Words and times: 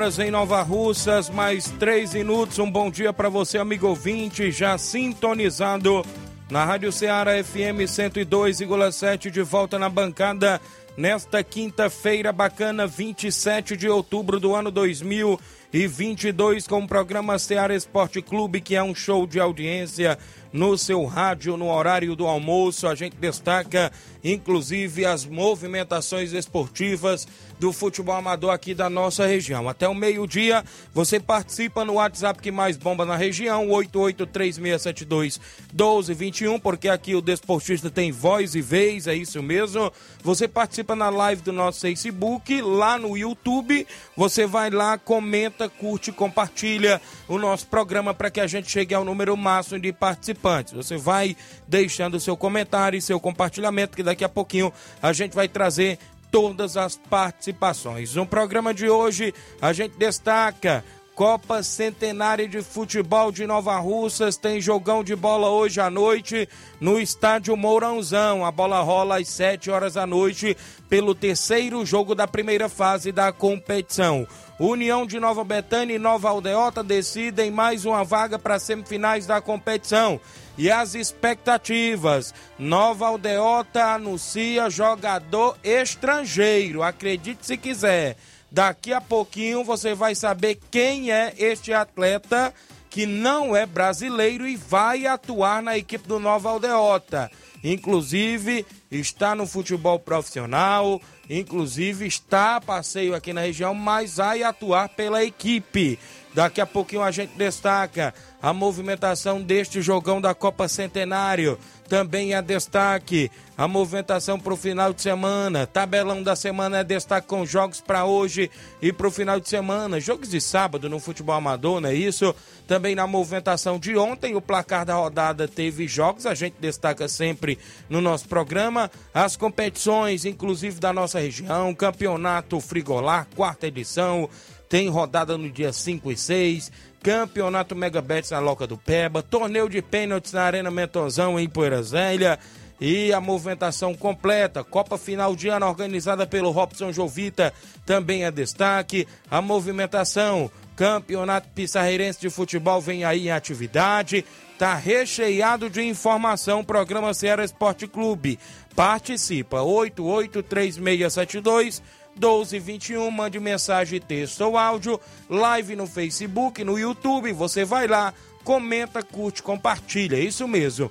Horas 0.00 0.18
em 0.18 0.30
Nova 0.30 0.62
Russas, 0.62 1.28
mais 1.28 1.66
3 1.78 2.14
minutos. 2.14 2.58
Um 2.58 2.70
bom 2.70 2.90
dia 2.90 3.12
para 3.12 3.28
você, 3.28 3.58
amigo 3.58 3.86
ouvinte, 3.86 4.50
já 4.50 4.78
sintonizado 4.78 6.02
na 6.50 6.64
Rádio 6.64 6.90
Ceará 6.90 7.32
FM 7.44 7.84
102,7, 7.84 9.28
de 9.30 9.42
volta 9.42 9.78
na 9.78 9.90
bancada 9.90 10.58
nesta 10.96 11.44
quinta-feira 11.44 12.32
bacana, 12.32 12.86
27 12.86 13.76
de 13.76 13.90
outubro 13.90 14.40
do 14.40 14.54
ano 14.54 14.70
2022, 14.70 16.66
com 16.66 16.78
o 16.82 16.88
programa 16.88 17.38
Ceará 17.38 17.74
Esporte 17.74 18.22
Clube, 18.22 18.62
que 18.62 18.74
é 18.74 18.82
um 18.82 18.94
show 18.94 19.26
de 19.26 19.38
audiência 19.38 20.18
no 20.50 20.78
seu 20.78 21.04
rádio 21.04 21.58
no 21.58 21.68
horário 21.70 22.16
do 22.16 22.26
almoço. 22.26 22.88
A 22.88 22.94
gente 22.94 23.16
destaca 23.16 23.92
inclusive 24.22 25.04
as 25.04 25.24
movimentações 25.24 26.32
esportivas 26.32 27.26
do 27.58 27.72
futebol 27.72 28.16
amador 28.16 28.50
aqui 28.50 28.74
da 28.74 28.88
nossa 28.88 29.26
região. 29.26 29.68
Até 29.68 29.86
o 29.86 29.94
meio-dia, 29.94 30.64
você 30.94 31.20
participa 31.20 31.84
no 31.84 31.92
WhatsApp 31.94 32.40
que 32.40 32.50
mais 32.50 32.78
bomba 32.78 33.04
na 33.04 33.16
região, 33.16 33.68
8836721221, 33.68 36.60
porque 36.60 36.88
aqui 36.88 37.14
o 37.14 37.20
desportista 37.20 37.90
tem 37.90 38.10
voz 38.10 38.54
e 38.54 38.62
vez, 38.62 39.06
é 39.06 39.14
isso 39.14 39.42
mesmo. 39.42 39.92
Você 40.22 40.48
participa 40.48 40.96
na 40.96 41.10
live 41.10 41.42
do 41.42 41.52
nosso 41.52 41.80
Facebook, 41.80 42.62
lá 42.62 42.98
no 42.98 43.16
YouTube, 43.16 43.86
você 44.16 44.46
vai 44.46 44.70
lá, 44.70 44.96
comenta, 44.96 45.68
curte, 45.68 46.10
compartilha 46.10 47.00
o 47.28 47.38
nosso 47.38 47.66
programa 47.66 48.14
para 48.14 48.30
que 48.30 48.40
a 48.40 48.46
gente 48.46 48.70
chegue 48.70 48.94
ao 48.94 49.04
número 49.04 49.36
máximo 49.36 49.78
de 49.78 49.92
participantes. 49.92 50.72
Você 50.72 50.96
vai 50.96 51.36
deixando 51.68 52.18
seu 52.18 52.36
comentário 52.36 52.96
e 52.96 53.02
seu 53.02 53.20
compartilhamento, 53.20 53.96
que 53.96 54.02
daqui 54.10 54.24
a 54.24 54.28
pouquinho 54.28 54.72
a 55.00 55.12
gente 55.12 55.34
vai 55.34 55.48
trazer 55.48 55.98
todas 56.30 56.76
as 56.76 56.96
participações. 56.96 58.14
No 58.14 58.26
programa 58.26 58.74
de 58.74 58.88
hoje, 58.88 59.32
a 59.60 59.72
gente 59.72 59.96
destaca 59.96 60.84
Copa 61.14 61.62
Centenária 61.62 62.48
de 62.48 62.62
Futebol 62.62 63.30
de 63.30 63.46
Nova 63.46 63.78
Russas 63.78 64.38
tem 64.38 64.58
jogão 64.58 65.04
de 65.04 65.14
bola 65.14 65.50
hoje 65.50 65.78
à 65.78 65.90
noite 65.90 66.48
no 66.80 66.98
estádio 66.98 67.54
Mourãozão. 67.58 68.44
A 68.44 68.50
bola 68.50 68.80
rola 68.80 69.18
às 69.18 69.28
7 69.28 69.70
horas 69.70 69.94
da 69.94 70.06
noite 70.06 70.56
pelo 70.88 71.14
terceiro 71.14 71.84
jogo 71.84 72.14
da 72.14 72.26
primeira 72.26 72.70
fase 72.70 73.12
da 73.12 73.30
competição. 73.32 74.26
União 74.58 75.06
de 75.06 75.20
Nova 75.20 75.44
Betânia 75.44 75.94
e 75.94 75.98
Nova 75.98 76.30
Aldeota 76.30 76.82
decidem 76.82 77.50
mais 77.50 77.84
uma 77.84 78.02
vaga 78.02 78.38
para 78.38 78.58
semifinais 78.58 79.26
da 79.26 79.42
competição. 79.42 80.18
E 80.60 80.70
as 80.70 80.94
expectativas: 80.94 82.34
Nova 82.58 83.06
Aldeota 83.06 83.82
anuncia 83.94 84.68
jogador 84.68 85.56
estrangeiro. 85.64 86.82
Acredite 86.82 87.46
se 87.46 87.56
quiser. 87.56 88.18
Daqui 88.52 88.92
a 88.92 89.00
pouquinho 89.00 89.64
você 89.64 89.94
vai 89.94 90.14
saber 90.14 90.60
quem 90.70 91.10
é 91.10 91.32
este 91.38 91.72
atleta 91.72 92.52
que 92.90 93.06
não 93.06 93.56
é 93.56 93.64
brasileiro 93.64 94.46
e 94.46 94.54
vai 94.54 95.06
atuar 95.06 95.62
na 95.62 95.78
equipe 95.78 96.06
do 96.06 96.20
Nova 96.20 96.50
Aldeota. 96.50 97.30
Inclusive, 97.64 98.66
está 98.90 99.34
no 99.34 99.46
futebol 99.46 99.98
profissional, 99.98 101.00
inclusive 101.30 102.06
está 102.06 102.56
a 102.56 102.60
passeio 102.60 103.14
aqui 103.14 103.32
na 103.32 103.40
região, 103.40 103.72
mas 103.72 104.18
vai 104.18 104.42
atuar 104.42 104.90
pela 104.90 105.24
equipe. 105.24 105.98
Daqui 106.32 106.60
a 106.60 106.66
pouquinho 106.66 107.02
a 107.02 107.10
gente 107.10 107.36
destaca 107.36 108.14
a 108.42 108.52
movimentação 108.52 109.42
deste 109.42 109.82
jogão 109.82 110.20
da 110.20 110.34
Copa 110.34 110.68
Centenário. 110.68 111.58
Também 111.88 112.34
é 112.34 112.40
destaque 112.40 113.28
a 113.58 113.66
movimentação 113.66 114.38
para 114.38 114.54
o 114.54 114.56
final 114.56 114.92
de 114.92 115.02
semana. 115.02 115.66
Tabelão 115.66 116.22
da 116.22 116.36
semana 116.36 116.78
é 116.78 116.84
destaque 116.84 117.26
com 117.26 117.44
jogos 117.44 117.80
para 117.80 118.04
hoje 118.04 118.48
e 118.80 118.92
para 118.92 119.08
o 119.08 119.10
final 119.10 119.40
de 119.40 119.48
semana. 119.48 119.98
Jogos 119.98 120.30
de 120.30 120.40
sábado 120.40 120.88
no 120.88 121.00
futebol 121.00 121.34
amador, 121.34 121.80
não 121.80 121.88
é 121.88 121.94
isso? 121.94 122.34
Também 122.66 122.94
na 122.94 123.08
movimentação 123.08 123.76
de 123.76 123.96
ontem, 123.96 124.36
o 124.36 124.40
placar 124.40 124.86
da 124.86 124.94
rodada 124.94 125.48
teve 125.48 125.88
jogos. 125.88 126.26
A 126.26 126.34
gente 126.34 126.54
destaca 126.60 127.08
sempre 127.08 127.58
no 127.88 128.00
nosso 128.00 128.28
programa 128.28 128.88
as 129.12 129.34
competições, 129.34 130.24
inclusive 130.24 130.78
da 130.78 130.92
nossa 130.92 131.18
região. 131.18 131.74
Campeonato 131.74 132.60
Frigolar, 132.60 133.26
quarta 133.34 133.66
edição. 133.66 134.30
Tem 134.70 134.88
rodada 134.88 135.36
no 135.36 135.50
dia 135.50 135.72
5 135.72 136.12
e 136.12 136.16
6 136.16 136.70
Campeonato 137.02 137.74
Mega 137.74 138.00
Bets 138.00 138.30
na 138.30 138.38
Loca 138.38 138.64
do 138.66 138.78
Peba, 138.78 139.22
torneio 139.22 139.68
de 139.68 139.82
pênaltis 139.82 140.32
na 140.32 140.42
Arena 140.42 140.70
Mentozão 140.70 141.38
em 141.40 141.48
Poeira 141.48 141.82
Zélia 141.82 142.38
e 142.78 143.12
a 143.12 143.20
movimentação 143.20 143.94
completa, 143.94 144.62
Copa 144.64 144.96
Final 144.96 145.36
de 145.36 145.48
Ano 145.48 145.66
organizada 145.66 146.26
pelo 146.26 146.50
Robson 146.50 146.90
Jovita 146.92 147.52
também 147.84 148.24
é 148.24 148.30
destaque, 148.30 149.06
a 149.30 149.42
movimentação, 149.42 150.50
Campeonato 150.76 151.48
Pissarreirense 151.54 152.20
de 152.20 152.30
Futebol 152.30 152.80
vem 152.80 153.04
aí 153.04 153.28
em 153.28 153.30
atividade, 153.30 154.24
tá 154.58 154.74
recheado 154.74 155.68
de 155.68 155.82
informação, 155.82 156.64
programa 156.64 157.12
Ceará 157.12 157.44
Esporte 157.44 157.86
Clube, 157.86 158.38
participa, 158.74 159.60
883672 159.62 161.82
1221, 162.20 163.10
mande 163.10 163.40
mensagem, 163.40 163.98
texto 163.98 164.42
ou 164.42 164.58
áudio, 164.58 165.00
live 165.28 165.74
no 165.74 165.86
Facebook, 165.86 166.62
no 166.62 166.78
YouTube, 166.78 167.32
você 167.32 167.64
vai 167.64 167.88
lá, 167.88 168.12
comenta, 168.44 169.02
curte, 169.02 169.42
compartilha, 169.42 170.16
é 170.16 170.20
isso 170.20 170.46
mesmo. 170.46 170.90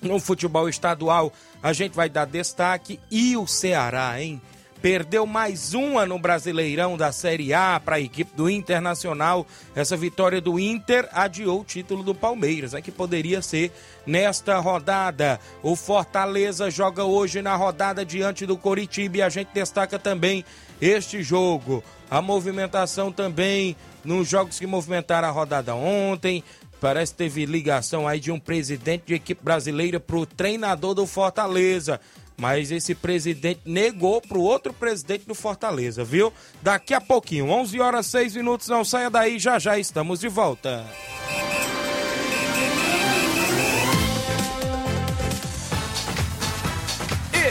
No 0.00 0.18
futebol 0.18 0.68
estadual, 0.68 1.32
a 1.62 1.72
gente 1.72 1.94
vai 1.94 2.08
dar 2.08 2.24
destaque 2.24 2.98
e 3.10 3.36
o 3.36 3.46
Ceará, 3.46 4.20
hein? 4.20 4.40
Perdeu 4.80 5.26
mais 5.26 5.74
uma 5.74 6.06
no 6.06 6.18
Brasileirão 6.18 6.96
da 6.96 7.10
Série 7.10 7.52
A 7.52 7.80
para 7.84 7.96
a 7.96 8.00
equipe 8.00 8.36
do 8.36 8.48
Internacional. 8.48 9.46
Essa 9.74 9.96
vitória 9.96 10.40
do 10.40 10.58
Inter 10.58 11.08
adiou 11.12 11.60
o 11.60 11.64
título 11.64 12.02
do 12.02 12.14
Palmeiras, 12.14 12.72
né, 12.72 12.80
que 12.80 12.92
poderia 12.92 13.42
ser 13.42 13.72
nesta 14.06 14.58
rodada. 14.58 15.40
O 15.62 15.74
Fortaleza 15.74 16.70
joga 16.70 17.04
hoje 17.04 17.42
na 17.42 17.56
rodada 17.56 18.04
diante 18.04 18.46
do 18.46 18.56
Coritiba 18.56 19.18
e 19.18 19.22
a 19.22 19.28
gente 19.28 19.48
destaca 19.52 19.98
também 19.98 20.44
este 20.80 21.22
jogo. 21.22 21.82
A 22.10 22.22
movimentação 22.22 23.12
também 23.12 23.76
nos 24.04 24.28
jogos 24.28 24.58
que 24.58 24.66
movimentaram 24.66 25.28
a 25.28 25.32
rodada 25.32 25.74
ontem. 25.74 26.42
Parece 26.80 27.12
que 27.12 27.18
teve 27.18 27.44
ligação 27.44 28.06
aí 28.06 28.20
de 28.20 28.30
um 28.30 28.38
presidente 28.38 29.04
de 29.06 29.14
equipe 29.14 29.42
brasileira 29.42 29.98
para 29.98 30.16
o 30.16 30.24
treinador 30.24 30.94
do 30.94 31.06
Fortaleza. 31.06 32.00
Mas 32.40 32.70
esse 32.70 32.94
presidente 32.94 33.60
negou 33.64 34.20
para 34.20 34.38
o 34.38 34.42
outro 34.42 34.72
presidente 34.72 35.26
do 35.26 35.34
Fortaleza, 35.34 36.04
viu? 36.04 36.32
Daqui 36.62 36.94
a 36.94 37.00
pouquinho, 37.00 37.50
11 37.50 37.80
horas 37.80 38.06
6 38.06 38.36
minutos, 38.36 38.68
não 38.68 38.84
saia 38.84 39.10
daí, 39.10 39.38
já 39.38 39.58
já 39.58 39.76
estamos 39.76 40.20
de 40.20 40.28
volta. 40.28 40.86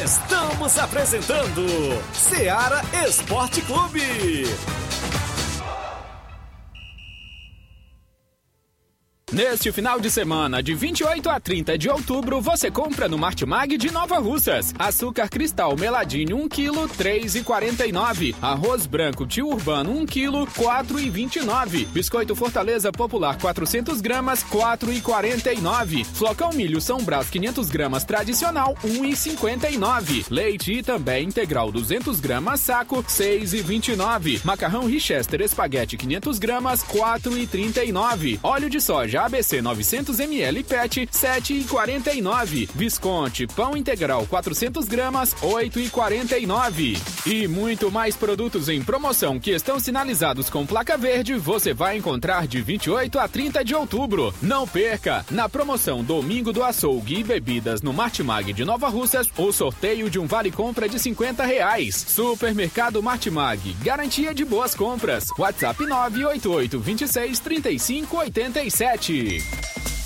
Estamos 0.03 0.77
apresentando 0.77 1.65
Seara 2.13 2.81
Esporte 3.05 3.61
Clube. 3.61 4.45
Neste 9.29 9.73
final 9.73 9.99
de 9.99 10.09
semana, 10.09 10.63
de 10.63 10.73
28 10.73 11.29
a 11.29 11.37
30 11.37 11.77
de 11.77 11.89
outubro, 11.89 12.39
você 12.39 12.71
compra 12.71 13.09
no 13.09 13.17
Martimag 13.17 13.77
de 13.77 13.91
Nova 13.91 14.19
Russas. 14.19 14.73
Açúcar 14.79 15.27
cristal 15.27 15.75
meladinho 15.75 16.37
1 16.37 16.47
kg, 16.47 16.87
3,49. 16.97 18.33
Arroz 18.41 18.85
branco 18.87 19.27
tio 19.27 19.49
urbano 19.49 19.91
1 19.91 20.05
kg, 20.05 20.31
4,29. 20.55 21.87
Biscoito 21.87 22.37
Fortaleza 22.37 22.89
Popular 22.89 23.37
400 23.37 23.99
gramas, 23.99 24.45
4,49. 24.45 26.05
Flocão 26.05 26.53
milho 26.53 26.79
São 26.79 26.99
Brás 26.99 27.29
500 27.29 27.69
gramas 27.69 28.05
tradicional, 28.05 28.77
1,59. 28.81 30.27
Leite 30.29 30.71
e 30.71 30.81
também 30.81 31.27
integral 31.27 31.69
200 31.69 32.21
gramas 32.21 32.61
saco, 32.61 33.03
6,29. 33.03 34.45
Macarrão 34.45 34.85
Richester 34.85 35.41
espaguete 35.41 35.97
500 35.97 36.39
gramas, 36.39 36.81
4,39. 36.81 38.39
Óleo 38.41 38.69
de 38.69 38.79
soja 38.79 39.16
ABC 39.17 39.61
900 39.61 40.19
ml 40.19 40.63
PET, 40.63 41.07
7,49. 41.11 42.69
Visconti 42.73 43.47
pão 43.47 43.75
integral 43.75 44.25
400 44.27 44.85
gramas, 44.85 45.33
8,49. 45.35 46.97
E 47.25 47.47
muito 47.47 47.91
mais 47.91 48.15
produtos 48.15 48.69
em 48.69 48.81
promoção 48.81 49.39
que 49.39 49.51
estão 49.51 49.79
sinalizados 49.79 50.49
com 50.49 50.65
placa 50.65 50.97
verde, 50.97 51.35
você 51.35 51.73
vai 51.73 51.97
encontrar 51.97 52.47
de 52.47 52.61
28 52.61 53.19
a 53.19 53.27
30 53.27 53.63
de 53.63 53.75
outubro. 53.75 54.33
Não 54.41 54.67
perca! 54.67 55.25
Na 55.31 55.49
promoção 55.49 56.03
Domingo 56.03 56.53
do 56.53 56.63
Açougue 56.63 57.19
e 57.19 57.23
Bebidas 57.23 57.81
no 57.81 57.93
Martimag 57.93 58.53
de 58.53 58.65
Nova 58.65 58.87
Russas, 58.89 59.29
o 59.37 59.51
sorteio 59.51 60.09
de 60.09 60.19
um 60.19 60.25
vale 60.25 60.51
compra 60.51 60.87
de 60.87 60.99
50 60.99 61.45
reais. 61.45 61.95
Supermercado 62.07 63.01
Martimag, 63.01 63.73
garantia 63.81 64.33
de 64.33 64.45
boas 64.45 64.73
compras. 64.75 65.25
WhatsApp 65.37 65.85
988 65.85 66.79
26 66.79 67.39
35 67.39 68.17
87. 68.17 69.06
Leite. 69.13 69.96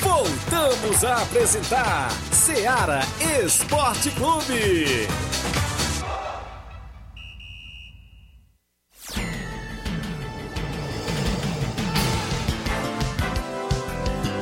Voltamos 0.00 1.04
a 1.04 1.22
apresentar 1.22 2.10
Seara 2.32 3.00
Esporte 3.44 4.10
Clube. 4.12 5.06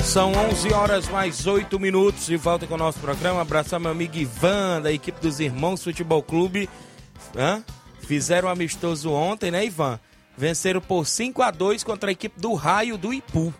São 0.04 0.32
11 0.32 0.72
horas 0.72 1.08
mais 1.08 1.46
8 1.46 1.78
minutos 1.80 2.26
de 2.26 2.36
volta 2.36 2.66
com 2.66 2.74
o 2.74 2.78
nosso 2.78 3.00
programa. 3.00 3.40
Abraçar 3.40 3.80
meu 3.80 3.90
amigo 3.90 4.16
Ivan, 4.16 4.80
da 4.82 4.92
equipe 4.92 5.20
dos 5.20 5.40
Irmãos 5.40 5.82
Futebol 5.82 6.22
Clube. 6.22 6.70
Hã? 7.36 7.64
Fizeram 8.00 8.48
um 8.48 8.52
amistoso 8.52 9.10
ontem, 9.10 9.50
né, 9.50 9.64
Ivan? 9.64 9.98
Venceram 10.40 10.80
por 10.80 11.06
5 11.06 11.42
a 11.42 11.50
2 11.50 11.84
contra 11.84 12.10
a 12.10 12.12
equipe 12.12 12.40
do 12.40 12.54
Raio 12.54 12.96
do 12.96 13.12
Ipu. 13.12 13.52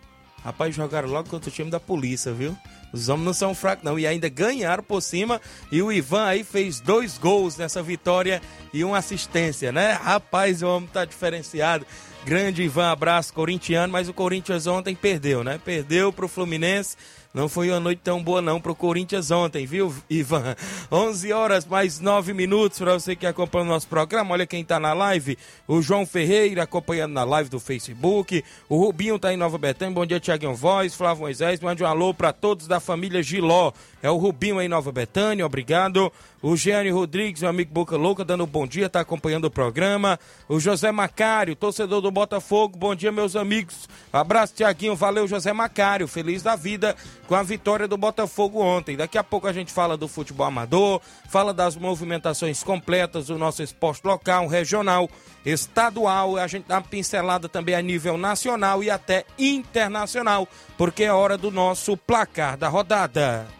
Rapaz, 0.43 0.75
jogaram 0.75 1.11
logo 1.11 1.29
contra 1.29 1.51
o 1.51 1.53
time 1.53 1.71
da 1.71 1.79
polícia, 1.79 2.33
viu? 2.33 2.57
Os 2.93 3.09
homens 3.09 3.27
não 3.27 3.33
são 3.33 3.55
fracos, 3.55 3.85
não. 3.85 3.99
E 3.99 4.07
ainda 4.07 4.29
ganharam 4.29 4.83
por 4.83 5.01
cima. 5.01 5.41
E 5.71 5.83
o 5.83 5.93
Ivan 5.93 6.25
aí 6.25 6.45
fez 6.45 6.81
dois 6.81 7.19
gols 7.19 7.57
nessa 7.57 7.83
vitória 7.83 8.41
e 8.73 8.85
uma 8.85 8.99
assistência, 8.99 9.73
né? 9.73 9.93
Rapaz, 9.93 10.63
o 10.63 10.69
homem 10.69 10.89
tá 10.93 11.05
diferenciado. 11.05 11.87
Grande 12.25 12.63
Ivan, 12.63 12.91
abraço 12.91 13.33
corintiano. 13.33 13.93
Mas 13.93 14.09
o 14.09 14.15
Corinthians 14.15 14.67
ontem 14.67 14.95
perdeu, 14.95 15.43
né? 15.43 15.61
Perdeu 15.65 16.13
pro 16.13 16.29
Fluminense 16.29 16.97
não 17.33 17.49
foi 17.49 17.71
uma 17.71 17.79
noite 17.79 18.01
tão 18.03 18.21
boa 18.21 18.43
não 18.43 18.61
pro 18.61 18.75
Corinthians 18.75 19.31
ontem, 19.31 19.65
viu, 19.65 19.95
Ivan? 20.11 20.57
11 20.91 21.33
horas 21.33 21.65
mais 21.65 22.01
9 22.01 22.35
minutos 22.35 22.79
para 22.79 22.95
você 22.95 23.15
que 23.15 23.25
acompanha 23.25 23.65
o 23.65 23.69
nosso 23.69 23.87
programa. 23.87 24.33
Olha 24.33 24.47
quem 24.47 24.65
tá 24.65 24.81
na 24.81 24.93
live, 24.93 25.39
o 25.69 25.81
João 25.81 26.05
Ferreira 26.05 26.65
acompanhando 26.65 27.13
na 27.13 27.23
live 27.23 27.49
do 27.49 27.61
Facebook, 27.61 28.45
o 28.69 28.77
Rubinho 28.77 29.17
tá 29.17 29.33
em 29.33 29.37
Nova 29.37 29.59
Betânia. 29.59 29.95
Bom 29.95 30.05
dia, 30.05 30.19
Tiaguinho 30.19 30.57
Voz, 30.57 30.93
Flávio 30.95 31.23
Moisés. 31.23 31.61
Mande 31.61 31.85
um 31.85 31.87
alô 31.87 32.13
para 32.13 32.33
todos 32.33 32.67
da 32.67 32.80
família 32.81 33.23
Giló. 33.23 33.73
É 34.03 34.11
o 34.11 34.17
Rubinho 34.17 34.59
aí 34.59 34.69
Nova 34.69 34.91
Betânia, 34.91 35.45
obrigado. 35.45 36.11
O 36.43 36.57
Gianni 36.57 36.89
Rodrigues, 36.89 37.43
meu 37.43 37.51
amigo 37.51 37.71
Boca 37.71 37.99
Louca, 37.99 38.25
dando 38.25 38.45
um 38.45 38.47
bom 38.47 38.67
dia, 38.67 38.89
tá 38.89 39.01
acompanhando 39.01 39.45
o 39.45 39.51
programa. 39.51 40.19
O 40.49 40.59
José 40.59 40.91
Macário, 40.91 41.55
torcedor 41.55 42.01
do 42.01 42.11
Botafogo, 42.11 42.79
bom 42.79 42.95
dia, 42.95 43.13
meus 43.13 43.37
amigos. 43.37 43.87
Abraço, 44.11 44.55
Tiaguinho, 44.55 44.97
valeu, 44.97 45.29
José 45.29 45.53
Macário, 45.53 46.09
feliz 46.09 46.43
da 46.43 46.57
vida 46.57 46.97
com 47.27 47.35
a 47.35 47.43
vitória 47.43 47.87
do 47.87 47.99
Botafogo 47.99 48.63
ontem. 48.63 48.97
Daqui 48.97 49.19
a 49.19 49.25
pouco 49.25 49.47
a 49.47 49.53
gente 49.53 49.71
fala 49.71 49.99
do 49.99 50.09
futebol 50.09 50.47
amador, 50.47 51.03
fala 51.29 51.53
das 51.53 51.77
movimentações 51.77 52.63
completas 52.63 53.27
do 53.27 53.37
nosso 53.37 53.63
esporte 53.63 54.01
local, 54.07 54.47
regional, 54.47 55.11
estadual. 55.45 56.39
A 56.39 56.47
gente 56.47 56.67
dá 56.67 56.77
uma 56.77 56.83
pincelada 56.83 57.51
também 57.51 57.75
a 57.75 57.83
nível 57.83 58.17
nacional 58.17 58.83
e 58.83 58.89
até 58.89 59.27
internacional, 59.39 60.49
porque 60.79 61.05
é 61.05 61.13
hora 61.13 61.37
do 61.37 61.51
nosso 61.51 61.99
placar 61.99 62.57
da 62.57 62.69
rodada. 62.69 63.60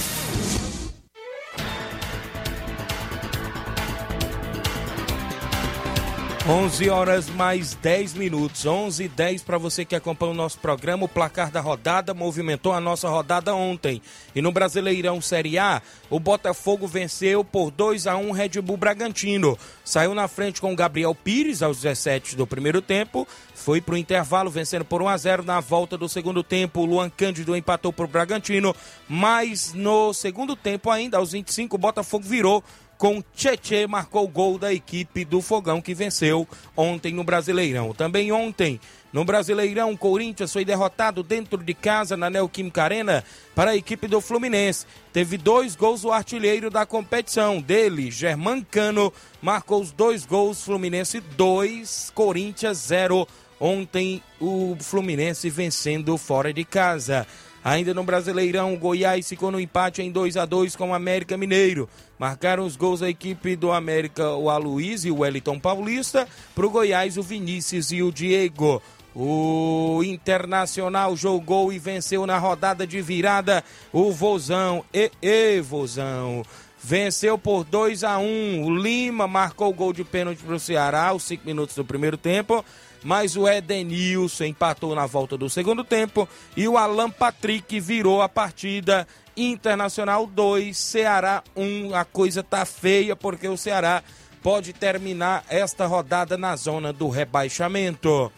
11 6.51 6.89
horas 6.89 7.29
mais 7.29 7.75
10 7.75 8.13
minutos, 8.15 8.65
11 8.65 9.05
e 9.05 9.07
10 9.07 9.41
para 9.41 9.57
você 9.57 9.85
que 9.85 9.95
acompanha 9.95 10.33
o 10.33 10.35
nosso 10.35 10.59
programa. 10.59 11.05
O 11.05 11.07
placar 11.07 11.49
da 11.49 11.61
rodada 11.61 12.13
movimentou 12.13 12.73
a 12.73 12.81
nossa 12.81 13.07
rodada 13.07 13.55
ontem. 13.55 14.01
E 14.35 14.41
no 14.41 14.51
Brasileirão 14.51 15.21
Série 15.21 15.57
A, 15.57 15.81
o 16.09 16.19
Botafogo 16.19 16.85
venceu 16.87 17.41
por 17.41 17.71
2 17.71 18.05
a 18.05 18.17
1 18.17 18.31
Red 18.31 18.61
Bull 18.61 18.75
Bragantino. 18.75 19.57
Saiu 19.85 20.13
na 20.13 20.27
frente 20.27 20.59
com 20.59 20.73
o 20.73 20.75
Gabriel 20.75 21.15
Pires 21.15 21.63
aos 21.63 21.77
17 21.77 22.35
do 22.35 22.45
primeiro 22.45 22.81
tempo. 22.81 23.25
Foi 23.55 23.79
para 23.79 23.95
o 23.95 23.97
intervalo, 23.97 24.51
vencendo 24.51 24.83
por 24.83 25.01
1 25.01 25.07
a 25.07 25.17
0 25.17 25.43
na 25.43 25.61
volta 25.61 25.97
do 25.97 26.09
segundo 26.09 26.43
tempo. 26.43 26.81
O 26.81 26.85
Luan 26.85 27.09
Cândido 27.09 27.55
empatou 27.55 27.93
para 27.93 28.03
o 28.03 28.09
Bragantino. 28.09 28.75
Mas 29.07 29.71
no 29.73 30.13
segundo 30.13 30.57
tempo, 30.57 30.89
ainda 30.89 31.17
aos 31.17 31.31
25, 31.31 31.77
o 31.77 31.79
Botafogo 31.79 32.25
virou 32.25 32.61
com 33.01 33.19
Tietê 33.33 33.87
marcou 33.87 34.25
o 34.25 34.27
gol 34.27 34.59
da 34.59 34.71
equipe 34.71 35.25
do 35.25 35.41
Fogão 35.41 35.81
que 35.81 35.91
venceu 35.91 36.47
ontem 36.77 37.11
no 37.11 37.23
Brasileirão. 37.23 37.95
Também 37.95 38.31
ontem, 38.31 38.79
no 39.11 39.25
Brasileirão, 39.25 39.97
Corinthians 39.97 40.53
foi 40.53 40.63
derrotado 40.63 41.23
dentro 41.23 41.57
de 41.63 41.73
casa 41.73 42.15
na 42.15 42.29
Neoquímica 42.29 42.83
Arena 42.83 43.23
para 43.55 43.71
a 43.71 43.75
equipe 43.75 44.07
do 44.07 44.21
Fluminense. 44.21 44.85
Teve 45.11 45.35
dois 45.35 45.75
gols 45.75 46.03
o 46.03 46.11
artilheiro 46.11 46.69
da 46.69 46.85
competição. 46.85 47.59
Dele, 47.59 48.11
Germán 48.11 48.61
Cano, 48.61 49.11
marcou 49.41 49.81
os 49.81 49.91
dois 49.91 50.23
gols, 50.23 50.63
Fluminense 50.63 51.21
2, 51.21 52.11
Corinthians 52.13 52.77
0. 52.77 53.27
Ontem 53.59 54.21
o 54.39 54.77
Fluminense 54.79 55.49
vencendo 55.49 56.15
fora 56.19 56.53
de 56.53 56.63
casa. 56.63 57.25
Ainda 57.63 57.93
no 57.93 58.03
Brasileirão, 58.03 58.75
Goiás 58.75 59.29
ficou 59.29 59.51
no 59.51 59.59
empate 59.59 60.01
em 60.01 60.11
2 60.11 60.35
a 60.35 60.45
2 60.45 60.75
com 60.75 60.89
o 60.89 60.93
América 60.95 61.37
Mineiro. 61.37 61.87
Marcaram 62.17 62.65
os 62.65 62.75
gols 62.75 63.03
a 63.03 63.09
equipe 63.09 63.55
do 63.55 63.71
América, 63.71 64.31
o 64.31 64.49
Aloysio 64.49 65.09
e 65.09 65.11
o 65.11 65.19
Wellington 65.19 65.59
Paulista. 65.59 66.27
Para 66.55 66.65
o 66.65 66.69
Goiás, 66.71 67.17
o 67.17 67.23
Vinícius 67.23 67.91
e 67.91 68.01
o 68.01 68.11
Diego. 68.11 68.81
O 69.15 70.01
Internacional 70.03 71.15
jogou 71.15 71.71
e 71.71 71.77
venceu 71.77 72.25
na 72.25 72.39
rodada 72.39 72.87
de 72.87 72.99
virada 72.99 73.63
o 73.93 74.11
Vozão. 74.11 74.83
E, 74.91 75.11
e 75.21 75.61
Vozão. 75.61 76.43
Venceu 76.83 77.37
por 77.37 77.63
2 77.63 78.03
a 78.03 78.17
1 78.17 78.23
um. 78.23 78.65
O 78.65 78.75
Lima 78.75 79.27
marcou 79.27 79.69
o 79.69 79.73
gol 79.73 79.93
de 79.93 80.03
pênalti 80.03 80.41
para 80.41 80.55
o 80.55 80.59
Ceará 80.59 81.09
aos 81.09 81.23
5 81.23 81.45
minutos 81.45 81.75
do 81.75 81.85
primeiro 81.85 82.17
tempo 82.17 82.65
mas 83.03 83.35
o 83.35 83.47
Edenilson 83.47 84.45
empatou 84.45 84.93
na 84.95 85.05
volta 85.05 85.37
do 85.37 85.49
segundo 85.49 85.83
tempo 85.83 86.27
e 86.55 86.67
o 86.67 86.77
Alan 86.77 87.09
Patrick 87.09 87.79
virou 87.79 88.21
a 88.21 88.29
partida. 88.29 89.07
Internacional 89.35 90.27
2, 90.27 90.77
Ceará 90.77 91.43
1. 91.55 91.63
Um. 91.63 91.95
A 91.95 92.05
coisa 92.05 92.43
tá 92.43 92.65
feia 92.65 93.15
porque 93.15 93.47
o 93.47 93.57
Ceará 93.57 94.03
pode 94.43 94.73
terminar 94.73 95.43
esta 95.49 95.85
rodada 95.85 96.37
na 96.37 96.55
zona 96.55 96.91
do 96.91 97.09
rebaixamento. 97.09 98.31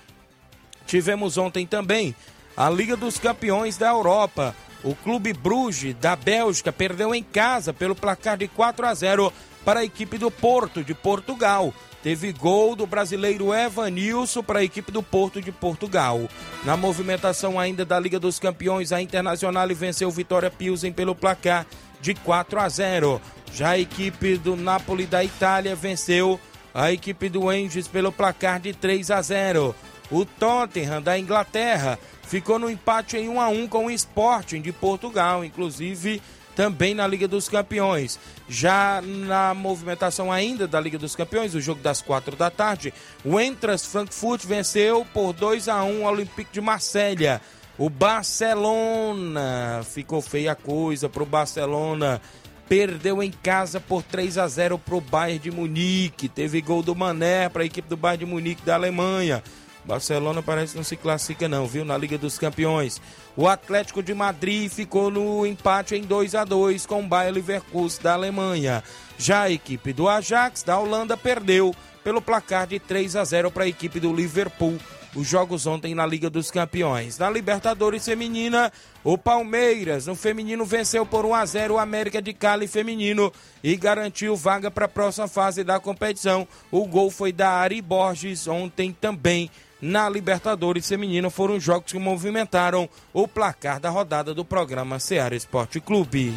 Tivemos 0.85 1.37
ontem 1.37 1.65
também 1.65 2.15
a 2.55 2.69
Liga 2.69 2.95
dos 2.95 3.17
Campeões 3.17 3.77
da 3.77 3.89
Europa. 3.89 4.55
O 4.83 4.93
Clube 4.93 5.33
Bruges 5.33 5.95
da 5.95 6.15
Bélgica 6.15 6.71
perdeu 6.71 7.15
em 7.15 7.23
casa 7.23 7.73
pelo 7.73 7.95
placar 7.95 8.37
de 8.37 8.47
4 8.47 8.85
a 8.85 8.93
0 8.93 9.33
para 9.63 9.79
a 9.79 9.85
equipe 9.85 10.17
do 10.17 10.29
Porto 10.29 10.83
de 10.83 10.93
Portugal. 10.93 11.73
Teve 12.03 12.33
gol 12.33 12.75
do 12.75 12.85
brasileiro 12.85 13.53
Evanilson 13.53 14.43
para 14.43 14.59
a 14.59 14.63
equipe 14.63 14.91
do 14.91 15.01
Porto 15.01 15.41
de 15.41 15.53
Portugal. 15.53 16.27
Na 16.65 16.75
movimentação 16.75 17.57
ainda 17.57 17.85
da 17.85 17.97
Liga 17.97 18.19
dos 18.19 18.37
Campeões, 18.39 18.91
a 18.91 19.01
Internacional 19.01 19.69
venceu 19.69 20.11
Vitória 20.11 20.51
Pilsen 20.51 20.91
pelo 20.91 21.15
placar 21.15 21.65
de 22.01 22.13
4 22.13 22.59
a 22.59 22.67
0. 22.67 23.21
Já 23.53 23.69
a 23.69 23.79
equipe 23.79 24.35
do 24.35 24.57
Napoli 24.57 25.05
da 25.05 25.23
Itália 25.23 25.77
venceu 25.77 26.37
a 26.73 26.91
equipe 26.91 27.29
do 27.29 27.47
Angels 27.47 27.87
pelo 27.87 28.11
placar 28.11 28.59
de 28.59 28.73
3 28.73 29.09
a 29.09 29.21
0. 29.21 29.73
O 30.11 30.25
Tottenham 30.25 31.01
da 31.01 31.17
Inglaterra 31.17 31.97
ficou 32.23 32.59
no 32.59 32.69
empate 32.69 33.15
em 33.15 33.29
1 33.29 33.39
a 33.39 33.47
1 33.47 33.67
com 33.69 33.85
o 33.85 33.91
Sporting 33.91 34.59
de 34.59 34.73
Portugal, 34.73 35.45
inclusive 35.45 36.21
também 36.55 36.93
na 36.93 37.05
Liga 37.07 37.27
dos 37.27 37.49
Campeões. 37.49 38.19
Já 38.47 39.01
na 39.01 39.53
movimentação 39.53 40.31
ainda 40.31 40.67
da 40.67 40.79
Liga 40.79 40.97
dos 40.97 41.15
Campeões, 41.15 41.55
o 41.55 41.61
jogo 41.61 41.81
das 41.81 42.01
quatro 42.01 42.35
da 42.35 42.49
tarde, 42.49 42.93
o 43.23 43.39
Entras 43.39 43.85
Frankfurt 43.85 44.45
venceu 44.45 45.05
por 45.13 45.33
2 45.33 45.67
a 45.67 45.83
1 45.83 46.01
o 46.01 46.05
Olympique 46.05 46.53
de 46.53 46.61
Marselha. 46.61 47.41
O 47.77 47.89
Barcelona 47.89 49.81
ficou 49.83 50.21
feia 50.21 50.51
a 50.51 50.55
coisa 50.55 51.09
para 51.09 51.23
o 51.23 51.25
Barcelona. 51.25 52.21
Perdeu 52.69 53.21
em 53.21 53.31
casa 53.31 53.79
por 53.79 54.03
3 54.03 54.37
a 54.37 54.47
0 54.47 54.77
para 54.77 54.95
o 54.95 55.01
Bayern 55.01 55.39
de 55.39 55.51
Munique. 55.51 56.29
Teve 56.29 56.61
gol 56.61 56.81
do 56.83 56.95
Mané 56.95 57.49
para 57.49 57.63
a 57.63 57.65
equipe 57.65 57.89
do 57.89 57.97
Bayern 57.97 58.25
de 58.25 58.31
Munique 58.31 58.63
da 58.63 58.75
Alemanha. 58.75 59.43
Barcelona 59.85 60.41
parece 60.41 60.73
que 60.73 60.77
não 60.77 60.83
se 60.83 60.95
classifica 60.95 61.47
não, 61.47 61.67
viu, 61.67 61.83
na 61.83 61.97
Liga 61.97 62.17
dos 62.17 62.37
Campeões. 62.37 63.01
O 63.35 63.47
Atlético 63.47 64.01
de 64.01 64.13
Madrid 64.13 64.71
ficou 64.71 65.11
no 65.11 65.45
empate 65.45 65.95
em 65.95 66.03
2 66.03 66.35
a 66.35 66.43
2 66.43 66.85
com 66.85 67.01
o 67.01 67.07
Bayer 67.07 67.33
Leverkusen 67.33 68.01
da 68.01 68.13
Alemanha. 68.13 68.83
Já 69.17 69.43
a 69.43 69.51
equipe 69.51 69.91
do 69.91 70.07
Ajax 70.07 70.63
da 70.63 70.77
Holanda 70.79 71.17
perdeu 71.17 71.75
pelo 72.03 72.21
placar 72.21 72.67
de 72.67 72.79
3 72.79 73.15
a 73.15 73.23
0 73.23 73.51
para 73.51 73.63
a 73.63 73.67
equipe 73.67 73.99
do 73.99 74.13
Liverpool. 74.13 74.77
Os 75.15 75.27
jogos 75.27 75.67
ontem 75.67 75.93
na 75.93 76.07
Liga 76.07 76.27
dos 76.27 76.49
Campeões. 76.49 77.19
Na 77.19 77.29
Libertadores 77.29 78.03
Feminina, 78.03 78.73
o 79.03 79.15
Palmeiras, 79.15 80.07
no 80.07 80.15
feminino, 80.15 80.65
venceu 80.65 81.05
por 81.05 81.23
1 81.23 81.35
a 81.35 81.45
0 81.45 81.73
o 81.75 81.77
América 81.77 82.19
de 82.19 82.33
Cali 82.33 82.67
feminino 82.67 83.31
e 83.63 83.75
garantiu 83.75 84.35
vaga 84.35 84.71
para 84.71 84.85
a 84.85 84.89
próxima 84.89 85.27
fase 85.27 85.63
da 85.63 85.79
competição. 85.79 86.47
O 86.71 86.87
gol 86.87 87.11
foi 87.11 87.31
da 87.31 87.49
Ari 87.49 87.79
Borges 87.79 88.47
ontem 88.47 88.91
também 88.91 89.51
na 89.83 90.07
Libertadores 90.07 90.87
Feminina 90.87 91.29
foram 91.29 91.59
jogos 91.59 91.91
que 91.91 91.99
movimentaram 91.99 92.87
o 93.13 93.27
placar 93.27 93.81
da 93.81 93.89
rodada 93.89 94.33
do 94.33 94.45
programa 94.45 94.97
Ceará 94.97 95.35
Esporte 95.35 95.81
Clube. 95.81 96.33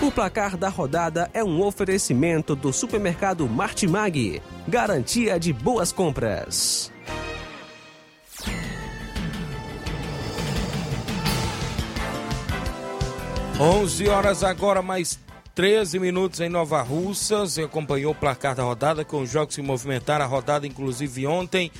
O 0.00 0.08
placar 0.12 0.56
da 0.56 0.68
rodada 0.68 1.28
é 1.34 1.42
um 1.42 1.60
oferecimento 1.60 2.54
do 2.54 2.72
supermercado 2.72 3.48
Martimag, 3.48 4.40
garantia 4.68 5.40
de 5.40 5.52
boas 5.52 5.90
compras. 5.90 6.92
Onze 13.58 14.08
horas 14.08 14.44
agora 14.44 14.80
mais 14.80 15.18
13 15.58 15.98
minutos 15.98 16.38
em 16.38 16.48
Nova 16.48 16.80
Russa. 16.82 17.40
Você 17.40 17.62
acompanhou 17.62 18.12
o 18.12 18.14
placar 18.14 18.54
da 18.54 18.62
rodada 18.62 19.04
com 19.04 19.22
os 19.22 19.28
jogos 19.28 19.56
que 19.56 19.60
movimentaram 19.60 20.24
a 20.24 20.28
rodada, 20.28 20.68
inclusive 20.68 21.26
ontem, 21.26 21.72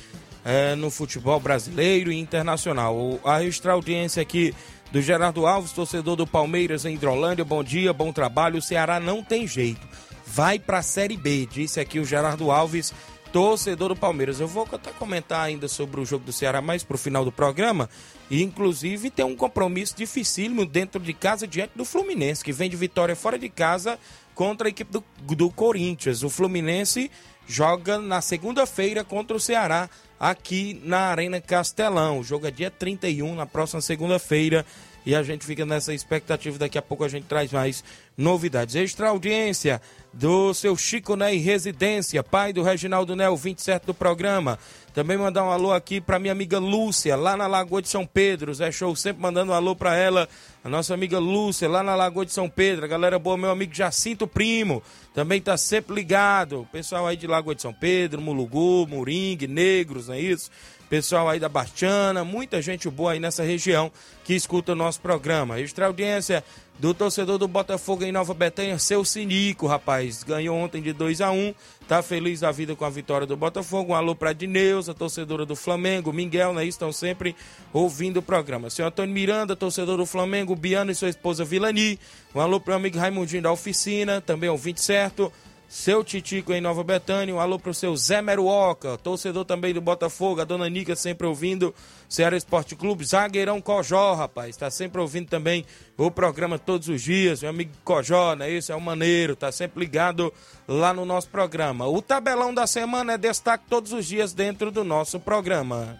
é, 0.43 0.75
no 0.75 0.91
futebol 0.91 1.39
brasileiro 1.39 2.11
e 2.11 2.19
internacional. 2.19 3.17
A 3.23 3.41
extra 3.41 3.71
audiência 3.71 4.21
aqui 4.21 4.53
do 4.91 5.01
Gerardo 5.01 5.47
Alves, 5.47 5.71
torcedor 5.71 6.17
do 6.17 6.27
Palmeiras 6.27 6.83
em 6.83 6.95
Hidrolândia. 6.95 7.45
Bom 7.45 7.63
dia, 7.63 7.93
bom 7.93 8.11
trabalho. 8.11 8.57
O 8.57 8.61
Ceará 8.61 8.99
não 8.99 9.23
tem 9.23 9.47
jeito. 9.47 9.87
Vai 10.27 10.59
para 10.59 10.79
a 10.79 10.83
Série 10.83 11.15
B, 11.15 11.47
disse 11.49 11.79
aqui 11.79 12.01
o 12.01 12.05
Gerardo 12.05 12.51
Alves, 12.51 12.93
torcedor 13.31 13.89
do 13.89 13.95
Palmeiras. 13.95 14.39
Eu 14.39 14.47
vou 14.47 14.67
até 14.71 14.91
comentar 14.91 15.41
ainda 15.41 15.67
sobre 15.67 15.99
o 15.99 16.05
jogo 16.05 16.25
do 16.25 16.33
Ceará 16.33 16.61
mais 16.61 16.83
pro 16.83 16.97
final 16.97 17.23
do 17.23 17.31
programa. 17.31 17.89
E, 18.29 18.43
inclusive, 18.43 19.09
tem 19.09 19.25
um 19.25 19.35
compromisso 19.35 19.95
dificílimo 19.95 20.65
dentro 20.65 20.99
de 20.99 21.13
casa 21.13 21.47
diante 21.47 21.71
do 21.75 21.85
Fluminense, 21.85 22.43
que 22.43 22.51
vem 22.51 22.69
de 22.69 22.75
vitória 22.75 23.15
fora 23.15 23.37
de 23.37 23.49
casa 23.49 23.99
contra 24.35 24.67
a 24.67 24.69
equipe 24.69 24.91
do, 24.91 25.03
do 25.35 25.49
Corinthians. 25.49 26.23
O 26.23 26.29
Fluminense 26.29 27.09
joga 27.47 27.97
na 27.97 28.21
segunda-feira 28.21 29.03
contra 29.03 29.35
o 29.35 29.39
Ceará 29.39 29.89
aqui 30.19 30.79
na 30.83 30.99
Arena 31.07 31.41
Castelão. 31.41 32.19
O 32.19 32.23
jogo 32.23 32.45
é 32.45 32.51
dia 32.51 32.69
31, 32.69 33.35
na 33.35 33.45
próxima 33.45 33.81
segunda-feira. 33.81 34.65
E 35.05 35.15
a 35.15 35.23
gente 35.23 35.45
fica 35.45 35.65
nessa 35.65 35.93
expectativa. 35.93 36.57
Daqui 36.57 36.77
a 36.77 36.81
pouco 36.81 37.03
a 37.03 37.07
gente 37.07 37.25
traz 37.25 37.51
mais 37.51 37.83
novidades. 38.17 38.75
Extra 38.75 39.09
audiência 39.09 39.81
do 40.13 40.53
seu 40.53 40.75
Chico 40.75 41.15
Ney 41.15 41.37
Residência, 41.37 42.23
pai 42.23 42.51
do 42.51 42.63
Reginaldo 42.63 43.15
Nel, 43.15 43.35
27 43.37 43.85
do 43.85 43.93
programa. 43.93 44.59
Também 44.93 45.17
mandar 45.17 45.43
um 45.43 45.51
alô 45.51 45.71
aqui 45.71 46.01
para 46.01 46.19
minha 46.19 46.33
amiga 46.33 46.59
Lúcia, 46.59 47.15
lá 47.15 47.37
na 47.37 47.47
Lagoa 47.47 47.81
de 47.81 47.87
São 47.87 48.05
Pedro. 48.05 48.53
Zé 48.53 48.71
Show 48.71 48.95
sempre 48.95 49.21
mandando 49.21 49.51
um 49.51 49.55
alô 49.55 49.75
para 49.75 49.95
ela. 49.95 50.27
A 50.63 50.67
nossa 50.67 50.93
amiga 50.93 51.19
Lúcia, 51.19 51.69
lá 51.69 51.81
na 51.83 51.95
Lagoa 51.95 52.25
de 52.25 52.33
São 52.33 52.49
Pedro. 52.49 52.87
Galera 52.87 53.17
boa, 53.17 53.37
meu 53.37 53.51
amigo 53.51 53.73
Jacinto 53.73 54.27
Primo, 54.27 54.83
também 55.13 55.39
tá 55.39 55.55
sempre 55.55 55.95
ligado. 55.95 56.67
Pessoal 56.71 57.07
aí 57.07 57.15
de 57.15 57.27
Lagoa 57.27 57.55
de 57.55 57.61
São 57.61 57.73
Pedro, 57.73 58.19
Mulugu, 58.19 58.87
Moringue, 58.87 59.47
Negros, 59.47 60.07
não 60.07 60.15
é 60.15 60.19
isso? 60.19 60.49
Pessoal 60.89 61.29
aí 61.29 61.39
da 61.39 61.47
Bastiana, 61.47 62.23
muita 62.23 62.61
gente 62.61 62.89
boa 62.89 63.11
aí 63.11 63.19
nessa 63.19 63.43
região 63.43 63.91
que 64.25 64.33
escuta 64.33 64.71
o 64.71 64.75
nosso 64.75 64.99
programa. 64.99 65.59
Extra 65.59 65.85
audiência 65.85 66.43
do 66.79 66.93
torcedor 66.93 67.37
do 67.37 67.47
Botafogo 67.47 68.03
em 68.03 68.11
Nova 68.11 68.33
Betânia, 68.33 68.79
seu 68.79 69.05
Sinico, 69.05 69.67
rapaz. 69.67 70.23
Ganhou 70.23 70.57
ontem 70.57 70.81
de 70.81 70.91
2 70.91 71.21
a 71.21 71.29
1 71.29 71.35
um, 71.35 71.53
tá 71.87 72.01
feliz 72.01 72.39
da 72.39 72.51
vida 72.51 72.75
com 72.75 72.85
a 72.85 72.89
vitória 72.89 73.27
do 73.27 73.37
Botafogo. 73.37 73.91
Um 73.91 73.95
alô 73.95 74.15
pra 74.15 74.33
Dineuza, 74.33 74.93
torcedora 74.93 75.45
do 75.45 75.55
Flamengo, 75.55 76.11
Miguel, 76.11 76.53
né? 76.53 76.65
Estão 76.65 76.91
sempre 76.91 77.35
ouvindo 77.71 78.17
o 78.17 78.23
programa. 78.23 78.69
Seu 78.69 78.87
Antônio 78.87 79.13
Miranda, 79.13 79.55
torcedor 79.55 79.97
do 79.97 80.05
Flamengo, 80.05 80.55
Biano 80.55 80.89
e 80.89 80.95
sua 80.95 81.09
esposa 81.09 81.45
Vilani. 81.45 81.99
Um 82.33 82.39
alô 82.39 82.59
pro 82.59 82.73
amigo 82.73 82.97
Raimundinho 82.97 83.43
da 83.43 83.51
oficina, 83.51 84.21
também 84.21 84.49
ouvinte 84.49 84.81
certo 84.81 85.31
seu 85.69 86.03
Titico 86.03 86.51
em 86.51 86.59
Nova 86.59 86.83
Betânia, 86.83 87.33
um 87.33 87.39
alô 87.39 87.59
pro 87.59 87.75
seu 87.75 87.95
Zé 87.95 88.23
Meruoca, 88.23 88.97
torcedor 88.97 89.45
também 89.45 89.71
do 89.71 89.79
Botafogo, 89.79 90.41
a 90.41 90.43
dona 90.43 90.67
Nica 90.67 90.95
sempre 90.95 91.27
ouvindo, 91.27 91.75
Ceará 92.09 92.35
Esporte 92.35 92.75
Clube, 92.75 93.05
zagueirão 93.05 93.61
Cojó, 93.61 94.15
rapaz, 94.15 94.57
tá 94.57 94.71
sempre 94.71 94.99
ouvindo 94.99 95.29
também 95.29 95.63
o 95.95 96.09
programa 96.09 96.57
todos 96.57 96.89
os 96.89 97.03
dias, 97.03 97.41
meu 97.41 97.51
amigo 97.51 97.71
Cojó, 97.83 98.33
né, 98.33 98.49
isso 98.49 98.71
é 98.71 98.75
o 98.75 98.81
maneiro, 98.81 99.35
tá 99.35 99.51
sempre 99.51 99.81
ligado 99.81 100.33
lá 100.67 100.91
no 100.91 101.05
nosso 101.05 101.29
programa. 101.29 101.87
O 101.87 102.01
tabelão 102.01 102.51
da 102.51 102.65
semana 102.65 103.13
é 103.13 103.17
destaque 103.17 103.65
todos 103.69 103.93
os 103.93 104.07
dias 104.07 104.33
dentro 104.33 104.71
do 104.71 104.83
nosso 104.83 105.19
programa. 105.19 105.99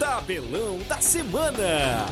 Tabelão 0.00 0.78
da 0.88 1.00
semana. 1.02 2.06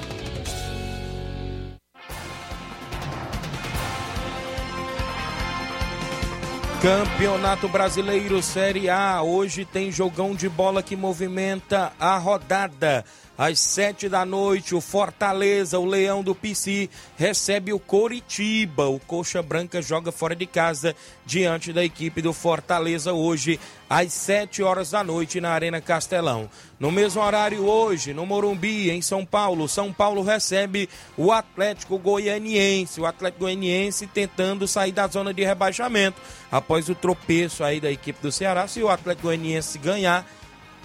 Campeonato 6.85 7.67
Brasileiro 7.67 8.43
Série 8.43 8.91
A. 8.91 9.23
Hoje 9.23 9.65
tem 9.65 9.91
jogão 9.91 10.35
de 10.35 10.51
bola 10.51 10.83
que 10.83 10.95
movimenta 10.95 11.95
a 11.99 12.19
rodada. 12.19 13.07
Às 13.37 13.59
sete 13.59 14.09
da 14.09 14.25
noite, 14.25 14.77
o 14.77 14.81
Fortaleza, 14.81 15.77
o 15.77 15.85
Leão 15.85 16.23
do 16.23 16.37
PC, 16.37 16.89
recebe 17.17 17.73
o 17.73 17.81
Coritiba. 17.81 18.87
O 18.87 19.01
Coxa 19.01 19.43
Branca 19.43 19.83
joga 19.83 20.13
fora 20.13 20.37
de 20.37 20.47
casa 20.47 20.95
diante 21.27 21.73
da 21.73 21.85
equipe 21.85 22.23
do 22.23 22.33
Fortaleza 22.33 23.13
hoje, 23.13 23.59
às 23.91 24.13
sete 24.13 24.63
horas 24.63 24.93
da 24.93 25.03
noite, 25.03 25.41
na 25.41 25.51
Arena 25.51 25.81
Castelão. 25.81 26.49
No 26.79 26.93
mesmo 26.93 27.21
horário 27.21 27.65
hoje, 27.65 28.15
no 28.15 28.25
Morumbi, 28.25 28.89
em 28.91 29.03
São 29.03 29.27
Paulo, 29.27 29.69
São 29.69 29.93
Paulo 29.93 30.23
recebe 30.23 30.89
o 31.17 31.33
Atlético 31.33 31.99
Goianiense. 31.99 33.01
O 33.01 33.07
Atlético 33.07 33.45
Goianiense 33.45 34.07
tentando 34.07 34.69
sair 34.69 34.93
da 34.93 35.09
zona 35.09 35.35
de 35.35 35.43
rebaixamento 35.43 36.21
após 36.53 36.89
o 36.89 36.95
tropeço 36.95 37.65
aí 37.65 37.81
da 37.81 37.91
equipe 37.91 38.23
do 38.23 38.31
Ceará. 38.31 38.69
Se 38.69 38.81
o 38.81 38.89
Atlético 38.89 39.27
Goianiense 39.27 39.77
ganhar 39.77 40.25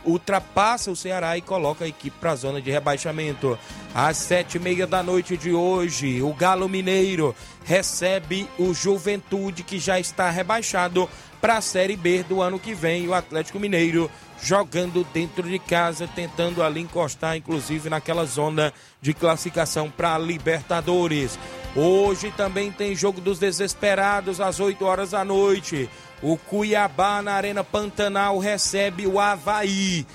ultrapassa 0.05 0.91
o 0.91 0.95
Ceará 0.95 1.37
e 1.37 1.41
coloca 1.41 1.85
a 1.85 1.87
equipe 1.87 2.17
para 2.19 2.31
a 2.31 2.35
zona 2.35 2.61
de 2.61 2.71
rebaixamento. 2.71 3.57
Às 3.93 4.17
sete 4.17 4.55
e 4.55 4.59
meia 4.59 4.85
da 4.85 5.01
noite 5.01 5.37
de 5.37 5.51
hoje, 5.51 6.21
o 6.21 6.33
Galo 6.33 6.69
Mineiro 6.69 7.35
recebe 7.63 8.47
o 8.57 8.73
Juventude, 8.73 9.63
que 9.63 9.79
já 9.79 9.99
está 9.99 10.29
rebaixado 10.29 11.09
para 11.41 11.57
a 11.57 11.61
Série 11.61 11.95
B 11.95 12.23
do 12.23 12.41
ano 12.41 12.59
que 12.59 12.73
vem. 12.73 13.07
O 13.07 13.13
Atlético 13.13 13.59
Mineiro 13.59 14.09
jogando 14.41 15.05
dentro 15.13 15.43
de 15.43 15.59
casa, 15.59 16.07
tentando 16.07 16.63
ali 16.63 16.81
encostar, 16.81 17.35
inclusive 17.35 17.89
naquela 17.89 18.25
zona 18.25 18.73
de 19.01 19.13
classificação 19.13 19.89
para 19.89 20.17
Libertadores. 20.17 21.37
Hoje 21.75 22.33
também 22.35 22.71
tem 22.71 22.95
jogo 22.95 23.21
dos 23.21 23.37
desesperados 23.37 24.41
às 24.41 24.59
8 24.59 24.83
horas 24.85 25.11
da 25.11 25.23
noite. 25.23 25.89
O 26.21 26.37
Cuiabá 26.37 27.21
na 27.21 27.33
Arena 27.33 27.63
Pantanal 27.63 28.37
recebe 28.39 29.07
o 29.07 29.19
Havaí. 29.19 30.05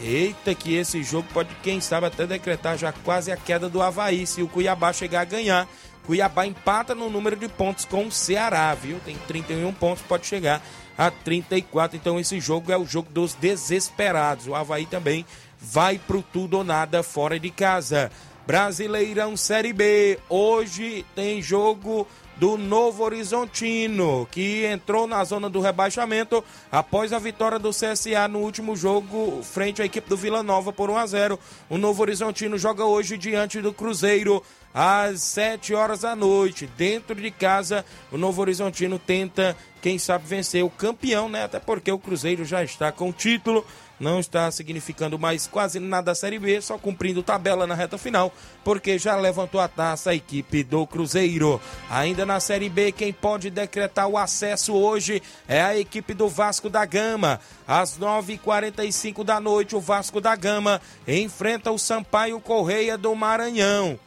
Eita, 0.00 0.54
que 0.54 0.74
esse 0.74 1.02
jogo 1.04 1.28
pode, 1.32 1.54
quem 1.62 1.80
sabe, 1.80 2.06
até 2.06 2.26
decretar 2.26 2.76
já 2.76 2.92
quase 2.92 3.30
a 3.30 3.36
queda 3.36 3.68
do 3.68 3.80
Havaí, 3.80 4.26
se 4.26 4.42
o 4.42 4.48
Cuiabá 4.48 4.92
chegar 4.92 5.20
a 5.20 5.24
ganhar. 5.24 5.68
Cuiabá 6.04 6.44
empata 6.44 6.94
no 6.94 7.08
número 7.08 7.36
de 7.36 7.48
pontos 7.48 7.84
com 7.84 8.06
o 8.06 8.12
Ceará, 8.12 8.74
viu? 8.74 9.00
Tem 9.04 9.16
31 9.16 9.72
pontos, 9.72 10.02
pode 10.02 10.26
chegar 10.26 10.60
a 10.98 11.10
34. 11.10 11.96
Então 11.96 12.18
esse 12.18 12.40
jogo 12.40 12.72
é 12.72 12.76
o 12.76 12.84
jogo 12.84 13.08
dos 13.10 13.34
desesperados. 13.34 14.46
O 14.46 14.54
Havaí 14.54 14.86
também 14.86 15.24
vai 15.60 15.98
pro 15.98 16.22
tudo 16.22 16.58
ou 16.58 16.64
nada 16.64 17.02
fora 17.02 17.38
de 17.38 17.50
casa. 17.50 18.10
Brasileirão 18.46 19.36
Série 19.36 19.72
B. 19.72 20.18
Hoje 20.28 21.06
tem 21.14 21.40
jogo 21.40 22.06
do 22.36 22.56
Novo 22.56 23.04
Horizontino, 23.04 24.26
que 24.30 24.64
entrou 24.66 25.06
na 25.06 25.22
zona 25.24 25.48
do 25.48 25.60
rebaixamento 25.60 26.42
após 26.70 27.12
a 27.12 27.18
vitória 27.18 27.58
do 27.58 27.70
CSA 27.70 28.26
no 28.28 28.40
último 28.40 28.76
jogo 28.76 29.42
frente 29.42 29.80
à 29.80 29.84
equipe 29.84 30.08
do 30.08 30.16
Vila 30.16 30.42
Nova 30.42 30.72
por 30.72 30.90
1 30.90 30.96
a 30.96 31.06
0. 31.06 31.38
O 31.70 31.78
Novo 31.78 32.02
Horizontino 32.02 32.58
joga 32.58 32.84
hoje 32.84 33.16
diante 33.16 33.60
do 33.60 33.72
Cruzeiro 33.72 34.42
às 34.74 35.22
7 35.22 35.72
horas 35.72 36.00
da 36.00 36.16
noite, 36.16 36.68
dentro 36.76 37.14
de 37.14 37.30
casa. 37.30 37.84
O 38.10 38.18
Novo 38.18 38.40
Horizontino 38.40 38.98
tenta, 38.98 39.56
quem 39.80 39.98
sabe, 39.98 40.26
vencer 40.26 40.64
o 40.64 40.70
campeão, 40.70 41.28
né? 41.28 41.44
Até 41.44 41.60
porque 41.60 41.92
o 41.92 41.98
Cruzeiro 41.98 42.44
já 42.44 42.64
está 42.64 42.90
com 42.90 43.10
o 43.10 43.12
título 43.12 43.64
não 43.98 44.20
está 44.20 44.50
significando 44.50 45.18
mais 45.18 45.46
quase 45.46 45.78
nada 45.78 46.12
a 46.12 46.14
Série 46.14 46.38
B, 46.38 46.60
só 46.60 46.78
cumprindo 46.78 47.22
tabela 47.22 47.66
na 47.66 47.74
reta 47.74 47.96
final, 47.96 48.32
porque 48.62 48.98
já 48.98 49.16
levantou 49.16 49.60
a 49.60 49.68
taça 49.68 50.10
a 50.10 50.14
equipe 50.14 50.62
do 50.62 50.86
Cruzeiro. 50.86 51.60
Ainda 51.90 52.26
na 52.26 52.40
Série 52.40 52.68
B, 52.68 52.92
quem 52.92 53.12
pode 53.12 53.50
decretar 53.50 54.08
o 54.08 54.18
acesso 54.18 54.74
hoje 54.74 55.22
é 55.48 55.62
a 55.62 55.78
equipe 55.78 56.14
do 56.14 56.28
Vasco 56.28 56.68
da 56.68 56.84
Gama. 56.84 57.40
Às 57.66 57.98
9h45 57.98 59.24
da 59.24 59.40
noite, 59.40 59.76
o 59.76 59.80
Vasco 59.80 60.20
da 60.20 60.34
Gama 60.36 60.80
enfrenta 61.06 61.70
o 61.70 61.78
Sampaio 61.78 62.40
Correia 62.40 62.98
do 62.98 63.14
Maranhão. 63.14 63.98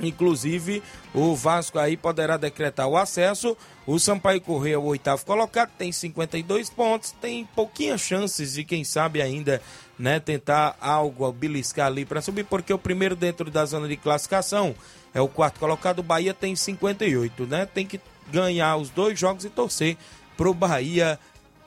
Inclusive, 0.00 0.82
o 1.14 1.34
Vasco 1.36 1.78
aí 1.78 1.96
poderá 1.96 2.36
decretar 2.36 2.88
o 2.88 2.96
acesso. 2.96 3.56
O 3.86 3.98
Sampaio 3.98 4.40
Correia, 4.40 4.78
o 4.78 4.84
oitavo 4.84 5.24
colocado, 5.26 5.70
tem 5.76 5.90
52 5.90 6.70
pontos. 6.70 7.12
Tem 7.20 7.44
pouquinhas 7.44 8.00
chances 8.00 8.54
de, 8.54 8.64
quem 8.64 8.84
sabe, 8.84 9.20
ainda 9.20 9.60
né, 9.98 10.20
tentar 10.20 10.76
algo, 10.80 11.30
beliscar 11.32 11.88
ali 11.88 12.04
para 12.04 12.22
subir, 12.22 12.44
porque 12.44 12.72
o 12.72 12.78
primeiro 12.78 13.16
dentro 13.16 13.50
da 13.50 13.64
zona 13.64 13.88
de 13.88 13.96
classificação 13.96 14.74
é 15.12 15.20
o 15.20 15.28
quarto 15.28 15.58
colocado. 15.58 15.98
O 15.98 16.02
Bahia 16.02 16.32
tem 16.32 16.54
58, 16.54 17.46
né? 17.46 17.66
Tem 17.66 17.86
que 17.86 18.00
ganhar 18.30 18.76
os 18.76 18.88
dois 18.88 19.18
jogos 19.18 19.44
e 19.44 19.50
torcer 19.50 19.96
pro 20.36 20.54
Bahia 20.54 21.18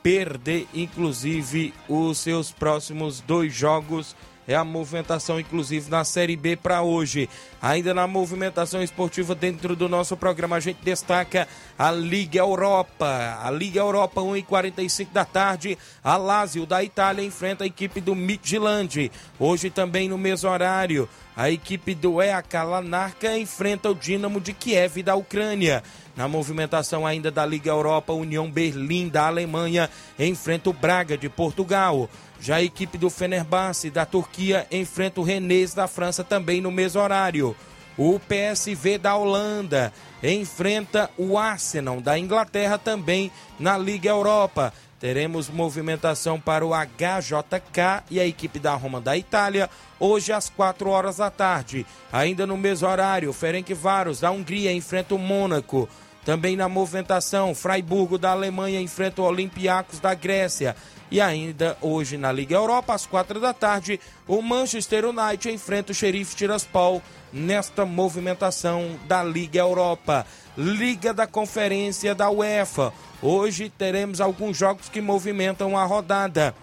perder, 0.01 0.67
inclusive, 0.73 1.73
os 1.89 2.19
seus 2.19 2.51
próximos 2.51 3.21
dois 3.21 3.53
jogos 3.53 4.15
é 4.47 4.55
a 4.55 4.63
movimentação, 4.63 5.39
inclusive, 5.39 5.89
na 5.89 6.03
Série 6.03 6.35
B 6.35 6.55
para 6.55 6.81
hoje. 6.81 7.29
Ainda 7.61 7.93
na 7.93 8.05
movimentação 8.05 8.83
esportiva 8.83 9.33
dentro 9.33 9.75
do 9.75 9.89
nosso 9.89 10.15
programa, 10.15 10.55
a 10.55 10.59
gente 10.59 10.77
destaca 10.83 11.47
a 11.77 11.91
Liga 11.91 12.39
Europa. 12.39 13.39
A 13.41 13.49
Liga 13.49 13.79
Europa, 13.79 14.21
1h45 14.21 15.07
da 15.11 15.25
tarde, 15.25 15.77
a 16.03 16.15
Lazio 16.17 16.65
da 16.65 16.83
Itália 16.83 17.25
enfrenta 17.25 17.63
a 17.63 17.67
equipe 17.67 17.99
do 17.99 18.13
Midland. 18.13 19.11
Hoje 19.39 19.69
também 19.69 20.07
no 20.07 20.17
mesmo 20.17 20.49
horário, 20.49 21.09
a 21.35 21.49
equipe 21.49 21.93
do 21.93 22.21
EAK 22.21 22.53
Lanarka 22.63 23.37
enfrenta 23.37 23.89
o 23.89 23.95
Dinamo 23.95 24.39
de 24.39 24.53
Kiev 24.53 25.03
da 25.03 25.15
Ucrânia. 25.15 25.83
Na 26.15 26.27
movimentação 26.27 27.05
ainda 27.05 27.29
da 27.29 27.45
Liga 27.45 27.69
Europa, 27.69 28.13
União 28.13 28.49
Berlim 28.49 29.09
da 29.09 29.27
Alemanha 29.27 29.89
enfrenta 30.17 30.69
o 30.69 30.73
Braga 30.73 31.17
de 31.17 31.27
Portugal. 31.27 32.09
Já 32.39 32.55
a 32.55 32.63
equipe 32.63 32.97
do 32.97 33.09
Fenerbahçe 33.09 33.89
da 33.89 34.05
Turquia 34.05 34.65
enfrenta 34.71 35.19
o 35.19 35.23
Rennes 35.23 35.73
da 35.73 35.87
França 35.87 36.23
também 36.23 36.61
no 36.61 36.71
mesmo 36.71 37.01
horário. 37.01 37.55
O 37.97 38.19
PSV 38.19 38.97
da 38.97 39.15
Holanda 39.15 39.91
enfrenta 40.21 41.09
o 41.17 41.37
Arsenal 41.37 42.01
da 42.01 42.17
Inglaterra 42.19 42.77
também 42.77 43.31
na 43.59 43.77
Liga 43.77 44.09
Europa. 44.09 44.73
Teremos 44.99 45.49
movimentação 45.49 46.39
para 46.39 46.65
o 46.65 46.71
HJK 46.73 48.03
e 48.09 48.19
a 48.19 48.25
equipe 48.25 48.59
da 48.59 48.73
Roma 48.75 49.01
da 49.01 49.17
Itália, 49.17 49.69
hoje 49.99 50.31
às 50.31 50.49
4 50.49 50.89
horas 50.89 51.17
da 51.17 51.29
tarde. 51.29 51.85
Ainda 52.11 52.47
no 52.47 52.55
mesmo 52.55 52.87
horário, 52.87 53.33
Ferencváros 53.33 54.21
da 54.21 54.31
Hungria 54.31 54.71
enfrenta 54.71 55.13
o 55.13 55.19
Mônaco. 55.19 55.89
Também 56.23 56.55
na 56.55 56.67
movimentação, 56.67 57.53
Freiburgo 57.53 58.17
da 58.17 58.31
Alemanha 58.31 58.81
enfrenta 58.81 59.21
o 59.21 59.25
Olympiacos 59.25 59.99
da 59.99 60.15
Grécia. 60.15 60.75
E 61.11 61.21
ainda 61.21 61.77
hoje 61.81 62.17
na 62.17 62.31
Liga 62.31 62.55
Europa, 62.55 62.93
às 62.93 63.05
quatro 63.05 63.39
da 63.39 63.53
tarde, 63.53 63.99
o 64.27 64.41
Manchester 64.41 65.05
United 65.05 65.53
enfrenta 65.53 65.91
o 65.91 65.95
Xerife 65.95 66.35
Tiraspol 66.35 67.01
nesta 67.31 67.85
movimentação 67.85 68.99
da 69.07 69.23
Liga 69.23 69.59
Europa. 69.59 70.25
Liga 70.57 71.13
da 71.13 71.27
Conferência 71.27 72.15
da 72.15 72.29
UEFA. 72.29 72.91
Hoje 73.21 73.69
teremos 73.69 74.19
alguns 74.19 74.57
jogos 74.57 74.89
que 74.89 75.01
movimentam 75.01 75.77
a 75.77 75.85
rodada. 75.85 76.55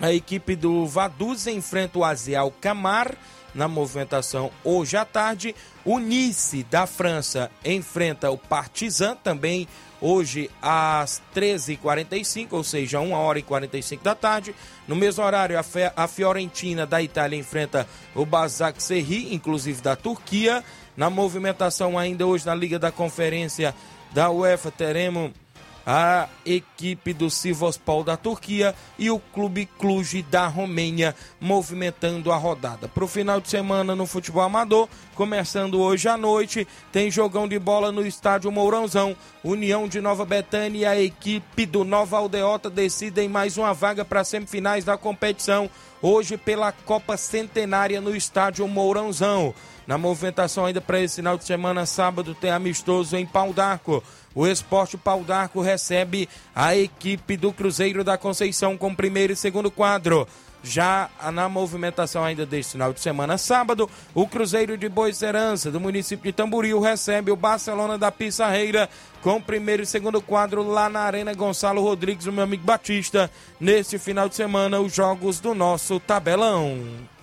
A 0.00 0.12
equipe 0.12 0.56
do 0.56 0.86
Vaduz 0.86 1.46
enfrenta 1.46 1.98
o 1.98 2.04
Azial 2.04 2.52
Camar 2.60 3.14
na 3.54 3.68
movimentação 3.68 4.50
hoje 4.64 4.96
à 4.96 5.04
tarde. 5.04 5.54
O 5.84 5.98
Nice 5.98 6.64
da 6.64 6.86
França 6.86 7.50
enfrenta 7.64 8.30
o 8.30 8.38
Partizan 8.38 9.16
também 9.16 9.68
hoje 10.00 10.50
às 10.60 11.22
13h45, 11.34 12.48
ou 12.50 12.64
seja, 12.64 13.00
1 13.00 13.12
hora 13.12 13.38
e 13.38 13.42
45 13.42 14.04
da 14.04 14.14
tarde. 14.14 14.54
No 14.86 14.94
mesmo 14.94 15.24
horário, 15.24 15.56
a 15.96 16.08
Fiorentina 16.08 16.84
da 16.84 17.00
Itália 17.00 17.38
enfrenta 17.38 17.88
o 18.14 18.26
Basak 18.26 18.82
Serri, 18.82 19.34
inclusive 19.34 19.80
da 19.80 19.96
Turquia. 19.96 20.62
Na 20.96 21.08
movimentação 21.08 21.98
ainda 21.98 22.26
hoje 22.26 22.44
na 22.44 22.54
Liga 22.54 22.78
da 22.78 22.92
Conferência 22.92 23.74
da 24.12 24.30
UEFA 24.30 24.70
teremos 24.70 25.32
a 25.86 26.28
equipe 26.44 27.12
do 27.12 27.28
Sivospol 27.28 28.02
da 28.02 28.16
Turquia 28.16 28.74
e 28.98 29.10
o 29.10 29.18
Clube 29.18 29.68
Cluj 29.78 30.22
da 30.22 30.46
Romênia 30.46 31.14
movimentando 31.40 32.32
a 32.32 32.36
rodada. 32.36 32.88
Para 32.88 33.04
o 33.04 33.08
final 33.08 33.40
de 33.40 33.48
semana 33.48 33.94
no 33.94 34.06
futebol 34.06 34.42
amador, 34.42 34.88
começando 35.14 35.80
hoje 35.80 36.08
à 36.08 36.16
noite, 36.16 36.66
tem 36.90 37.10
jogão 37.10 37.46
de 37.46 37.58
bola 37.58 37.92
no 37.92 38.06
estádio 38.06 38.50
Mourãozão. 38.50 39.16
União 39.42 39.86
de 39.86 40.00
Nova 40.00 40.24
Betânia 40.24 40.78
e 40.78 40.84
a 40.86 41.00
equipe 41.00 41.66
do 41.66 41.84
Nova 41.84 42.16
Aldeota 42.16 42.70
decidem 42.70 43.28
mais 43.28 43.58
uma 43.58 43.74
vaga 43.74 44.04
para 44.04 44.24
semifinais 44.24 44.84
da 44.84 44.96
competição 44.96 45.68
hoje 46.00 46.36
pela 46.36 46.72
Copa 46.72 47.16
Centenária 47.16 48.00
no 48.00 48.14
estádio 48.14 48.66
Mourãozão. 48.68 49.54
Na 49.86 49.98
movimentação 49.98 50.64
ainda 50.64 50.80
para 50.80 51.00
esse 51.00 51.16
final 51.16 51.36
de 51.36 51.44
semana, 51.44 51.84
sábado, 51.84 52.34
tem 52.34 52.50
amistoso 52.50 53.16
em 53.16 53.26
Pau 53.26 53.52
d'Arco. 53.52 54.02
O 54.34 54.46
Esporte 54.46 54.96
Pau 54.96 55.22
d'Arco 55.22 55.60
recebe 55.60 56.28
a 56.54 56.76
equipe 56.76 57.36
do 57.36 57.52
Cruzeiro 57.52 58.02
da 58.02 58.18
Conceição 58.18 58.76
com 58.76 58.94
primeiro 58.94 59.32
e 59.32 59.36
segundo 59.36 59.70
quadro. 59.70 60.26
Já 60.64 61.10
na 61.30 61.46
movimentação 61.46 62.24
ainda 62.24 62.46
deste 62.46 62.72
final 62.72 62.90
de 62.90 62.98
semana, 62.98 63.36
sábado, 63.36 63.88
o 64.14 64.26
Cruzeiro 64.26 64.78
de 64.78 64.88
Boicerança, 64.88 65.70
do 65.70 65.78
município 65.78 66.24
de 66.24 66.32
Tamboril, 66.32 66.80
recebe 66.80 67.30
o 67.30 67.36
Barcelona 67.36 67.98
da 67.98 68.10
Pissarreira 68.10 68.88
com 69.20 69.40
primeiro 69.40 69.82
e 69.82 69.86
segundo 69.86 70.22
quadro 70.22 70.66
lá 70.66 70.88
na 70.88 71.00
Arena 71.00 71.34
Gonçalo 71.34 71.82
Rodrigues, 71.82 72.26
o 72.26 72.32
meu 72.32 72.44
amigo 72.44 72.64
Batista. 72.64 73.30
Neste 73.60 73.98
final 73.98 74.26
de 74.26 74.36
semana, 74.36 74.80
os 74.80 74.94
jogos 74.94 75.38
do 75.38 75.54
nosso 75.54 76.00
tabelão. 76.00 77.13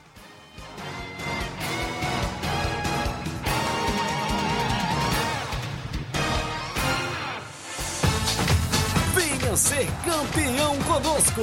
Venha 9.52 9.58
ser 9.58 9.88
campeão 10.06 10.78
conosco. 10.84 11.42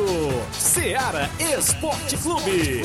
Seara 0.52 1.28
Esporte 1.38 2.16
Clube. 2.16 2.82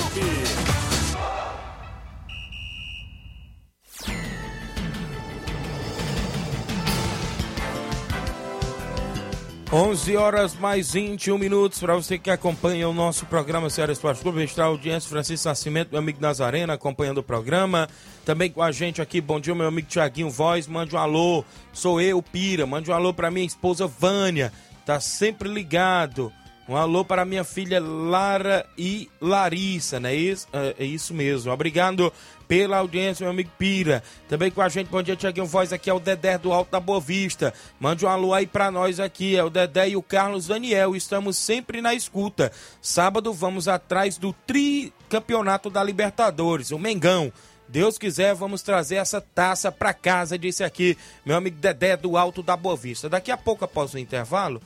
11 9.72 10.18
horas 10.18 10.56
mais 10.56 10.92
21 10.92 11.38
minutos 11.38 11.80
para 11.80 11.96
você 11.96 12.20
que 12.20 12.30
acompanha 12.30 12.88
o 12.88 12.94
nosso 12.94 13.26
programa 13.26 13.70
Ceará 13.70 13.92
Esporte 13.92 14.22
Clube. 14.22 14.44
Está 14.44 14.64
a 14.64 14.68
audiência 14.68 15.10
Francisco 15.10 15.48
Nascimento, 15.48 15.90
meu 15.90 16.00
amigo 16.00 16.22
Nazarena, 16.22 16.74
acompanhando 16.74 17.20
o 17.20 17.24
programa. 17.24 17.88
Também 18.26 18.52
com 18.52 18.62
a 18.62 18.72
gente 18.72 19.02
aqui, 19.02 19.20
bom 19.20 19.40
dia, 19.40 19.56
meu 19.56 19.68
amigo 19.68 19.88
Tiaguinho 19.88 20.30
Voz. 20.30 20.68
Mande 20.68 20.96
um 20.96 21.00
alô, 21.00 21.44
sou 21.72 22.00
eu, 22.00 22.22
Pira. 22.22 22.68
Mande 22.68 22.92
um 22.92 22.94
alô 22.94 23.14
para 23.14 23.32
minha 23.32 23.48
esposa 23.48 23.88
Vânia, 23.88 24.54
tá 24.86 25.00
sempre 25.00 25.50
ligado. 25.50 26.32
Um 26.68 26.78
alô 26.78 27.04
para 27.04 27.26
minha 27.26 27.44
filha 27.44 27.82
Lara 27.82 28.66
e 28.78 29.10
Larissa, 29.20 30.00
né? 30.00 30.16
Isso, 30.16 30.48
é, 30.54 30.76
é 30.80 30.86
isso 30.86 31.14
mesmo. 31.14 31.52
Obrigado 31.52 32.12
pela 32.48 32.78
audiência, 32.78 33.26
meu 33.26 33.32
amigo 33.32 33.50
Pira. 33.58 34.02
Também 34.30 34.50
com 34.50 34.62
a 34.62 34.70
gente, 34.70 34.88
bom 34.88 35.04
dia, 35.04 35.16
Tiaguinho 35.16 35.46
Voz. 35.46 35.74
Aqui 35.74 35.90
é 35.90 35.94
o 35.94 36.00
Dedé 36.00 36.38
do 36.38 36.54
Alto 36.54 36.72
da 36.72 36.80
Boa 36.80 37.02
Vista. 37.02 37.54
Mande 37.78 38.06
um 38.06 38.08
alô 38.10 38.34
aí 38.34 38.48
para 38.48 38.72
nós 38.72 38.98
aqui. 38.98 39.36
É 39.36 39.44
o 39.44 39.50
Dedé 39.50 39.90
e 39.90 39.98
o 39.98 40.02
Carlos 40.02 40.48
Daniel. 40.48 40.96
Estamos 40.96 41.36
sempre 41.36 41.82
na 41.82 41.94
escuta. 41.94 42.50
Sábado 42.82 43.34
vamos 43.34 43.68
atrás 43.68 44.18
do 44.18 44.32
tricampeonato 44.32 45.70
da 45.70 45.84
Libertadores, 45.84 46.72
o 46.72 46.80
Mengão. 46.80 47.32
Deus 47.68 47.98
quiser, 47.98 48.36
vamos 48.36 48.62
trazer 48.62 48.96
essa 48.96 49.20
taça 49.20 49.72
para 49.72 49.94
casa, 49.94 50.38
disse 50.38 50.64
aqui 50.64 50.98
meu 51.26 51.36
amigo 51.36 51.58
Dedé 51.58 51.98
do 51.98 52.16
Alto 52.16 52.44
da 52.44 52.56
Boa 52.56 52.78
Vista. 52.78 53.10
Daqui 53.10 53.32
a 53.32 53.38
pouco, 53.38 53.66
após 53.66 53.94
o 53.94 53.98
intervalo, 53.98 54.62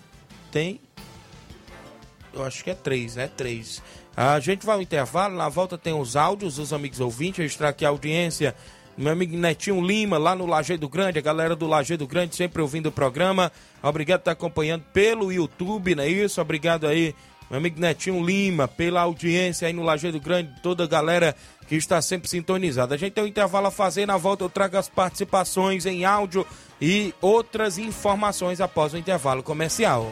tem 0.52 0.80
eu 2.38 2.46
acho 2.46 2.64
que 2.64 2.70
é 2.70 2.76
três, 2.76 3.16
né? 3.16 3.30
Três. 3.36 3.82
A 4.16 4.40
gente 4.40 4.66
vai 4.66 4.76
ao 4.76 4.82
intervalo, 4.82 5.36
na 5.36 5.50
volta 5.50 5.78
tem 5.78 5.94
os 5.94 6.16
áudios 6.16 6.56
dos 6.56 6.72
amigos 6.72 7.00
ouvintes, 7.00 7.40
registrar 7.40 7.70
aqui 7.70 7.86
a 7.86 7.90
audiência. 7.90 8.56
Meu 8.98 9.12
amigo 9.12 9.38
Netinho 9.38 9.84
Lima, 9.86 10.18
lá 10.18 10.36
no 10.36 10.46
Lajeado 10.46 10.90
Grande, 10.90 11.20
a 11.20 11.22
galera 11.22 11.56
do 11.56 11.68
Lajeado 11.68 12.08
Grande 12.08 12.36
sempre 12.36 12.62
ouvindo 12.62 12.88
o 12.88 12.92
programa. 12.92 13.52
Obrigado 13.82 14.20
por 14.20 14.24
estar 14.24 14.32
acompanhando 14.32 14.84
pelo 14.92 15.32
YouTube, 15.32 15.96
não 15.96 16.04
é 16.04 16.10
isso? 16.10 16.42
Obrigado 16.42 16.88
aí, 16.88 17.14
meu 17.50 17.60
amigo 17.60 17.80
Netinho 17.80 18.24
Lima, 18.24 18.68
pela 18.68 19.02
audiência 19.02 19.68
aí 19.68 19.74
no 19.74 19.84
Lajeado 19.84 20.20
Grande, 20.20 20.52
toda 20.64 20.84
a 20.84 20.88
galera 20.88 21.36
que 21.68 21.76
está 21.76 22.02
sempre 22.02 22.28
sintonizada. 22.28 22.96
A 22.96 22.98
gente 22.98 23.14
tem 23.14 23.24
um 23.24 23.28
intervalo 23.28 23.68
a 23.68 23.72
fazer, 23.72 24.08
na 24.08 24.18
volta 24.18 24.44
eu 24.44 24.50
trago 24.50 24.78
as 24.78 24.90
participações 24.90 25.86
em 25.86 26.06
áudio 26.06 26.46
e 26.82 27.14
outras 27.22 27.78
informações 27.78 28.60
após 28.60 28.94
o 28.94 28.98
intervalo 28.98 29.44
comercial. 29.44 30.12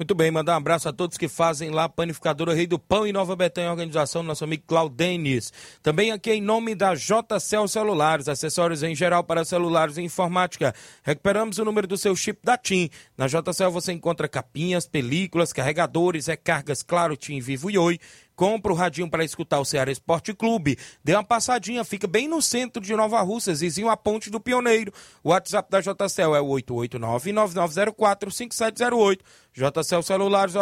Muito 0.00 0.14
bem, 0.14 0.30
mandar 0.30 0.54
um 0.54 0.56
abraço 0.56 0.88
a 0.88 0.94
todos 0.94 1.18
que 1.18 1.28
fazem 1.28 1.68
lá 1.68 1.86
Panificadora 1.86 2.54
Rei 2.54 2.66
do 2.66 2.78
Pão 2.78 3.06
em 3.06 3.12
Nova 3.12 3.36
Betânia, 3.36 3.70
organização 3.70 4.22
do 4.22 4.28
nosso 4.28 4.42
amigo 4.42 4.62
Claudenis. 4.66 5.52
Também 5.82 6.10
aqui 6.10 6.32
em 6.32 6.40
nome 6.40 6.74
da 6.74 6.94
JCL 6.94 7.68
Celulares, 7.68 8.26
acessórios 8.26 8.82
em 8.82 8.94
geral 8.94 9.22
para 9.22 9.44
celulares 9.44 9.98
e 9.98 10.02
informática. 10.02 10.74
Recuperamos 11.02 11.58
o 11.58 11.66
número 11.66 11.86
do 11.86 11.98
seu 11.98 12.16
chip 12.16 12.40
da 12.42 12.56
TIM. 12.56 12.88
Na 13.14 13.26
JCL 13.26 13.70
você 13.70 13.92
encontra 13.92 14.26
capinhas, 14.26 14.86
películas, 14.86 15.52
carregadores, 15.52 16.28
recargas, 16.28 16.82
claro, 16.82 17.14
TIM, 17.14 17.38
Vivo 17.38 17.70
e 17.70 17.76
Oi 17.76 18.00
compra 18.40 18.72
o 18.72 18.74
radinho 18.74 19.10
para 19.10 19.22
escutar 19.22 19.60
o 19.60 19.66
Ceará 19.66 19.92
Esporte 19.92 20.32
Clube. 20.32 20.78
Dê 21.04 21.14
uma 21.14 21.22
passadinha, 21.22 21.84
fica 21.84 22.06
bem 22.06 22.26
no 22.26 22.40
centro 22.40 22.82
de 22.82 22.96
Nova 22.96 23.20
Russa, 23.20 23.52
vizinho 23.52 23.90
a 23.90 23.98
Ponte 23.98 24.30
do 24.30 24.40
Pioneiro. 24.40 24.90
O 25.22 25.28
WhatsApp 25.28 25.70
da 25.70 25.82
JCL 25.82 26.34
é 26.34 26.40
o 26.40 26.46
889-9904-5708. 26.46 29.18
JCL 29.52 30.02
Celulares, 30.02 30.54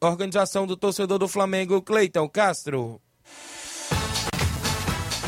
organização 0.00 0.66
do 0.66 0.76
torcedor 0.76 1.20
do 1.20 1.28
Flamengo, 1.28 1.80
Cleiton 1.80 2.28
Castro. 2.28 3.00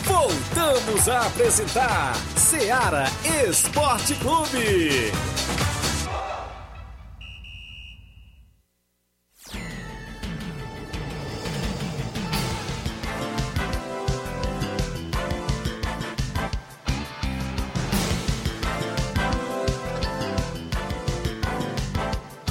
Voltamos 0.03 1.09
a 1.09 1.25
apresentar 1.25 2.17
Ceará 2.37 3.07
Esporte 3.49 4.17
Clube. 4.17 5.13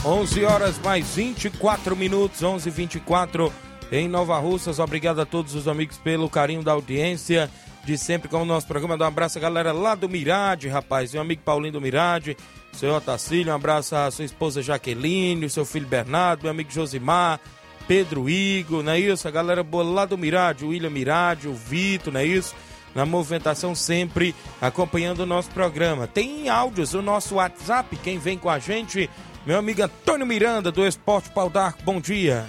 11 0.05 0.45
horas 0.45 0.77
mais 0.77 1.15
24 1.15 1.95
minutos, 1.95 2.43
11 2.43 2.69
24 2.69 3.51
em 3.91 4.07
Nova 4.07 4.37
Russas. 4.37 4.77
Obrigado 4.77 5.19
a 5.19 5.25
todos 5.25 5.55
os 5.55 5.67
amigos 5.67 5.97
pelo 5.97 6.29
carinho 6.29 6.61
da 6.61 6.73
audiência 6.73 7.49
de 7.83 7.97
sempre 7.97 8.29
com 8.29 8.43
o 8.43 8.45
nosso 8.45 8.67
programa. 8.67 8.99
Dá 8.99 9.05
um 9.05 9.07
abraço 9.07 9.39
a 9.39 9.41
galera 9.41 9.71
lá 9.71 9.95
do 9.95 10.07
Mirade, 10.07 10.67
rapaz. 10.67 11.11
Meu 11.11 11.23
amigo 11.23 11.41
Paulinho 11.41 11.73
do 11.73 11.81
Mirade, 11.81 12.37
seu 12.71 12.93
Otacílio, 12.93 13.51
um 13.51 13.55
abraço 13.55 13.95
à 13.95 14.11
sua 14.11 14.25
esposa 14.25 14.61
Jaqueline, 14.61 15.49
seu 15.49 15.65
filho 15.65 15.87
Bernardo, 15.87 16.43
meu 16.43 16.51
amigo 16.51 16.69
Josimar, 16.69 17.39
Pedro 17.87 18.29
Igor, 18.29 18.83
não 18.83 18.91
é 18.91 18.99
isso? 18.99 19.27
A 19.27 19.31
galera 19.31 19.63
boa 19.63 19.83
lá 19.83 20.05
do 20.05 20.19
Mirade, 20.19 20.65
o 20.65 20.67
William 20.67 20.91
Mirade, 20.91 21.47
o 21.47 21.53
Vitor, 21.55 22.13
não 22.13 22.19
é 22.19 22.25
isso? 22.25 22.53
Na 22.93 23.07
movimentação 23.07 23.73
sempre 23.73 24.35
acompanhando 24.61 25.21
o 25.21 25.25
nosso 25.25 25.49
programa. 25.49 26.05
Tem 26.05 26.47
áudios 26.47 26.93
o 26.93 27.01
nosso 27.01 27.35
WhatsApp, 27.35 27.95
quem 27.97 28.19
vem 28.19 28.37
com 28.37 28.51
a 28.51 28.59
gente 28.59 29.09
meu 29.45 29.59
amigo 29.59 29.83
Antônio 29.83 30.25
Miranda, 30.25 30.71
do 30.71 30.87
Esporte 30.87 31.29
Pau 31.29 31.51
d'Arco, 31.51 31.83
bom 31.83 32.01
dia. 32.01 32.47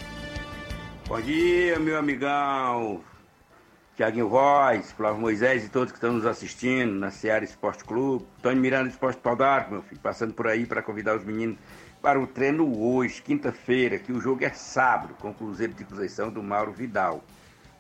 Bom 1.07 1.21
dia, 1.21 1.79
meu 1.79 1.99
amigão. 1.99 3.05
Tiaguinho 3.95 4.31
Voz, 4.31 4.93
Flávio 4.93 5.21
Moisés 5.21 5.65
e 5.65 5.69
todos 5.69 5.93
que 5.93 5.99
estão 5.99 6.15
nos 6.15 6.25
assistindo 6.25 6.93
na 6.95 7.11
Seara 7.11 7.45
Esporte 7.45 7.85
Clube. 7.85 8.25
Antônio 8.39 8.63
Miranda 8.63 8.89
Esporte 8.89 9.21
Pau 9.21 9.37
d'Arco, 9.37 9.73
meu 9.73 9.83
filho, 9.83 10.01
passando 10.01 10.33
por 10.33 10.47
aí 10.47 10.65
para 10.65 10.83
convidar 10.83 11.17
os 11.17 11.25
meninos 11.25 11.59
para 12.01 12.19
o 12.19 12.27
treino 12.27 12.79
hoje, 12.79 13.21
quinta-feira, 13.21 13.99
que 13.99 14.13
o 14.13 14.21
jogo 14.21 14.45
é 14.45 14.51
sábado, 14.51 15.15
com 15.21 15.31
o 15.31 15.35
Cruzeiro 15.35 15.75
de 15.75 15.85
Conceição 15.85 16.31
do 16.31 16.43
Mauro 16.43 16.73
Vidal. 16.73 17.23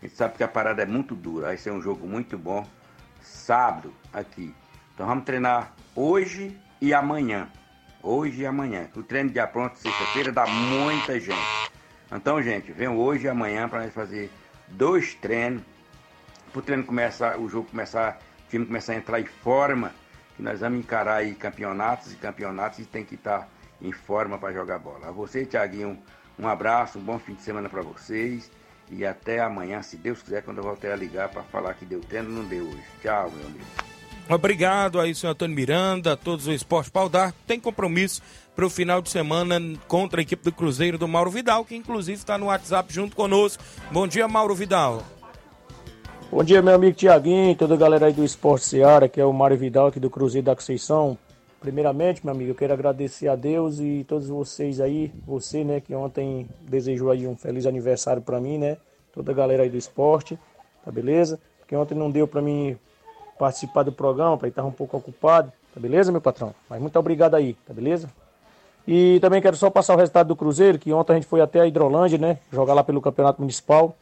A 0.02 0.06
gente 0.06 0.16
sabe 0.16 0.36
que 0.36 0.44
a 0.44 0.48
parada 0.48 0.82
é 0.82 0.86
muito 0.86 1.14
dura, 1.14 1.46
vai 1.46 1.56
ser 1.56 1.70
um 1.70 1.80
jogo 1.80 2.06
muito 2.06 2.36
bom. 2.36 2.66
Sábado, 3.22 3.94
aqui. 4.12 4.54
Então 4.94 5.06
vamos 5.06 5.24
treinar 5.24 5.74
hoje 5.94 6.58
e 6.82 6.92
amanhã 6.92 7.48
hoje 8.06 8.42
e 8.42 8.46
amanhã. 8.46 8.88
O 8.94 9.02
treino 9.02 9.30
de 9.30 9.44
pronto 9.48 9.76
sexta-feira 9.76 10.30
dá 10.30 10.46
muita 10.46 11.18
gente. 11.18 11.70
Então, 12.10 12.40
gente, 12.40 12.70
vem 12.72 12.88
hoje 12.88 13.26
e 13.26 13.28
amanhã 13.28 13.68
para 13.68 13.82
nós 13.82 13.92
fazer 13.92 14.30
dois 14.68 15.14
treinos. 15.14 15.62
Para 16.52 16.60
o 16.60 16.62
treino 16.62 16.84
começar, 16.84 17.38
o 17.38 17.48
jogo 17.48 17.68
começar, 17.68 18.18
o 18.46 18.50
time 18.50 18.64
começar 18.64 18.92
a 18.92 18.96
entrar 18.96 19.20
em 19.20 19.26
forma, 19.26 19.92
que 20.36 20.42
nós 20.42 20.60
vamos 20.60 20.78
encarar 20.78 21.16
aí 21.16 21.34
campeonatos 21.34 22.12
e 22.12 22.16
campeonatos 22.16 22.78
e 22.78 22.84
tem 22.84 23.04
que 23.04 23.16
estar 23.16 23.48
em 23.82 23.92
forma 23.92 24.38
para 24.38 24.54
jogar 24.54 24.78
bola. 24.78 25.08
A 25.08 25.10
você, 25.10 25.44
Tiaguinho, 25.44 25.98
um 26.38 26.46
abraço, 26.46 26.98
um 26.98 27.02
bom 27.02 27.18
fim 27.18 27.34
de 27.34 27.42
semana 27.42 27.68
para 27.68 27.82
vocês. 27.82 28.50
E 28.88 29.04
até 29.04 29.40
amanhã, 29.40 29.82
se 29.82 29.96
Deus 29.96 30.22
quiser, 30.22 30.44
quando 30.44 30.58
eu 30.58 30.64
voltar 30.64 30.92
a 30.92 30.96
ligar 30.96 31.28
para 31.28 31.42
falar 31.42 31.74
que 31.74 31.84
deu 31.84 32.00
treino, 32.00 32.30
não 32.30 32.44
deu 32.44 32.64
hoje. 32.64 32.84
Tchau, 33.02 33.30
meu 33.32 33.46
amigo. 33.46 33.95
Obrigado 34.28 34.98
aí, 34.98 35.14
senhor 35.14 35.32
Antônio 35.32 35.54
Miranda, 35.54 36.16
todos 36.16 36.48
o 36.48 36.52
Esporte 36.52 36.90
Pau 36.90 37.08
d'Arco. 37.08 37.38
Tem 37.46 37.60
compromisso 37.60 38.20
para 38.56 38.66
o 38.66 38.70
final 38.70 39.00
de 39.00 39.08
semana 39.08 39.60
contra 39.86 40.20
a 40.20 40.22
equipe 40.22 40.42
do 40.42 40.50
Cruzeiro 40.50 40.98
do 40.98 41.06
Mauro 41.06 41.30
Vidal, 41.30 41.64
que 41.64 41.76
inclusive 41.76 42.18
está 42.18 42.36
no 42.36 42.46
WhatsApp 42.46 42.92
junto 42.92 43.14
conosco. 43.14 43.62
Bom 43.92 44.06
dia, 44.08 44.26
Mauro 44.26 44.54
Vidal. 44.54 45.04
Bom 46.28 46.42
dia, 46.42 46.60
meu 46.60 46.74
amigo 46.74 46.96
Tiaguinho, 46.96 47.54
toda 47.54 47.74
a 47.74 47.76
galera 47.76 48.06
aí 48.06 48.12
do 48.12 48.24
Esporte 48.24 48.64
Seara, 48.64 49.08
que 49.08 49.20
é 49.20 49.24
o 49.24 49.32
Mário 49.32 49.56
Vidal 49.56 49.86
aqui 49.86 50.00
do 50.00 50.10
Cruzeiro 50.10 50.44
da 50.44 50.56
Conceição. 50.56 51.16
primeiramente, 51.60 52.24
meu 52.24 52.34
amigo, 52.34 52.50
eu 52.50 52.54
quero 52.54 52.72
agradecer 52.72 53.28
a 53.28 53.36
Deus 53.36 53.78
e 53.78 54.04
todos 54.08 54.28
vocês 54.28 54.80
aí, 54.80 55.12
você, 55.24 55.62
né, 55.62 55.80
que 55.80 55.94
ontem 55.94 56.48
desejou 56.62 57.12
aí 57.12 57.28
um 57.28 57.36
feliz 57.36 57.64
aniversário 57.64 58.22
para 58.22 58.40
mim, 58.40 58.58
né? 58.58 58.76
Toda 59.12 59.30
a 59.30 59.34
galera 59.34 59.62
aí 59.62 59.70
do 59.70 59.76
esporte, 59.76 60.36
tá 60.84 60.90
beleza? 60.90 61.40
Porque 61.60 61.76
ontem 61.76 61.94
não 61.94 62.10
deu 62.10 62.26
para 62.26 62.42
mim 62.42 62.76
participar 63.38 63.82
do 63.82 63.92
programa, 63.92 64.36
para 64.36 64.48
estar 64.48 64.64
um 64.64 64.72
pouco 64.72 64.96
ocupado, 64.96 65.52
tá 65.74 65.80
beleza, 65.80 66.10
meu 66.10 66.20
patrão? 66.20 66.54
Mas 66.68 66.80
muito 66.80 66.98
obrigado 66.98 67.34
aí, 67.34 67.54
tá 67.66 67.72
beleza? 67.72 68.08
E 68.86 69.18
também 69.20 69.42
quero 69.42 69.56
só 69.56 69.68
passar 69.68 69.94
o 69.94 69.98
resultado 69.98 70.28
do 70.28 70.36
Cruzeiro, 70.36 70.78
que 70.78 70.92
ontem 70.92 71.12
a 71.12 71.14
gente 71.16 71.26
foi 71.26 71.40
até 71.40 71.60
a 71.60 71.66
Hidrolândia, 71.66 72.18
né? 72.18 72.38
Jogar 72.52 72.72
lá 72.72 72.84
pelo 72.84 73.00
Campeonato 73.00 73.40
Municipal. 73.40 73.96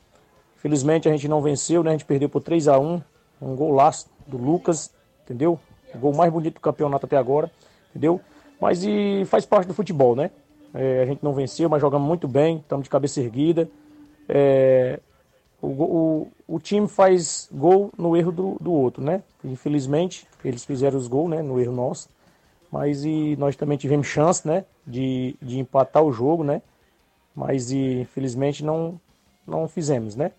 Felizmente 0.56 1.08
a 1.08 1.12
gente 1.12 1.26
não 1.26 1.40
venceu, 1.40 1.82
né? 1.82 1.90
A 1.90 1.92
gente 1.92 2.04
perdeu 2.04 2.28
por 2.28 2.42
3 2.42 2.68
a 2.68 2.78
1 2.78 3.02
Um 3.40 3.54
golaço 3.56 4.08
do 4.26 4.36
Lucas, 4.36 4.94
entendeu? 5.24 5.58
O 5.94 5.98
gol 5.98 6.14
mais 6.14 6.30
bonito 6.30 6.54
do 6.54 6.60
campeonato 6.60 7.06
até 7.06 7.16
agora, 7.16 7.50
entendeu? 7.90 8.20
Mas 8.60 8.84
e 8.84 9.24
faz 9.26 9.46
parte 9.46 9.66
do 9.66 9.74
futebol, 9.74 10.14
né? 10.14 10.30
É, 10.74 11.02
a 11.02 11.06
gente 11.06 11.22
não 11.22 11.32
venceu, 11.32 11.68
mas 11.68 11.80
jogamos 11.80 12.06
muito 12.06 12.26
bem, 12.26 12.58
estamos 12.58 12.84
de 12.84 12.90
cabeça 12.90 13.20
erguida. 13.20 13.68
É, 14.28 15.00
o, 15.64 16.28
o, 16.46 16.56
o, 16.56 16.60
time 16.60 16.86
faz 16.86 17.48
gol 17.52 17.90
no 17.96 18.16
erro 18.16 18.30
do, 18.30 18.56
do 18.60 18.72
outro, 18.72 19.02
né? 19.02 19.22
Infelizmente, 19.42 20.26
eles 20.44 20.64
fizeram 20.64 20.98
os 20.98 21.08
gols, 21.08 21.30
né? 21.30 21.42
No 21.42 21.60
erro 21.60 21.72
nosso. 21.72 22.08
Mas 22.70 23.04
e 23.04 23.36
nós 23.38 23.56
também 23.56 23.78
tivemos 23.78 24.06
chance, 24.06 24.46
né? 24.46 24.64
De, 24.86 25.36
de 25.40 25.58
empatar 25.58 26.02
o 26.02 26.12
jogo, 26.12 26.44
né? 26.44 26.60
Mas 27.34 27.70
e, 27.70 28.00
infelizmente 28.00 28.64
não, 28.64 29.00
não 29.46 29.66
fizemos, 29.66 30.14
né? 30.14 30.32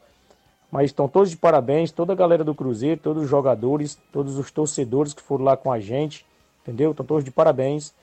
Mas 0.72 0.86
estão 0.86 1.08
todos 1.08 1.30
de 1.30 1.38
parabéns, 1.38 1.92
toda 1.92 2.14
a 2.14 2.16
galera 2.16 2.44
do 2.44 2.54
Cruzeiro, 2.54 3.00
todos 3.00 3.24
os 3.24 3.30
jogadores, 3.30 3.98
todos 4.12 4.38
os 4.38 4.52
torcedores 4.52 5.14
que 5.14 5.22
foram 5.22 5.46
lá 5.46 5.56
com 5.56 5.72
a 5.72 5.80
gente, 5.80 6.26
entendeu? 6.62 6.92
Estão 6.92 7.06
todos 7.06 7.24
de 7.24 7.32
parabéns. 7.32 7.94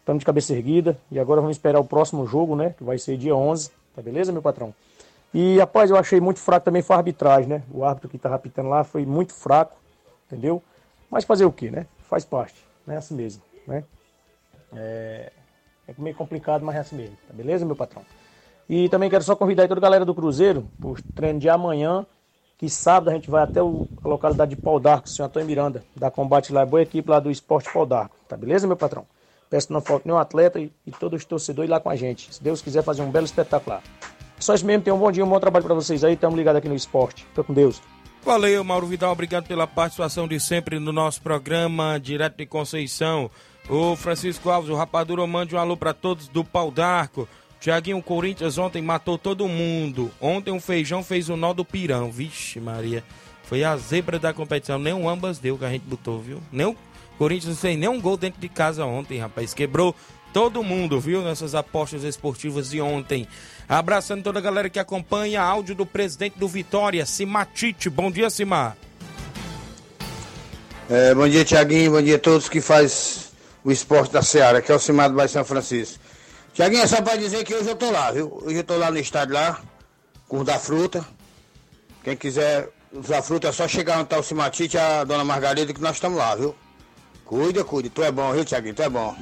Estamos 0.00 0.20
de 0.20 0.26
cabeça 0.26 0.54
erguida 0.54 0.98
e 1.10 1.18
agora 1.18 1.40
vamos 1.40 1.56
esperar 1.56 1.80
o 1.80 1.84
próximo 1.84 2.26
jogo, 2.26 2.56
né? 2.56 2.74
Que 2.76 2.84
vai 2.84 2.98
ser 2.98 3.16
dia 3.16 3.36
11, 3.36 3.70
tá 3.94 4.02
beleza, 4.02 4.32
meu 4.32 4.42
patrão? 4.42 4.74
E, 5.32 5.58
rapaz, 5.58 5.90
eu 5.90 5.96
achei 5.96 6.20
muito 6.20 6.40
fraco 6.40 6.64
também 6.64 6.82
foi 6.82 6.96
a 6.96 6.98
arbitragem, 6.98 7.48
né? 7.48 7.62
O 7.70 7.84
árbitro 7.84 8.08
que 8.08 8.16
estava 8.16 8.34
apitando 8.34 8.68
lá 8.68 8.82
foi 8.82 9.04
muito 9.04 9.34
fraco, 9.34 9.76
entendeu? 10.26 10.62
Mas 11.10 11.24
fazer 11.24 11.44
o 11.44 11.52
quê, 11.52 11.70
né? 11.70 11.86
Faz 12.08 12.24
parte, 12.24 12.64
né? 12.86 12.96
Assim 12.96 13.14
mesmo, 13.14 13.42
né? 13.66 13.84
É, 14.74 15.32
é 15.86 15.94
meio 15.98 16.16
complicado, 16.16 16.64
mas 16.64 16.76
é 16.76 16.78
assim 16.80 16.96
mesmo, 16.96 17.16
tá 17.26 17.34
beleza, 17.34 17.64
meu 17.64 17.76
patrão? 17.76 18.02
E 18.68 18.88
também 18.88 19.08
quero 19.08 19.24
só 19.24 19.34
convidar 19.34 19.66
toda 19.66 19.80
a 19.80 19.82
galera 19.82 20.04
do 20.04 20.14
Cruzeiro 20.14 20.68
para 20.78 20.90
o 20.90 20.96
treino 21.14 21.38
de 21.38 21.48
amanhã, 21.48 22.04
que 22.58 22.68
sábado 22.68 23.08
a 23.08 23.14
gente 23.14 23.30
vai 23.30 23.42
até 23.42 23.62
o, 23.62 23.86
a 24.04 24.08
localidade 24.08 24.50
de 24.50 24.56
Pau 24.56 24.78
d'Arco, 24.78 25.08
senhor 25.08 25.28
Antônio 25.28 25.46
Miranda, 25.46 25.82
da 25.96 26.10
Combate 26.10 26.52
lá, 26.52 26.66
boa 26.66 26.82
equipe 26.82 27.08
lá 27.08 27.20
do 27.20 27.30
Esporte 27.30 27.72
Pau 27.72 27.86
d'Arco, 27.86 28.16
tá 28.28 28.36
beleza, 28.36 28.66
meu 28.66 28.76
patrão? 28.76 29.06
Peço 29.48 29.68
que 29.68 29.72
não 29.72 29.80
falte 29.80 30.06
nenhum 30.06 30.18
atleta 30.18 30.58
e, 30.58 30.70
e 30.86 30.90
todos 30.90 31.20
os 31.20 31.24
torcedores 31.24 31.70
lá 31.70 31.80
com 31.80 31.88
a 31.88 31.96
gente. 31.96 32.34
Se 32.34 32.42
Deus 32.42 32.60
quiser 32.60 32.82
fazer 32.82 33.00
um 33.00 33.10
belo 33.10 33.24
espetáculo 33.24 33.80
Só 34.38 34.54
isso 34.54 34.64
mesmo, 34.64 34.82
tenham 34.82 34.96
um 34.96 35.00
bom 35.00 35.10
dia, 35.10 35.24
um 35.24 35.28
bom 35.28 35.40
trabalho 35.40 35.64
para 35.64 35.74
vocês 35.74 36.04
aí, 36.04 36.14
estamos 36.14 36.36
ligados 36.36 36.58
aqui 36.58 36.68
no 36.68 36.74
esporte. 36.74 37.24
Fica 37.30 37.44
com 37.44 37.52
Deus. 37.52 37.80
Valeu, 38.24 38.62
Mauro 38.62 38.86
Vidal, 38.86 39.12
obrigado 39.12 39.46
pela 39.46 39.66
participação 39.66 40.28
de 40.28 40.38
sempre 40.38 40.78
no 40.78 40.92
nosso 40.92 41.22
programa, 41.22 41.98
direto 41.98 42.36
de 42.36 42.46
Conceição. 42.46 43.30
O 43.68 43.96
Francisco 43.96 44.50
Alves, 44.50 44.70
o 44.70 44.74
Rapadura, 44.74 45.26
mande 45.26 45.54
um 45.54 45.58
alô 45.58 45.76
para 45.76 45.92
todos 45.92 46.28
do 46.28 46.44
Pau 46.44 46.70
d'Arco. 46.70 47.28
Tiaguinho, 47.60 48.02
Corinthians 48.02 48.56
ontem 48.56 48.80
matou 48.80 49.18
todo 49.18 49.48
mundo. 49.48 50.10
Ontem 50.20 50.54
o 50.54 50.60
Feijão 50.60 51.02
fez 51.02 51.28
o 51.28 51.36
nó 51.36 51.52
do 51.52 51.64
pirão. 51.64 52.10
Vixe, 52.10 52.60
Maria. 52.60 53.02
Foi 53.42 53.64
a 53.64 53.76
zebra 53.76 54.18
da 54.18 54.32
competição. 54.32 54.78
Nem 54.78 54.92
o 54.92 55.08
ambas 55.08 55.38
deu 55.38 55.58
que 55.58 55.64
a 55.64 55.70
gente 55.70 55.82
botou, 55.82 56.20
viu? 56.20 56.40
Nem 56.52 56.66
o 56.66 56.76
Corinthians 57.18 57.54
não 57.54 57.60
fez 57.60 57.78
nem 57.78 57.88
um 57.88 58.00
gol 58.00 58.16
dentro 58.16 58.40
de 58.40 58.48
casa 58.48 58.84
ontem, 58.84 59.18
rapaz. 59.18 59.52
Quebrou 59.52 59.94
todo 60.38 60.62
mundo, 60.62 61.00
viu? 61.00 61.20
Nessas 61.20 61.52
apostas 61.52 62.04
esportivas 62.04 62.70
de 62.70 62.80
ontem. 62.80 63.26
Abraçando 63.68 64.22
toda 64.22 64.38
a 64.38 64.42
galera 64.42 64.70
que 64.70 64.78
acompanha. 64.78 65.42
Áudio 65.42 65.74
do 65.74 65.84
presidente 65.84 66.38
do 66.38 66.46
Vitória, 66.46 67.04
Simatite. 67.04 67.90
Bom 67.90 68.08
dia, 68.08 68.30
Simar. 68.30 68.76
É, 70.88 71.12
bom 71.12 71.28
dia, 71.28 71.44
Tiaguinho. 71.44 71.90
Bom 71.90 72.00
dia 72.00 72.14
a 72.14 72.18
todos 72.20 72.48
que 72.48 72.60
faz 72.60 73.32
o 73.64 73.72
esporte 73.72 74.12
da 74.12 74.22
Seara, 74.22 74.62
que 74.62 74.70
é 74.70 74.74
o 74.76 74.78
Simar 74.78 75.08
do 75.08 75.16
Bairro 75.16 75.28
São 75.28 75.44
Francisco. 75.44 75.98
Tiaguinho, 76.54 76.84
é 76.84 76.86
só 76.86 77.02
pra 77.02 77.16
dizer 77.16 77.42
que 77.42 77.52
hoje 77.52 77.68
eu 77.68 77.74
tô 77.74 77.90
lá, 77.90 78.12
viu? 78.12 78.40
Hoje 78.44 78.58
eu 78.58 78.64
tô 78.64 78.76
lá 78.76 78.92
no 78.92 78.98
estádio 78.98 79.34
lá, 79.34 79.60
com 80.28 80.38
o 80.38 80.44
da 80.44 80.56
fruta. 80.56 81.04
Quem 82.04 82.16
quiser 82.16 82.68
usar 82.92 83.22
fruta 83.22 83.48
é 83.48 83.52
só 83.52 83.66
chegar 83.66 83.98
onde 83.98 84.10
tá 84.10 84.18
o 84.20 84.22
Simatite 84.22 84.78
a 84.78 85.02
dona 85.02 85.24
Margarida 85.24 85.74
que 85.74 85.80
nós 85.80 85.96
estamos 85.96 86.16
lá, 86.16 86.36
viu? 86.36 86.54
Cuida, 87.24 87.64
cuida. 87.64 87.90
Tu 87.92 88.04
é 88.04 88.12
bom, 88.12 88.32
viu, 88.32 88.44
Tiaguinho? 88.44 88.76
Tu 88.76 88.82
é 88.82 88.88
bom. 88.88 89.16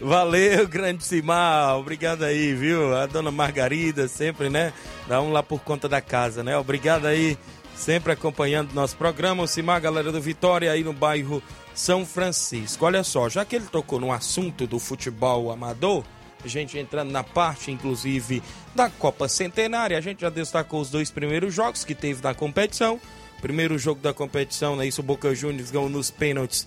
Valeu, 0.00 0.66
grande 0.68 1.04
Simar. 1.04 1.78
Obrigado 1.78 2.24
aí, 2.24 2.54
viu? 2.54 2.96
A 2.96 3.06
dona 3.06 3.30
Margarida 3.30 4.08
sempre, 4.08 4.48
né? 4.48 4.72
Dá 5.08 5.20
um 5.20 5.32
lá 5.32 5.42
por 5.42 5.60
conta 5.60 5.88
da 5.88 6.00
casa, 6.00 6.42
né? 6.42 6.56
Obrigado 6.56 7.06
aí, 7.06 7.38
sempre 7.76 8.12
acompanhando 8.12 8.72
nosso 8.72 8.96
programa. 8.96 9.42
O 9.42 9.46
Simar, 9.46 9.80
galera 9.80 10.10
do 10.10 10.20
Vitória, 10.20 10.70
aí 10.70 10.82
no 10.84 10.92
bairro 10.92 11.42
são 11.74 12.06
Francisco. 12.06 12.84
Olha 12.84 13.02
só, 13.02 13.28
já 13.28 13.44
que 13.44 13.56
ele 13.56 13.66
tocou 13.66 13.98
no 13.98 14.12
assunto 14.12 14.66
do 14.66 14.78
futebol 14.78 15.50
amador, 15.50 16.04
a 16.44 16.48
gente 16.48 16.78
entrando 16.78 17.10
na 17.10 17.24
parte, 17.24 17.70
inclusive, 17.70 18.42
da 18.74 18.90
Copa 18.90 19.28
Centenária, 19.28 19.96
a 19.96 20.00
gente 20.00 20.20
já 20.20 20.30
destacou 20.30 20.80
os 20.80 20.90
dois 20.90 21.10
primeiros 21.10 21.54
jogos 21.54 21.84
que 21.84 21.94
teve 21.94 22.22
na 22.22 22.34
competição. 22.34 23.00
Primeiro 23.40 23.78
jogo 23.78 24.00
da 24.00 24.12
competição, 24.12 24.76
né, 24.76 24.86
isso 24.86 25.00
o 25.00 25.04
Boca 25.04 25.34
Juniors 25.34 25.70
ganhou 25.70 25.88
nos 25.88 26.10
pênaltis 26.10 26.66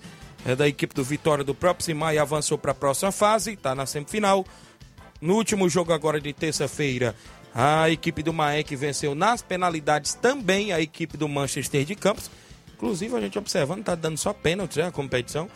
da 0.57 0.67
equipe 0.67 0.95
do 0.95 1.03
Vitória 1.03 1.43
do 1.43 1.53
próprio 1.53 1.85
Simar 1.85 2.13
e 2.13 2.19
avançou 2.19 2.57
para 2.57 2.71
a 2.71 2.75
próxima 2.75 3.11
fase, 3.11 3.53
está 3.53 3.75
na 3.75 3.85
semifinal. 3.85 4.45
No 5.19 5.35
último 5.35 5.67
jogo 5.67 5.91
agora 5.91 6.21
de 6.21 6.31
terça-feira, 6.31 7.15
a 7.53 7.89
equipe 7.89 8.21
do 8.21 8.31
Maek 8.31 8.75
venceu 8.75 9.15
nas 9.15 9.41
penalidades 9.41 10.13
também 10.13 10.71
a 10.71 10.79
equipe 10.79 11.17
do 11.17 11.27
Manchester 11.27 11.83
de 11.83 11.95
Campos. 11.95 12.29
Inclusive, 12.75 13.15
a 13.15 13.19
gente 13.19 13.39
observando, 13.39 13.83
tá 13.83 13.95
dando 13.95 14.17
só 14.17 14.31
pênalti, 14.31 14.77
né, 14.77 14.87
a 14.87 14.91
competição. 14.91 15.49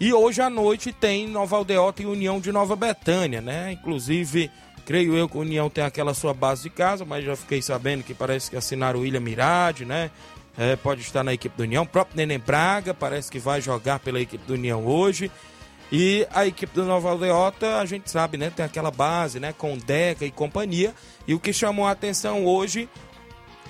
E 0.00 0.12
hoje 0.12 0.40
à 0.40 0.48
noite 0.48 0.92
tem 0.92 1.28
Nova 1.28 1.56
Aldeota 1.56 2.02
e 2.02 2.06
União 2.06 2.40
de 2.40 2.50
Nova 2.50 2.74
Betânia, 2.74 3.40
né? 3.40 3.72
Inclusive, 3.72 4.50
creio 4.84 5.14
eu 5.16 5.28
que 5.28 5.36
a 5.36 5.40
União 5.40 5.70
tem 5.70 5.84
aquela 5.84 6.14
sua 6.14 6.34
base 6.34 6.62
de 6.62 6.70
casa, 6.70 7.04
mas 7.04 7.24
já 7.24 7.36
fiquei 7.36 7.62
sabendo 7.62 8.02
que 8.02 8.14
parece 8.14 8.50
que 8.50 8.56
assinaram 8.56 9.00
o 9.00 9.02
William 9.02 9.20
Mirade, 9.20 9.84
né? 9.84 10.10
É, 10.56 10.76
pode 10.76 11.00
estar 11.00 11.24
na 11.24 11.32
equipe 11.32 11.56
do 11.56 11.64
União. 11.64 11.82
O 11.82 11.86
próprio 11.86 12.16
Neném 12.16 12.38
Braga 12.38 12.94
parece 12.94 13.30
que 13.30 13.38
vai 13.38 13.60
jogar 13.60 13.98
pela 13.98 14.20
equipe 14.20 14.44
do 14.46 14.54
União 14.54 14.86
hoje. 14.86 15.30
E 15.90 16.26
a 16.32 16.46
equipe 16.46 16.72
do 16.74 16.84
Nova 16.84 17.10
Aldeota, 17.10 17.78
a 17.78 17.84
gente 17.86 18.10
sabe, 18.10 18.36
né? 18.36 18.50
Tem 18.50 18.64
aquela 18.64 18.90
base, 18.90 19.38
né? 19.38 19.52
Com 19.52 19.76
Deca 19.76 20.24
e 20.24 20.30
companhia. 20.30 20.94
E 21.26 21.34
o 21.34 21.40
que 21.40 21.52
chamou 21.52 21.86
a 21.86 21.90
atenção 21.90 22.46
hoje 22.46 22.88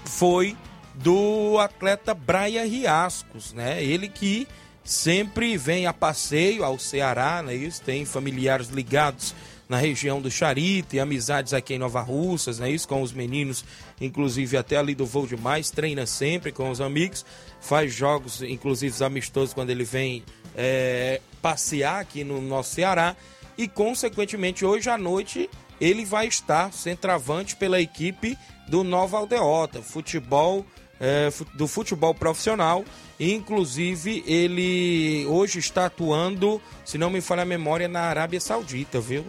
foi 0.04 0.56
do 0.94 1.58
atleta 1.58 2.14
Braia 2.14 2.64
Riascos, 2.64 3.52
né? 3.52 3.82
Ele 3.82 4.08
que 4.08 4.46
sempre 4.84 5.56
vem 5.56 5.86
a 5.86 5.92
passeio 5.92 6.62
ao 6.62 6.78
Ceará, 6.78 7.42
né? 7.42 7.54
Isso 7.54 7.82
tem 7.82 8.04
familiares 8.04 8.68
ligados 8.68 9.34
na 9.68 9.76
região 9.76 10.20
do 10.20 10.30
Charito 10.30 10.94
e 10.94 11.00
amizades 11.00 11.54
aqui 11.54 11.74
em 11.74 11.78
Nova 11.78 12.00
Russas, 12.00 12.58
né? 12.58 12.70
Isso 12.70 12.86
com 12.86 13.02
os 13.02 13.12
meninos, 13.12 13.64
inclusive 14.00 14.56
até 14.56 14.76
ali 14.76 14.94
do 14.94 15.06
Voo 15.06 15.26
Demais, 15.26 15.70
treina 15.70 16.06
sempre 16.06 16.52
com 16.52 16.70
os 16.70 16.80
amigos, 16.80 17.24
faz 17.60 17.92
jogos, 17.92 18.42
inclusive 18.42 19.02
amistosos 19.04 19.54
quando 19.54 19.70
ele 19.70 19.84
vem 19.84 20.22
é, 20.56 21.20
passear 21.40 22.00
aqui 22.00 22.24
no 22.24 22.40
nosso 22.40 22.74
Ceará 22.74 23.16
e 23.56 23.66
consequentemente 23.68 24.64
hoje 24.64 24.90
à 24.90 24.98
noite 24.98 25.48
ele 25.80 26.04
vai 26.04 26.26
estar 26.26 26.72
centroavante 26.72 27.56
pela 27.56 27.80
equipe 27.80 28.38
do 28.68 28.84
Nova 28.84 29.18
Aldeota, 29.18 29.82
futebol 29.82 30.64
é, 31.00 31.30
do 31.54 31.66
futebol 31.66 32.14
profissional. 32.14 32.84
Inclusive, 33.18 34.24
ele 34.26 35.26
hoje 35.26 35.58
está 35.58 35.86
atuando, 35.86 36.60
se 36.84 36.98
não 36.98 37.10
me 37.10 37.20
falha 37.20 37.42
a 37.42 37.46
memória, 37.46 37.88
na 37.88 38.02
Arábia 38.02 38.40
Saudita, 38.40 39.00
viu? 39.00 39.24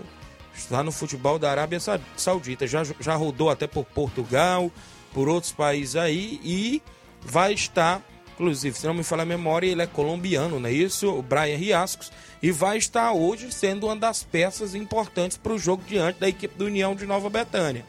Está 0.55 0.83
no 0.83 0.91
futebol 0.91 1.37
da 1.37 1.51
Arábia 1.51 1.79
Saudita. 2.15 2.65
Já, 2.65 2.83
já 2.83 3.15
rodou 3.15 3.49
até 3.49 3.67
por 3.67 3.85
Portugal, 3.85 4.71
por 5.13 5.27
outros 5.27 5.51
países 5.51 5.95
aí 5.95 6.39
e 6.43 6.81
vai 7.21 7.53
estar, 7.53 8.01
inclusive, 8.33 8.77
se 8.77 8.85
não 8.85 8.93
me 8.93 9.03
falha 9.03 9.23
a 9.23 9.25
memória, 9.25 9.67
ele 9.67 9.81
é 9.81 9.87
colombiano, 9.87 10.59
não 10.59 10.69
é 10.69 10.71
isso? 10.71 11.09
O 11.09 11.21
Brian 11.21 11.57
Riascos. 11.57 12.11
E 12.41 12.51
vai 12.51 12.77
estar 12.77 13.11
hoje 13.11 13.51
sendo 13.51 13.87
uma 13.87 13.95
das 13.95 14.23
peças 14.23 14.75
importantes 14.75 15.37
para 15.37 15.53
o 15.53 15.59
jogo 15.59 15.83
diante 15.87 16.19
da 16.19 16.27
equipe 16.27 16.57
do 16.57 16.65
União 16.65 16.95
de 16.95 17.05
Nova 17.05 17.29
Betânia. 17.29 17.85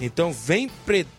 Então 0.00 0.32
vem, 0.32 0.70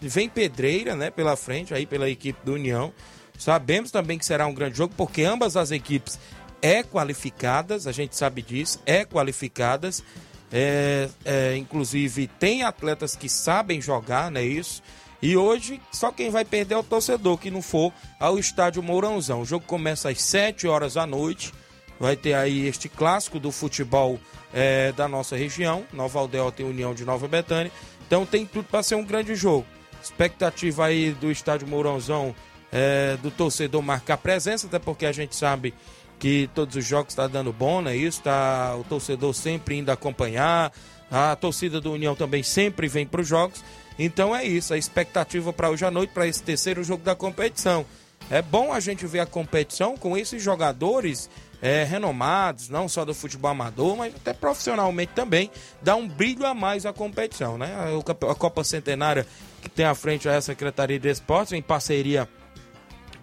vem 0.02 0.30
pedreira 0.30 0.96
né, 0.96 1.10
pela 1.10 1.36
frente 1.36 1.74
aí 1.74 1.86
pela 1.86 2.10
equipe 2.10 2.40
do 2.44 2.54
União. 2.54 2.94
Sabemos 3.38 3.92
também 3.92 4.18
que 4.18 4.26
será 4.26 4.46
um 4.48 4.54
grande 4.54 4.78
jogo, 4.78 4.94
porque 4.96 5.24
ambas 5.24 5.58
as 5.58 5.72
equipes 5.72 6.20
é 6.62 6.84
qualificadas, 6.84 7.88
a 7.88 7.92
gente 7.92 8.16
sabe 8.16 8.42
disso, 8.42 8.82
é 8.86 9.06
qualificadas. 9.06 10.04
É, 10.52 11.10
é, 11.24 11.58
inclusive 11.58 12.28
tem 12.28 12.64
atletas 12.64 13.16
que 13.16 13.28
sabem 13.28 13.82
jogar, 13.82 14.30
não 14.32 14.40
é 14.40 14.46
isso? 14.46 14.82
E 15.22 15.36
hoje 15.36 15.82
só 15.92 16.12
quem 16.12 16.30
vai 16.30 16.46
perder 16.46 16.76
é 16.76 16.78
o 16.78 16.84
torcedor 16.84 17.38
que 17.38 17.50
não 17.50 17.62
for 17.62 17.92
ao 18.20 18.38
estádio 18.38 18.84
Mourãozão. 18.84 19.42
O 19.42 19.46
jogo 19.46 19.66
começa 19.66 20.10
às 20.10 20.22
7 20.22 20.68
horas 20.68 20.94
da 20.94 21.06
noite 21.06 21.52
vai 22.00 22.16
ter 22.16 22.34
aí 22.34 22.68
este 22.68 22.90
clássico 22.90 23.40
do 23.40 23.52
futebol 23.52 24.20
é, 24.54 24.92
da 24.92 25.08
nossa 25.08 25.36
região, 25.36 25.86
Nova 25.92 26.20
Aldeota 26.20 26.62
e 26.62 26.66
União 26.66 26.94
de 26.94 27.06
Nova 27.06 27.28
Betânia. 27.28 27.72
Então 28.06 28.26
tem 28.26 28.46
tudo 28.46 28.66
para 28.66 28.84
ser 28.84 28.96
um 28.96 29.04
grande 29.04 29.36
jogo. 29.36 29.66
Expectativa 30.02 30.86
aí 30.86 31.12
do 31.12 31.32
estádio 31.32 31.68
Mourãozão 31.68 32.36
é, 32.72 33.18
do 33.22 33.32
torcedor 33.32 33.82
marcar 33.82 34.18
presença, 34.18 34.68
até 34.68 34.78
porque 34.78 35.06
a 35.06 35.12
gente 35.12 35.36
sabe 35.36 35.74
que 36.20 36.50
todos 36.54 36.76
os 36.76 36.86
jogos 36.86 37.12
estão 37.12 37.26
tá 37.26 37.32
dando 37.32 37.52
bom, 37.52 37.82
né? 37.82 37.96
Isso, 37.96 38.22
tá 38.22 38.76
o 38.76 38.84
torcedor 38.84 39.34
sempre 39.34 39.78
indo 39.78 39.92
acompanhar, 39.92 40.72
a 41.12 41.36
torcida 41.36 41.80
do 41.80 41.92
União 41.92 42.16
também 42.16 42.44
sempre 42.44 42.88
vem 42.88 43.06
para 43.06 43.22
os 43.22 43.28
jogos. 43.28 43.64
Então 43.98 44.36
é 44.36 44.44
isso, 44.44 44.74
a 44.74 44.78
expectativa 44.78 45.54
para 45.54 45.70
hoje 45.70 45.86
à 45.86 45.92
noite, 45.92 46.12
para 46.14 46.28
esse 46.28 46.44
terceiro 46.44 46.84
jogo 46.84 47.04
da 47.04 47.16
competição. 47.16 47.86
É 48.30 48.42
bom 48.42 48.74
a 48.74 48.80
gente 48.80 49.06
ver 49.06 49.20
a 49.20 49.26
competição 49.26 49.96
com 49.96 50.18
esses 50.18 50.42
jogadores 50.42 51.30
é, 51.62 51.84
renomados, 51.84 52.70
não 52.70 52.90
só 52.90 53.06
do 53.06 53.14
futebol 53.14 53.52
amador, 53.52 53.96
mas 53.96 54.16
até 54.16 54.34
profissionalmente 54.34 55.14
também, 55.14 55.50
dá 55.82 55.96
um 55.96 56.08
brilho 56.08 56.46
a 56.46 56.54
mais 56.54 56.86
à 56.86 56.94
competição, 56.94 57.58
né? 57.58 57.72
A 58.30 58.36
Copa 58.36 58.64
Centenária 58.64 59.26
que 59.62 59.70
tem 59.70 59.86
à 59.86 59.96
frente 59.96 60.30
a 60.30 60.40
Secretaria 60.42 61.00
de 61.00 61.10
Esportes, 61.10 61.54
em 61.54 61.62
parceria 61.62 62.30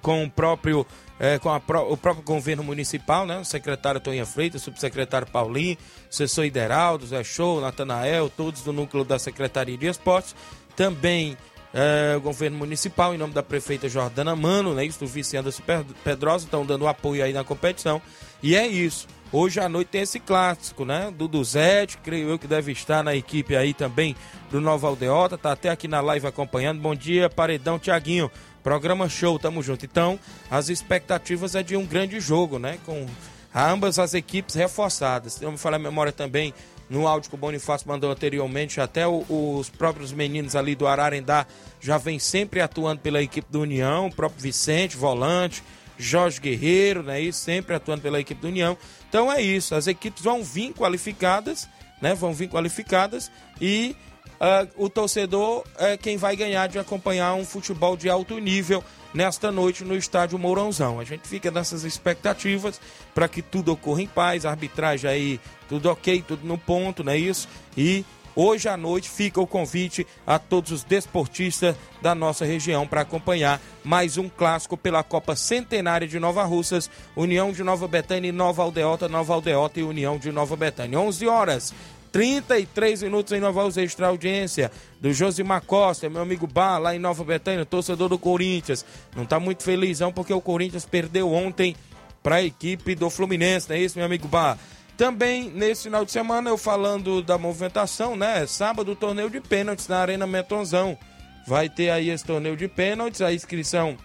com 0.00 0.24
o 0.24 0.30
próprio 0.30 0.84
é, 1.22 1.38
com 1.38 1.48
a, 1.48 1.58
o 1.88 1.96
próprio 1.96 2.24
governo 2.24 2.64
municipal, 2.64 3.24
né? 3.24 3.38
O 3.38 3.44
secretário 3.44 4.00
Toninha 4.00 4.26
Freitas, 4.26 4.60
o 4.60 4.64
subsecretário 4.64 5.28
Paulinho, 5.28 5.76
o 5.76 6.08
assessor 6.10 6.44
Ideraldo, 6.44 7.06
Zé 7.06 7.22
Show, 7.22 7.60
Natanael, 7.60 8.28
todos 8.28 8.62
do 8.62 8.72
núcleo 8.72 9.04
da 9.04 9.20
Secretaria 9.20 9.78
de 9.78 9.86
Esportes. 9.86 10.34
Também 10.74 11.36
é, 11.72 12.16
o 12.16 12.20
governo 12.20 12.58
municipal, 12.58 13.14
em 13.14 13.18
nome 13.18 13.32
da 13.32 13.42
prefeita 13.42 13.88
Jordana 13.88 14.34
Mano, 14.34 14.74
né? 14.74 14.84
Isso, 14.84 14.98
do 14.98 15.06
vice 15.06 15.36
Anderson 15.36 15.62
Pedrosa, 16.02 16.44
estão 16.46 16.66
dando 16.66 16.88
apoio 16.88 17.22
aí 17.22 17.32
na 17.32 17.44
competição. 17.44 18.02
E 18.42 18.56
é 18.56 18.66
isso. 18.66 19.06
Hoje 19.34 19.60
à 19.60 19.66
noite 19.66 19.88
tem 19.88 20.02
esse 20.02 20.20
clássico, 20.20 20.84
né? 20.84 21.10
Do 21.10 21.26
Duzete, 21.26 21.96
creio 21.96 22.28
eu 22.28 22.38
que 22.38 22.46
deve 22.46 22.70
estar 22.70 23.02
na 23.02 23.16
equipe 23.16 23.56
aí 23.56 23.72
também 23.72 24.14
do 24.50 24.60
Nova 24.60 24.86
Aldeota, 24.86 25.38
tá 25.38 25.52
até 25.52 25.70
aqui 25.70 25.88
na 25.88 26.02
live 26.02 26.26
acompanhando. 26.26 26.82
Bom 26.82 26.94
dia, 26.94 27.30
Paredão 27.30 27.78
Tiaguinho. 27.78 28.30
Programa 28.62 29.08
show, 29.08 29.38
tamo 29.38 29.62
junto. 29.62 29.86
Então, 29.86 30.20
as 30.50 30.68
expectativas 30.68 31.54
é 31.54 31.62
de 31.62 31.74
um 31.74 31.86
grande 31.86 32.20
jogo, 32.20 32.58
né? 32.58 32.78
Com 32.84 33.06
ambas 33.54 33.98
as 33.98 34.12
equipes 34.12 34.54
reforçadas. 34.54 35.40
Eu 35.40 35.50
me 35.50 35.56
falar 35.56 35.76
a 35.76 35.80
memória 35.80 36.12
também 36.12 36.52
no 36.90 37.08
áudio 37.08 37.30
que 37.30 37.34
o 37.34 37.38
Bonifácio 37.38 37.88
mandou 37.88 38.10
anteriormente, 38.10 38.82
até 38.82 39.08
o, 39.08 39.24
os 39.30 39.70
próprios 39.70 40.12
meninos 40.12 40.54
ali 40.54 40.74
do 40.74 40.86
Ararendá 40.86 41.46
já 41.80 41.96
vem 41.96 42.18
sempre 42.18 42.60
atuando 42.60 43.00
pela 43.00 43.22
equipe 43.22 43.50
do 43.50 43.62
União, 43.62 44.08
o 44.08 44.14
próprio 44.14 44.42
Vicente, 44.42 44.94
volante, 44.94 45.62
Jorge 46.02 46.40
Guerreiro, 46.40 47.02
né? 47.02 47.20
E 47.20 47.32
sempre 47.32 47.74
atuando 47.74 48.02
pela 48.02 48.20
equipe 48.20 48.40
do 48.40 48.48
União. 48.48 48.76
Então 49.08 49.32
é 49.32 49.40
isso, 49.40 49.74
as 49.74 49.86
equipes 49.86 50.22
vão 50.22 50.42
vir 50.42 50.72
qualificadas, 50.72 51.68
né? 52.00 52.14
Vão 52.14 52.32
vir 52.32 52.48
qualificadas 52.48 53.30
e 53.60 53.96
uh, 54.40 54.84
o 54.84 54.88
torcedor 54.88 55.64
é 55.78 55.96
quem 55.96 56.16
vai 56.16 56.34
ganhar 56.36 56.66
de 56.68 56.78
acompanhar 56.78 57.34
um 57.34 57.44
futebol 57.44 57.96
de 57.96 58.08
alto 58.08 58.38
nível 58.38 58.82
nesta 59.14 59.52
noite 59.52 59.84
no 59.84 59.96
estádio 59.96 60.38
Mourãozão. 60.38 60.98
A 60.98 61.04
gente 61.04 61.28
fica 61.28 61.50
nessas 61.50 61.84
expectativas 61.84 62.80
para 63.14 63.28
que 63.28 63.42
tudo 63.42 63.72
ocorra 63.72 64.02
em 64.02 64.06
paz, 64.06 64.44
arbitragem 64.46 65.08
aí, 65.08 65.40
tudo 65.68 65.90
ok, 65.90 66.24
tudo 66.26 66.46
no 66.46 66.58
ponto, 66.58 67.04
não 67.04 67.12
é 67.12 67.18
isso? 67.18 67.48
E 67.76 68.04
Hoje 68.34 68.66
à 68.66 68.78
noite 68.78 69.10
fica 69.10 69.40
o 69.40 69.46
convite 69.46 70.06
a 70.26 70.38
todos 70.38 70.72
os 70.72 70.84
desportistas 70.84 71.76
da 72.00 72.14
nossa 72.14 72.46
região 72.46 72.86
para 72.86 73.02
acompanhar 73.02 73.60
mais 73.84 74.16
um 74.16 74.26
clássico 74.26 74.74
pela 74.74 75.02
Copa 75.02 75.36
Centenária 75.36 76.08
de 76.08 76.18
Nova 76.18 76.42
Russas, 76.44 76.90
União 77.14 77.52
de 77.52 77.62
Nova 77.62 77.86
Betânia 77.86 78.30
e 78.30 78.32
Nova 78.32 78.62
Aldeota, 78.62 79.06
Nova 79.06 79.34
Aldeota 79.34 79.80
e 79.80 79.82
União 79.82 80.16
de 80.16 80.32
Nova 80.32 80.56
Betânia. 80.56 80.98
11 80.98 81.26
horas 81.26 81.74
33 82.10 83.02
minutos 83.02 83.32
em 83.32 83.40
Nova 83.40 83.62
Rússia, 83.62 83.82
extra 83.82 84.08
audiência 84.08 84.70
do 85.00 85.12
Josimar 85.12 85.62
Costa, 85.62 86.08
meu 86.08 86.22
amigo 86.22 86.46
Bar, 86.46 86.78
lá 86.78 86.94
em 86.94 86.98
Nova 86.98 87.24
Betânia, 87.24 87.66
torcedor 87.66 88.08
do 88.08 88.18
Corinthians. 88.18 88.84
Não 89.14 89.24
está 89.24 89.38
muito 89.38 89.62
felizão 89.62 90.10
porque 90.10 90.32
o 90.32 90.40
Corinthians 90.40 90.86
perdeu 90.86 91.30
ontem 91.30 91.76
para 92.22 92.36
a 92.36 92.42
equipe 92.42 92.94
do 92.94 93.10
Fluminense, 93.10 93.68
não 93.68 93.76
é 93.76 93.80
isso, 93.80 93.98
meu 93.98 94.06
amigo 94.06 94.28
Bar? 94.28 94.58
Também 95.02 95.50
nesse 95.50 95.82
final 95.82 96.04
de 96.04 96.12
semana, 96.12 96.48
eu 96.48 96.56
falando 96.56 97.20
da 97.22 97.36
movimentação, 97.36 98.14
né? 98.14 98.46
Sábado, 98.46 98.94
torneio 98.94 99.28
de 99.28 99.40
pênaltis 99.40 99.88
na 99.88 99.98
Arena 99.98 100.28
Metonzão. 100.28 100.96
Vai 101.44 101.68
ter 101.68 101.90
aí 101.90 102.08
esse 102.08 102.24
torneio 102.24 102.56
de 102.56 102.68
pênaltis, 102.68 103.20
a 103.20 103.32
inscrição 103.32 103.96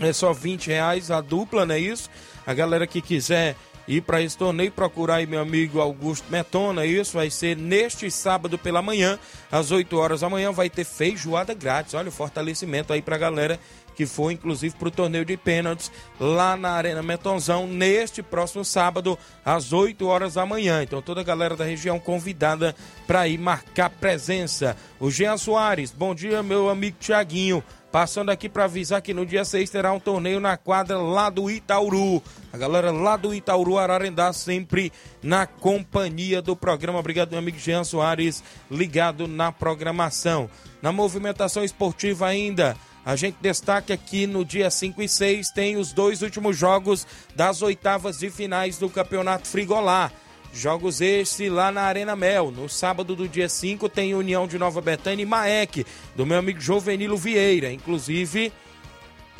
é 0.00 0.12
só 0.12 0.32
20 0.32 0.68
reais 0.68 1.10
a 1.10 1.20
dupla, 1.20 1.66
não 1.66 1.74
é 1.74 1.80
isso? 1.80 2.08
A 2.46 2.54
galera 2.54 2.86
que 2.86 3.02
quiser 3.02 3.56
ir 3.88 4.02
para 4.02 4.22
esse 4.22 4.38
torneio, 4.38 4.70
procurar 4.70 5.16
aí 5.16 5.26
meu 5.26 5.40
amigo 5.40 5.80
Augusto 5.80 6.30
Metona, 6.30 6.86
isso 6.86 7.14
vai 7.14 7.28
ser 7.28 7.56
neste 7.56 8.08
sábado 8.08 8.56
pela 8.56 8.80
manhã, 8.80 9.18
às 9.50 9.72
8 9.72 9.98
horas 9.98 10.20
da 10.20 10.30
manhã, 10.30 10.52
vai 10.52 10.70
ter 10.70 10.84
feijoada 10.84 11.52
grátis. 11.52 11.94
Olha 11.94 12.10
o 12.10 12.12
fortalecimento 12.12 12.92
aí 12.92 13.02
para 13.02 13.16
a 13.16 13.18
galera 13.18 13.58
que 13.94 14.06
foi 14.06 14.32
inclusive 14.32 14.74
para 14.76 14.88
o 14.88 14.90
torneio 14.90 15.24
de 15.24 15.36
pênaltis 15.36 15.90
lá 16.18 16.56
na 16.56 16.70
Arena 16.70 17.02
Metonzão, 17.02 17.66
neste 17.66 18.22
próximo 18.22 18.64
sábado, 18.64 19.18
às 19.44 19.72
8 19.72 20.06
horas 20.06 20.34
da 20.34 20.46
manhã. 20.46 20.82
Então, 20.82 21.02
toda 21.02 21.20
a 21.20 21.24
galera 21.24 21.56
da 21.56 21.64
região 21.64 21.98
convidada 21.98 22.74
para 23.06 23.26
ir 23.28 23.38
marcar 23.38 23.90
presença. 23.90 24.76
O 25.00 25.10
Jean 25.10 25.36
Soares, 25.36 25.90
bom 25.90 26.14
dia, 26.14 26.42
meu 26.42 26.68
amigo 26.68 26.96
Tiaguinho. 27.00 27.62
Passando 27.92 28.30
aqui 28.30 28.48
para 28.48 28.64
avisar 28.64 29.02
que 29.02 29.12
no 29.12 29.26
dia 29.26 29.44
6 29.44 29.68
terá 29.68 29.92
um 29.92 30.00
torneio 30.00 30.40
na 30.40 30.56
quadra 30.56 30.96
lá 30.96 31.28
do 31.28 31.50
Itauru. 31.50 32.22
A 32.50 32.56
galera 32.56 32.90
lá 32.90 33.18
do 33.18 33.34
Itauru 33.34 33.76
Ararendá 33.76 34.32
sempre 34.32 34.90
na 35.22 35.46
companhia 35.46 36.40
do 36.40 36.56
programa. 36.56 36.98
Obrigado, 36.98 37.32
meu 37.32 37.38
amigo 37.38 37.58
Jean 37.58 37.84
Soares, 37.84 38.42
ligado 38.70 39.28
na 39.28 39.52
programação. 39.52 40.48
Na 40.80 40.90
movimentação 40.90 41.62
esportiva 41.62 42.26
ainda, 42.26 42.78
a 43.04 43.16
gente 43.16 43.36
destaca 43.40 43.94
aqui 43.94 44.26
no 44.26 44.44
dia 44.44 44.70
5 44.70 45.02
e 45.02 45.08
6 45.08 45.50
tem 45.50 45.76
os 45.76 45.92
dois 45.92 46.22
últimos 46.22 46.56
jogos 46.56 47.06
das 47.34 47.60
oitavas 47.60 48.18
de 48.18 48.30
finais 48.30 48.78
do 48.78 48.88
Campeonato 48.88 49.48
Frigolar. 49.48 50.12
Jogos 50.54 51.00
este 51.00 51.48
lá 51.48 51.72
na 51.72 51.82
Arena 51.82 52.14
Mel. 52.14 52.50
No 52.50 52.68
sábado 52.68 53.16
do 53.16 53.26
dia 53.26 53.48
5 53.48 53.88
tem 53.88 54.14
União 54.14 54.46
de 54.46 54.58
Nova 54.58 54.80
Betânia 54.80 55.22
e 55.22 55.26
Maek, 55.26 55.84
do 56.14 56.26
meu 56.26 56.38
amigo 56.38 56.60
Jovenilo 56.60 57.16
Vieira. 57.16 57.72
Inclusive, 57.72 58.52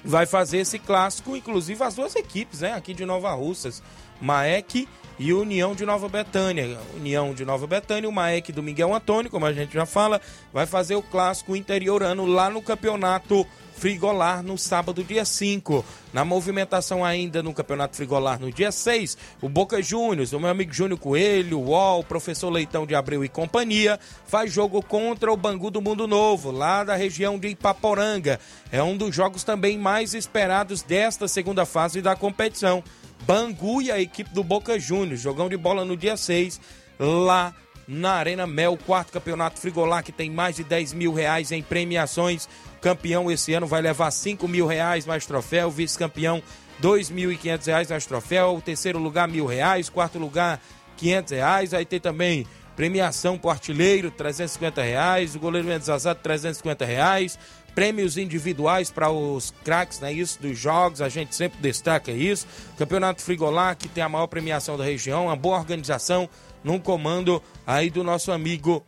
vai 0.05 0.27
fazer 0.27 0.59
esse 0.59 0.79
clássico, 0.79 1.37
inclusive 1.37 1.85
as 1.85 1.95
duas 1.95 2.17
equipes, 2.17 2.61
né? 2.61 2.73
Aqui 2.73 2.95
de 2.95 3.05
Nova 3.05 3.33
Russas. 3.33 3.83
Maek 4.21 4.89
e 5.23 5.33
União 5.33 5.73
de 5.73 5.87
Nova 5.87 6.09
Betânia. 6.09 6.77
União 6.97 7.33
de 7.33 7.45
Nova 7.45 7.65
Betânia, 7.65 8.09
o 8.09 8.13
Maek 8.13 8.51
do 8.51 8.61
Miguel 8.61 8.93
Antônio, 8.93 9.31
como 9.31 9.47
a 9.47 9.53
gente 9.53 9.73
já 9.73 9.87
fala, 9.87 10.21
vai 10.53 10.67
fazer 10.67 10.97
o 10.97 11.03
clássico 11.03 11.55
interiorano 11.55 12.27
lá 12.27 12.51
no 12.51 12.61
campeonato 12.61 13.47
Frigolar 13.77 14.43
no 14.43 14.59
sábado, 14.59 15.05
dia 15.05 15.25
5. 15.25 15.85
Na 16.13 16.25
movimentação 16.25 17.05
ainda 17.05 17.41
no 17.41 17.55
Campeonato 17.55 17.97
Frigolar 17.97 18.41
no 18.41 18.51
dia 18.51 18.73
6, 18.73 19.17
o 19.41 19.49
Boca 19.49 19.81
Juniors, 19.81 20.33
o 20.33 20.41
meu 20.41 20.51
amigo 20.51 20.73
Júnior 20.73 20.99
Coelho, 20.99 21.61
o 21.61 21.69
UOL, 21.69 22.03
professor 22.03 22.51
Leitão 22.51 22.85
de 22.85 22.95
Abreu 22.95 23.25
e 23.25 23.29
companhia, 23.29 24.01
faz 24.27 24.53
jogo 24.53 24.83
contra 24.83 25.33
o 25.33 25.37
Bangu 25.37 25.71
do 25.71 25.81
Mundo 25.81 26.09
Novo, 26.09 26.51
lá 26.51 26.83
da 26.83 26.97
região 26.97 27.39
de 27.39 27.49
Ipaporanga. 27.49 28.41
É 28.73 28.83
um 28.83 28.97
dos 28.97 29.15
jogos 29.15 29.45
também 29.45 29.79
mais 29.79 30.15
esperados 30.15 30.83
desta 30.83 31.29
segunda 31.29 31.65
fase 31.65 32.03
da 32.03 32.17
competição. 32.17 32.83
Bangu 33.27 33.83
e 33.83 33.91
a 33.91 34.01
equipe 34.01 34.31
do 34.35 34.43
Boca 34.43 34.79
Juniors, 34.79 35.21
jogão 35.21 35.49
de 35.49 35.57
bola 35.57 35.85
no 35.85 35.97
dia 35.97 36.17
6, 36.17 36.61
lá 36.99 37.55
na 37.87 38.13
Arena 38.13 38.47
Mel, 38.47 38.77
quarto 38.77 39.13
campeonato 39.13 39.59
frigolar 39.59 40.03
que 40.03 40.13
tem 40.13 40.31
mais 40.31 40.57
de 40.57 40.65
10 40.65 40.93
mil 40.93 41.13
reais 41.13 41.51
em 41.53 41.63
premiações 41.63 42.49
Campeão 42.83 43.31
esse 43.31 43.55
ano 43.55 43.65
vai 43.65 43.81
levar 43.81 44.11
5 44.11 44.49
mil 44.49 44.67
reais 44.67 45.07
mais 45.07 45.25
troféu. 45.25 45.71
Vice-campeão, 45.71 46.43
2.500 46.83 47.67
reais 47.67 47.89
mais 47.89 48.05
troféu. 48.05 48.61
Terceiro 48.63 48.99
lugar, 48.99 49.29
mil 49.29 49.47
reais. 49.47 49.89
Quarto 49.89 50.19
lugar, 50.19 50.61
500 50.97 51.31
reais. 51.31 51.71
Vai 51.71 51.85
ter 51.85 52.01
também 52.01 52.45
premiação 52.75 53.39
pro 53.39 53.51
artilheiro, 53.51 54.11
350 54.11 54.83
reais. 54.83 55.37
O 55.37 55.39
goleiro 55.39 55.69
Mendes 55.69 55.89
Azado, 55.89 56.19
350 56.21 56.85
reais. 56.85 57.39
Prêmios 57.75 58.19
individuais 58.19 58.91
para 58.91 59.11
os 59.11 59.53
craques, 59.65 59.99
né? 60.01 60.13
Isso 60.13 60.41
dos 60.41 60.59
jogos, 60.59 61.01
a 61.01 61.09
gente 61.09 61.35
sempre 61.35 61.61
destaca 61.61 62.13
isso. 62.13 62.47
Campeonato 62.77 63.23
Frigolar, 63.23 63.77
que 63.77 63.89
tem 63.89 64.05
a 64.05 64.09
maior 64.09 64.27
premiação 64.27 64.77
da 64.77 64.85
região, 64.85 65.27
uma 65.27 65.37
boa 65.37 65.59
organização, 65.59 66.29
num 66.63 66.79
comando 66.79 67.43
aí 67.67 67.89
do 67.89 68.05
nosso 68.05 68.31
amigo 68.31 68.85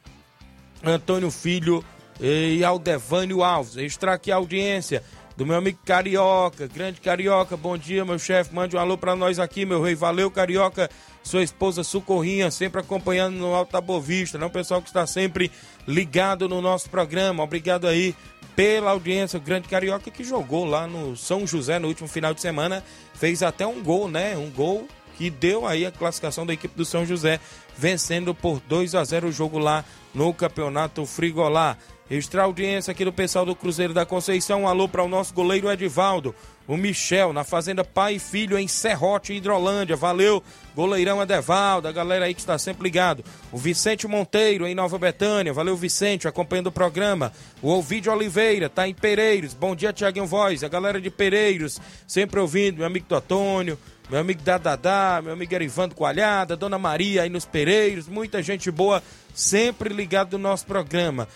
Antônio 0.83 1.31
Filho 1.31 1.85
e 2.21 2.63
Aldevânio 2.63 3.43
Alves. 3.43 3.77
Extra 3.77 4.13
aqui 4.15 4.31
a 4.31 4.37
audiência 4.37 5.03
do 5.37 5.45
meu 5.45 5.57
amigo 5.57 5.79
Carioca, 5.85 6.69
grande 6.69 7.01
Carioca, 7.01 7.57
bom 7.57 7.77
dia, 7.77 8.05
meu 8.05 8.19
chefe. 8.19 8.55
Mande 8.55 8.77
um 8.77 8.79
alô 8.79 8.97
para 8.97 9.17
nós 9.17 9.39
aqui, 9.39 9.65
meu 9.65 9.83
rei. 9.83 9.95
Valeu, 9.95 10.31
Carioca. 10.31 10.89
Sua 11.25 11.43
esposa 11.43 11.83
Socorrinha, 11.83 12.51
sempre 12.51 12.83
acompanhando 12.83 13.37
no 13.37 13.55
Alta 13.55 13.81
Boa 13.81 13.99
Vista, 13.99 14.37
né? 14.37 14.45
O 14.45 14.51
pessoal 14.51 14.83
que 14.83 14.89
está 14.89 15.07
sempre 15.07 15.51
ligado 15.89 16.47
no 16.49 16.61
nosso 16.61 16.91
programa. 16.91 17.43
Obrigado 17.43 17.89
aí 17.89 18.15
pela 18.55 18.91
audiência. 18.91 19.39
O 19.39 19.43
grande 19.43 19.67
Carioca 19.67 20.11
que 20.11 20.23
jogou 20.23 20.67
lá 20.67 20.87
no 20.87 21.17
São 21.17 21.47
José 21.47 21.79
no 21.79 21.89
último 21.89 22.09
final 22.09 22.35
de 22.35 22.43
semana. 22.43 22.85
Fez 23.15 23.43
até 23.43 23.67
um 23.67 23.83
gol, 23.83 24.07
né? 24.07 24.37
Um 24.37 24.51
gol 24.51 24.87
que 25.17 25.31
deu 25.31 25.67
aí 25.67 25.87
a 25.87 25.91
classificação 25.91 26.45
da 26.45 26.53
equipe 26.53 26.77
do 26.77 26.85
São 26.85 27.07
José, 27.07 27.41
vencendo 27.77 28.35
por 28.35 28.61
2 28.69 28.95
a 28.95 29.03
0 29.03 29.29
o 29.29 29.33
jogo 29.33 29.59
lá 29.59 29.83
no 30.13 30.35
Campeonato 30.35 31.07
Frigolá. 31.07 31.79
Extra 32.11 32.43
audiência 32.43 32.93
aqui 32.93 33.03
do 33.03 33.13
pessoal 33.13 33.47
do 33.47 33.57
Cruzeiro 33.57 33.95
da 33.95 34.05
Conceição. 34.05 34.63
Um 34.63 34.69
alô 34.69 34.87
para 34.87 35.03
o 35.03 35.09
nosso 35.09 35.33
goleiro 35.33 35.73
Edivaldo. 35.73 36.35
O 36.69 36.77
Michel, 36.77 37.33
na 37.33 37.45
Fazenda 37.45 37.83
Pai 37.83 38.17
e 38.17 38.19
Filho, 38.19 38.59
em 38.59 38.69
Serrote, 38.69 39.33
Hidrolândia. 39.33 39.97
Valeu, 39.97 40.43
goleirão 40.77 41.23
Edevaldo, 41.23 41.89
a 41.89 41.93
galera 41.93 42.27
aí 42.27 42.35
que 42.35 42.41
está 42.41 42.59
sempre 42.59 42.83
ligado. 42.83 43.25
O 43.51 43.57
Vicente 43.57 44.07
Monteiro, 44.07 44.67
em 44.67 44.75
Nova 44.75 44.99
Betânia. 44.99 45.53
Valeu, 45.55 45.77
Vicente, 45.77 46.29
acompanhando 46.29 46.67
o 46.67 46.73
programa. 46.73 47.33
O 47.63 47.71
Ovidio 47.71 48.13
Oliveira, 48.13 48.69
tá 48.69 48.87
em 48.87 48.93
Pereiros. 48.93 49.55
Bom 49.55 49.75
dia, 49.75 49.91
Tiaguinho 49.91 50.27
Voz. 50.27 50.63
A 50.63 50.69
galera 50.69 51.01
de 51.01 51.11
Pereiros, 51.11 51.81
sempre 52.07 52.39
ouvindo. 52.39 52.79
Meu 52.79 52.87
amigo 52.87 53.07
do 53.09 53.15
Antônio, 53.15 53.79
meu 54.11 54.21
amigo 54.21 54.43
Dadadá, 54.43 55.21
meu 55.23 55.33
amigo 55.33 55.55
Erivando 55.55 55.95
Coalhada, 55.95 56.55
Dona 56.55 56.79
Maria 56.79 57.23
aí 57.23 57.31
nos 57.31 57.47
Pereiros. 57.47 58.09
Muita 58.09 58.43
gente 58.43 58.71
boa, 58.71 59.03
sempre 59.35 59.89
ligado 59.89 60.37
no 60.37 60.51
nosso 60.51 60.67
programa. 60.67 61.27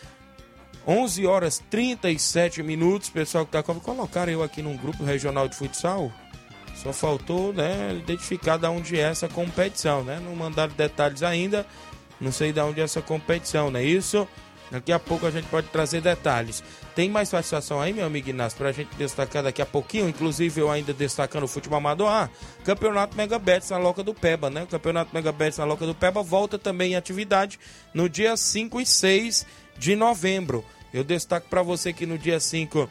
11 0.87 1.27
horas 1.27 1.63
37 1.71 2.63
minutos, 2.63 3.11
pessoal 3.11 3.45
que 3.45 3.53
tá 3.53 3.63
como 3.63 3.81
colocaram 3.81 4.33
eu 4.33 4.43
aqui 4.43 4.63
num 4.63 4.77
grupo 4.77 5.05
regional 5.05 5.49
de 5.49 5.57
futsal. 5.57 6.11
Só 6.75 6.93
faltou, 6.93 7.53
né, 7.53 7.95
identificar 7.99 8.57
de 8.57 8.67
onde 8.67 8.99
é 8.99 9.03
essa 9.03 9.29
competição, 9.29 10.05
né? 10.05 10.21
Não 10.25 10.35
mandaram 10.37 10.73
detalhes 10.75 11.23
ainda. 11.23 11.67
Não 12.21 12.33
sei 12.33 12.53
de 12.53 12.61
onde 12.61 12.81
é 12.81 12.85
essa 12.85 13.03
competição, 13.03 13.71
não 13.71 13.81
é 13.81 13.85
isso? 13.85 14.27
Daqui 14.71 14.93
a 14.93 14.99
pouco 14.99 15.27
a 15.27 15.31
gente 15.31 15.47
pode 15.49 15.69
trazer 15.69 16.01
detalhes. 16.01 16.63
Tem 16.95 17.09
mais 17.09 17.29
satisfação 17.29 17.81
aí, 17.81 17.93
meu 17.93 18.05
amigo 18.05 18.29
Inácio, 18.29 18.59
pra 18.59 18.73
gente 18.73 18.95
destacar 18.97 19.43
daqui 19.43 19.63
a 19.63 19.67
pouquinho, 19.67 20.09
inclusive 20.09 20.61
eu 20.61 20.71
ainda 20.71 20.93
destacando 20.93 21.45
o 21.45 21.49
futebol 21.49 21.79
amador. 21.79 22.09
Ah, 22.09 22.29
Campeonato 22.65 23.17
Megabets 23.17 23.71
na 23.71 23.79
Loca 23.79 24.03
do 24.03 24.13
Peba, 24.13 24.51
né? 24.51 24.65
O 24.65 24.67
Campeonato 24.67 25.11
Megabets 25.15 25.59
na 25.59 25.65
Loca 25.65 25.87
do 25.87 25.95
Peba 25.95 26.23
volta 26.23 26.59
também 26.59 26.93
em 26.93 26.97
atividade 26.97 27.59
no 27.95 28.09
dia 28.09 28.37
5 28.37 28.81
e 28.81 28.87
6 28.87 29.47
de 29.79 29.95
novembro. 29.97 30.65
Eu 30.93 31.05
destaco 31.05 31.49
para 31.49 31.63
você 31.63 31.93
que 31.93 32.07
no 32.07 32.19
dia 32.19 32.41
5 32.41 32.89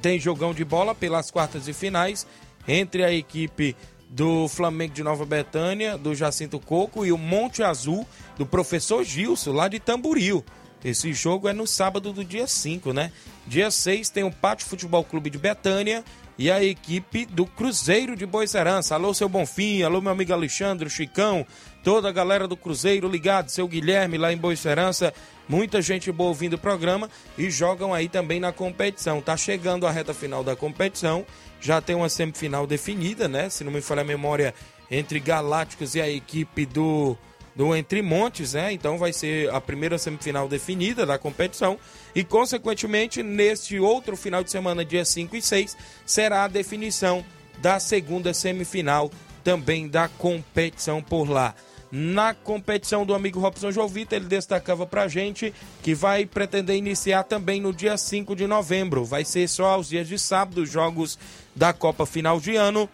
tem 0.00 0.18
jogão 0.18 0.54
de 0.54 0.64
bola 0.64 0.94
pelas 0.94 1.30
quartas 1.30 1.68
e 1.68 1.72
finais 1.72 2.26
entre 2.66 3.04
a 3.04 3.12
equipe 3.12 3.76
do 4.08 4.48
Flamengo 4.48 4.92
de 4.92 5.02
Nova 5.02 5.24
Betânia, 5.24 5.96
do 5.96 6.14
Jacinto 6.14 6.58
Coco 6.58 7.06
e 7.06 7.12
o 7.12 7.18
Monte 7.18 7.62
Azul 7.62 8.06
do 8.36 8.44
professor 8.44 9.04
Gilson, 9.04 9.52
lá 9.52 9.68
de 9.68 9.78
Tamboril. 9.78 10.44
Esse 10.84 11.12
jogo 11.12 11.48
é 11.48 11.52
no 11.52 11.66
sábado 11.66 12.12
do 12.12 12.24
dia 12.24 12.46
5, 12.46 12.92
né? 12.92 13.12
Dia 13.46 13.70
6 13.70 14.08
tem 14.08 14.24
o 14.24 14.32
Pátio 14.32 14.66
Futebol 14.66 15.04
Clube 15.04 15.30
de 15.30 15.38
Betânia 15.38 16.02
e 16.40 16.50
a 16.50 16.64
equipe 16.64 17.26
do 17.26 17.44
Cruzeiro 17.44 18.16
de 18.16 18.24
Boicerança. 18.24 18.94
Alô, 18.94 19.12
seu 19.12 19.28
Bonfim, 19.28 19.82
alô, 19.82 20.00
meu 20.00 20.10
amigo 20.10 20.32
Alexandre, 20.32 20.88
Chicão, 20.88 21.46
toda 21.84 22.08
a 22.08 22.12
galera 22.12 22.48
do 22.48 22.56
Cruzeiro 22.56 23.06
ligado, 23.10 23.50
seu 23.50 23.68
Guilherme 23.68 24.16
lá 24.16 24.32
em 24.32 24.38
Boicerança. 24.38 25.12
Muita 25.46 25.82
gente 25.82 26.10
boa 26.10 26.28
ouvindo 26.30 26.54
o 26.54 26.58
programa 26.58 27.10
e 27.36 27.50
jogam 27.50 27.92
aí 27.92 28.08
também 28.08 28.40
na 28.40 28.52
competição. 28.52 29.20
Tá 29.20 29.36
chegando 29.36 29.86
a 29.86 29.90
reta 29.90 30.14
final 30.14 30.42
da 30.42 30.56
competição, 30.56 31.26
já 31.60 31.78
tem 31.78 31.94
uma 31.94 32.08
semifinal 32.08 32.66
definida, 32.66 33.28
né? 33.28 33.50
Se 33.50 33.62
não 33.62 33.70
me 33.70 33.82
falha 33.82 34.00
a 34.00 34.04
memória, 34.04 34.54
entre 34.90 35.20
Galácticos 35.20 35.94
e 35.94 36.00
a 36.00 36.08
equipe 36.08 36.64
do 36.64 37.18
do 37.54 37.74
Entre 37.74 38.00
Montes, 38.02 38.54
né? 38.54 38.72
Então 38.72 38.98
vai 38.98 39.12
ser 39.12 39.50
a 39.50 39.60
primeira 39.60 39.98
semifinal 39.98 40.48
definida 40.48 41.04
da 41.04 41.18
competição 41.18 41.78
e, 42.14 42.24
consequentemente, 42.24 43.22
neste 43.22 43.78
outro 43.78 44.16
final 44.16 44.42
de 44.42 44.50
semana, 44.50 44.84
dia 44.84 45.04
5 45.04 45.36
e 45.36 45.42
6, 45.42 45.76
será 46.06 46.44
a 46.44 46.48
definição 46.48 47.24
da 47.58 47.78
segunda 47.78 48.32
semifinal 48.32 49.10
também 49.44 49.88
da 49.88 50.08
competição 50.08 51.02
por 51.02 51.28
lá. 51.28 51.54
Na 51.92 52.32
competição 52.32 53.04
do 53.04 53.14
amigo 53.14 53.40
Robson 53.40 53.72
Jovita, 53.72 54.14
ele 54.14 54.26
destacava 54.26 54.86
pra 54.86 55.08
gente 55.08 55.52
que 55.82 55.92
vai 55.92 56.24
pretender 56.24 56.76
iniciar 56.76 57.24
também 57.24 57.60
no 57.60 57.72
dia 57.72 57.96
5 57.96 58.36
de 58.36 58.46
novembro. 58.46 59.04
Vai 59.04 59.24
ser 59.24 59.48
só 59.48 59.66
aos 59.66 59.88
dias 59.88 60.06
de 60.06 60.16
sábado, 60.16 60.62
os 60.62 60.70
jogos 60.70 61.18
da 61.54 61.72
Copa 61.72 62.06
Final 62.06 62.38
de 62.38 62.54
Ano. 62.54 62.88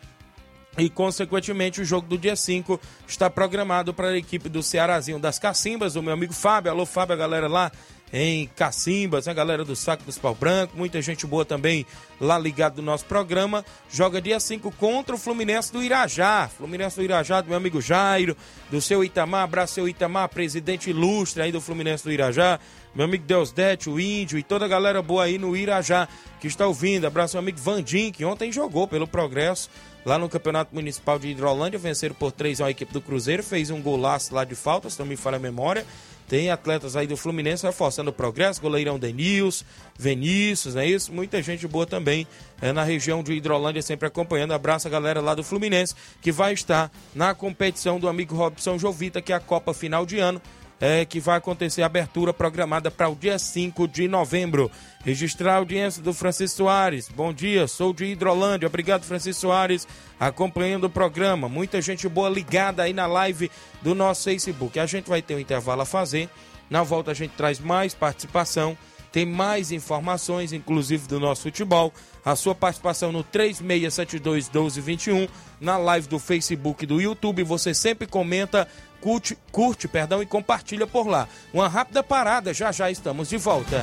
E, 0.78 0.90
consequentemente, 0.90 1.80
o 1.80 1.84
jogo 1.84 2.06
do 2.06 2.18
dia 2.18 2.36
5 2.36 2.78
está 3.08 3.30
programado 3.30 3.94
para 3.94 4.08
a 4.08 4.16
equipe 4.16 4.48
do 4.48 4.62
Cearazinho 4.62 5.18
das 5.18 5.38
Cacimbas, 5.38 5.96
o 5.96 6.02
meu 6.02 6.12
amigo 6.12 6.34
Fábio. 6.34 6.70
Alô, 6.70 6.84
Fábio, 6.84 7.14
a 7.14 7.18
galera 7.18 7.48
lá 7.48 7.72
em 8.12 8.46
Cacimbas, 8.54 9.26
a 9.26 9.32
galera 9.32 9.64
do 9.64 9.74
Saco 9.74 10.04
dos 10.04 10.16
Pau 10.16 10.34
Branco, 10.34 10.76
muita 10.76 11.02
gente 11.02 11.26
boa 11.26 11.44
também 11.44 11.84
lá 12.20 12.38
ligado 12.38 12.76
no 12.76 12.82
nosso 12.82 13.04
programa. 13.04 13.64
Joga 13.90 14.20
dia 14.20 14.38
5 14.38 14.70
contra 14.72 15.14
o 15.14 15.18
Fluminense 15.18 15.72
do 15.72 15.82
Irajá. 15.82 16.48
Fluminense 16.56 16.96
do 16.96 17.02
Irajá, 17.02 17.40
do 17.40 17.48
meu 17.48 17.56
amigo 17.56 17.80
Jairo, 17.80 18.36
do 18.70 18.80
seu 18.80 19.02
Itamar, 19.02 19.42
abraço 19.42 19.74
seu 19.74 19.88
Itamar, 19.88 20.28
presidente 20.28 20.90
ilustre 20.90 21.42
aí 21.42 21.52
do 21.52 21.60
Fluminense 21.60 22.04
do 22.04 22.12
Irajá. 22.12 22.60
Meu 22.94 23.04
amigo 23.04 23.24
Deusdete, 23.24 23.90
o 23.90 24.00
Índio 24.00 24.38
e 24.38 24.42
toda 24.42 24.64
a 24.64 24.68
galera 24.68 25.02
boa 25.02 25.24
aí 25.24 25.36
no 25.36 25.56
Irajá 25.56 26.08
que 26.40 26.46
está 26.46 26.66
ouvindo. 26.66 27.06
Abraço 27.06 27.34
meu 27.34 27.42
amigo 27.42 27.58
Vandim, 27.58 28.12
que 28.12 28.24
ontem 28.24 28.52
jogou 28.52 28.86
pelo 28.86 29.06
Progresso 29.06 29.68
lá 30.06 30.16
no 30.16 30.28
Campeonato 30.28 30.72
Municipal 30.72 31.18
de 31.18 31.28
Hidrolândia, 31.28 31.80
venceram 31.80 32.14
por 32.14 32.30
3 32.30 32.60
a, 32.60 32.70
equipe 32.70 32.92
do 32.92 33.00
Cruzeiro, 33.00 33.42
fez 33.42 33.70
um 33.70 33.82
golaço 33.82 34.32
lá 34.32 34.44
de 34.44 34.54
falta, 34.54 34.88
se 34.88 34.98
não 35.00 35.04
me 35.04 35.16
falha 35.16 35.36
a 35.36 35.40
memória. 35.40 35.84
Tem 36.28 36.50
atletas 36.50 36.96
aí 36.96 37.06
do 37.06 37.16
Fluminense 37.16 37.66
reforçando 37.66 38.10
o 38.10 38.12
progresso, 38.12 38.60
goleirão 38.60 38.98
Denils, 38.98 39.64
Vinícius, 39.98 40.74
não 40.74 40.82
é 40.82 40.86
isso? 40.86 41.12
Muita 41.12 41.42
gente 41.42 41.66
boa 41.68 41.86
também 41.86 42.26
é, 42.60 42.72
na 42.72 42.82
região 42.84 43.22
de 43.22 43.32
Hidrolândia, 43.32 43.82
sempre 43.82 44.06
acompanhando. 44.06 44.52
Abraço 44.52 44.86
a 44.86 44.90
galera 44.90 45.20
lá 45.20 45.34
do 45.34 45.44
Fluminense, 45.44 45.94
que 46.20 46.32
vai 46.32 46.52
estar 46.52 46.90
na 47.14 47.34
competição 47.34 47.98
do 48.00 48.08
amigo 48.08 48.34
Robson 48.34 48.78
Jovita, 48.78 49.20
que 49.20 49.32
é 49.32 49.36
a 49.36 49.40
Copa 49.40 49.74
Final 49.74 50.06
de 50.06 50.18
Ano 50.18 50.40
é, 50.80 51.04
que 51.04 51.20
vai 51.20 51.38
acontecer 51.38 51.82
a 51.82 51.86
abertura 51.86 52.32
programada 52.32 52.90
para 52.90 53.08
o 53.08 53.14
dia 53.14 53.38
5 53.38 53.88
de 53.88 54.08
novembro. 54.08 54.70
Registrar 55.04 55.54
a 55.54 55.56
audiência 55.56 56.02
do 56.02 56.12
Francisco 56.12 56.58
Soares. 56.58 57.08
Bom 57.08 57.32
dia, 57.32 57.66
sou 57.66 57.92
de 57.92 58.04
Hidrolândia. 58.04 58.66
Obrigado, 58.66 59.04
Francisco 59.04 59.42
Soares, 59.42 59.86
acompanhando 60.18 60.84
o 60.84 60.90
programa. 60.90 61.48
Muita 61.48 61.80
gente 61.80 62.08
boa 62.08 62.28
ligada 62.28 62.82
aí 62.82 62.92
na 62.92 63.06
live 63.06 63.50
do 63.82 63.94
nosso 63.94 64.24
Facebook. 64.24 64.78
A 64.78 64.86
gente 64.86 65.08
vai 65.08 65.22
ter 65.22 65.34
um 65.34 65.40
intervalo 65.40 65.82
a 65.82 65.86
fazer. 65.86 66.28
Na 66.68 66.82
volta 66.82 67.12
a 67.12 67.14
gente 67.14 67.32
traz 67.36 67.60
mais 67.60 67.94
participação, 67.94 68.76
tem 69.16 69.24
mais 69.24 69.72
informações, 69.72 70.52
inclusive 70.52 71.08
do 71.08 71.18
nosso 71.18 71.44
futebol. 71.44 71.90
A 72.22 72.36
sua 72.36 72.54
participação 72.54 73.10
no 73.10 73.24
3672 73.24 74.50
1221, 74.50 75.26
na 75.58 75.78
live 75.78 76.06
do 76.06 76.18
Facebook 76.18 76.84
e 76.84 76.86
do 76.86 77.00
YouTube. 77.00 77.42
Você 77.42 77.72
sempre 77.72 78.06
comenta 78.06 78.68
curte, 79.00 79.38
curte 79.50 79.88
perdão, 79.88 80.22
e 80.22 80.26
compartilha 80.26 80.86
por 80.86 81.06
lá. 81.06 81.26
Uma 81.50 81.66
rápida 81.66 82.02
parada, 82.02 82.52
já 82.52 82.70
já 82.70 82.90
estamos 82.90 83.30
de 83.30 83.38
volta. 83.38 83.82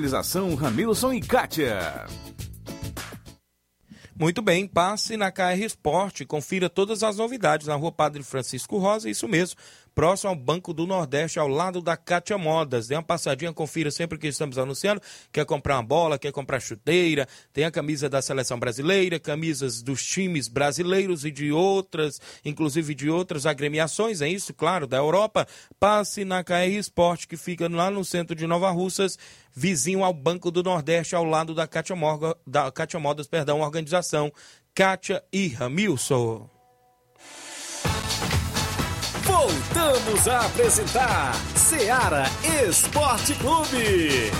Organização 0.00 0.54
Ramilson 0.54 1.12
e 1.12 1.20
Kátia. 1.20 2.06
Muito 4.18 4.40
bem, 4.40 4.66
passe 4.66 5.14
na 5.14 5.30
KR 5.30 5.60
Esporte, 5.62 6.24
confira 6.24 6.70
todas 6.70 7.02
as 7.02 7.18
novidades 7.18 7.66
na 7.66 7.74
rua 7.74 7.92
Padre 7.92 8.22
Francisco 8.22 8.78
Rosa, 8.78 9.10
isso 9.10 9.28
mesmo, 9.28 9.60
próximo 10.00 10.30
ao 10.30 10.34
Banco 10.34 10.72
do 10.72 10.86
Nordeste, 10.86 11.38
ao 11.38 11.46
lado 11.46 11.82
da 11.82 11.94
Cátia 11.94 12.38
Modas. 12.38 12.86
Dê 12.86 12.94
uma 12.94 13.02
passadinha, 13.02 13.52
confira 13.52 13.90
sempre 13.90 14.16
que 14.16 14.28
estamos 14.28 14.56
anunciando. 14.56 14.98
Quer 15.30 15.44
comprar 15.44 15.76
uma 15.76 15.82
bola, 15.82 16.18
quer 16.18 16.32
comprar 16.32 16.58
chuteira, 16.58 17.28
tem 17.52 17.66
a 17.66 17.70
camisa 17.70 18.08
da 18.08 18.22
seleção 18.22 18.58
brasileira, 18.58 19.20
camisas 19.20 19.82
dos 19.82 20.02
times 20.02 20.48
brasileiros 20.48 21.26
e 21.26 21.30
de 21.30 21.52
outras, 21.52 22.18
inclusive 22.42 22.94
de 22.94 23.10
outras 23.10 23.44
agremiações, 23.44 24.22
é 24.22 24.28
isso, 24.30 24.54
claro, 24.54 24.86
da 24.86 24.96
Europa. 24.96 25.46
Passe 25.78 26.24
na 26.24 26.42
KR 26.42 26.78
Esporte, 26.78 27.28
que 27.28 27.36
fica 27.36 27.68
lá 27.68 27.90
no 27.90 28.02
centro 28.02 28.34
de 28.34 28.46
Nova 28.46 28.70
Russas, 28.70 29.18
vizinho 29.54 30.02
ao 30.02 30.14
Banco 30.14 30.50
do 30.50 30.62
Nordeste, 30.62 31.14
ao 31.14 31.26
lado 31.26 31.54
da 31.54 31.66
Cátia, 31.66 31.94
da 32.46 32.72
Cátia 32.72 32.98
Modas, 32.98 33.26
perdão, 33.26 33.60
organização 33.60 34.32
Kátia 34.74 35.22
e 35.30 35.48
Ramilson. 35.48 36.59
Voltamos 39.40 40.28
a 40.28 40.40
apresentar 40.44 41.34
Seara 41.56 42.24
Esporte 42.68 43.34
Clube. 43.36 44.30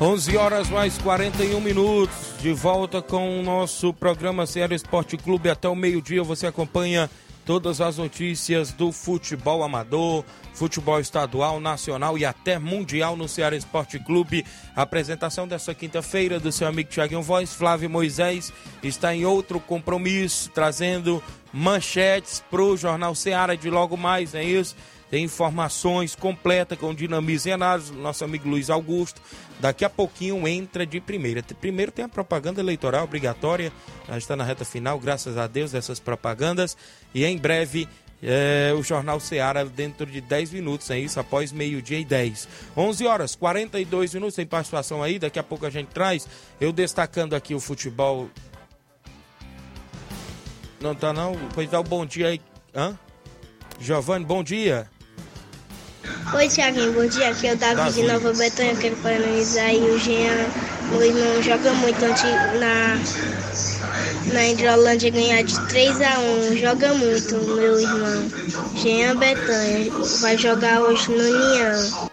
11 0.00 0.36
horas 0.38 0.70
mais 0.70 0.96
41 0.96 1.60
minutos, 1.60 2.16
de 2.40 2.54
volta 2.54 3.02
com 3.02 3.38
o 3.38 3.42
nosso 3.42 3.92
programa 3.92 4.46
Ceará 4.46 4.74
Esporte 4.74 5.18
Clube. 5.18 5.50
Até 5.50 5.68
o 5.68 5.76
meio-dia 5.76 6.22
você 6.22 6.46
acompanha 6.46 7.10
todas 7.44 7.80
as 7.80 7.96
notícias 7.96 8.72
do 8.72 8.92
futebol 8.92 9.62
amador, 9.62 10.24
futebol 10.54 11.00
estadual, 11.00 11.60
nacional 11.60 12.16
e 12.18 12.24
até 12.24 12.58
mundial 12.58 13.16
no 13.16 13.28
Ceará 13.28 13.56
Esporte 13.56 13.98
Clube. 13.98 14.44
A 14.74 14.82
apresentação 14.82 15.48
dessa 15.48 15.74
quinta-feira 15.74 16.38
do 16.38 16.52
seu 16.52 16.66
amigo 16.66 16.90
Tiaguinho 16.90 17.22
Voz, 17.22 17.52
Flávio 17.52 17.90
Moisés, 17.90 18.52
está 18.82 19.14
em 19.14 19.24
outro 19.24 19.58
compromisso, 19.60 20.50
trazendo 20.50 21.22
manchetes 21.52 22.42
para 22.50 22.62
o 22.62 22.76
Jornal 22.76 23.14
Ceará 23.14 23.54
de 23.54 23.68
logo 23.70 23.96
mais, 23.96 24.34
é 24.34 24.44
isso? 24.44 24.76
Tem 25.10 25.24
informações 25.24 26.14
completas 26.14 26.78
com 26.78 26.94
dinamismo 26.94 27.50
e 27.50 27.52
análise. 27.52 27.92
Nosso 27.92 28.24
amigo 28.24 28.48
Luiz 28.48 28.70
Augusto. 28.70 29.20
Daqui 29.58 29.84
a 29.84 29.90
pouquinho 29.90 30.46
entra 30.46 30.86
de 30.86 31.00
primeira. 31.00 31.42
Primeiro 31.42 31.90
tem 31.90 32.04
a 32.04 32.08
propaganda 32.08 32.60
eleitoral 32.60 33.04
obrigatória. 33.04 33.72
Já 34.08 34.16
está 34.16 34.36
na 34.36 34.44
reta 34.44 34.64
final, 34.64 34.98
graças 35.00 35.36
a 35.36 35.46
Deus, 35.46 35.72
dessas 35.72 35.98
propagandas. 35.98 36.76
E 37.12 37.24
em 37.24 37.36
breve 37.36 37.88
é, 38.22 38.72
o 38.78 38.82
Jornal 38.82 39.18
Seara 39.18 39.64
dentro 39.64 40.06
de 40.06 40.20
10 40.20 40.52
minutos, 40.52 40.90
é 40.90 40.98
isso, 40.98 41.18
após 41.18 41.52
meio-dia 41.52 41.98
e 41.98 42.04
10. 42.04 42.48
11 42.76 43.06
horas, 43.06 43.34
42 43.34 44.14
minutos, 44.14 44.36
tem 44.36 44.46
participação 44.46 45.02
aí, 45.02 45.18
daqui 45.18 45.38
a 45.38 45.42
pouco 45.42 45.66
a 45.66 45.70
gente 45.70 45.88
traz. 45.88 46.28
Eu 46.60 46.72
destacando 46.72 47.34
aqui 47.34 47.54
o 47.54 47.60
futebol. 47.60 48.28
Não 50.80 50.94
tá 50.94 51.12
não? 51.12 51.34
Pois 51.54 51.68
dá 51.68 51.78
o 51.78 51.82
um 51.82 51.86
bom 51.86 52.06
dia 52.06 52.28
aí. 52.28 52.40
Hã? 52.74 52.98
Giovanni, 53.80 54.24
bom 54.24 54.44
dia. 54.44 54.88
Oi, 56.34 56.48
Tiaguinho, 56.48 56.92
bom 56.92 57.06
dia. 57.06 57.30
Aqui 57.30 57.48
é 57.48 57.54
o 57.54 57.56
Davi 57.56 57.92
de 57.92 58.02
Nova 58.04 58.32
Betânia. 58.32 58.76
Quero 58.76 58.96
parabenizar 58.96 59.66
aí 59.66 59.78
o 59.78 59.98
Jean. 59.98 60.46
Meu 60.90 61.02
irmão 61.02 61.42
joga 61.42 61.72
muito 61.74 62.00
na, 62.58 62.98
na 64.32 64.48
Hidrolândia 64.48 65.10
ganhar 65.10 65.42
de 65.42 65.60
3 65.68 66.00
a 66.00 66.18
1 66.18 66.56
Joga 66.56 66.94
muito, 66.94 67.34
meu 67.34 67.80
irmão. 67.80 68.28
Jean 68.76 69.16
Betânia. 69.16 69.92
Vai 70.20 70.38
jogar 70.38 70.80
hoje 70.80 71.10
no 71.10 71.18
União. 71.18 72.10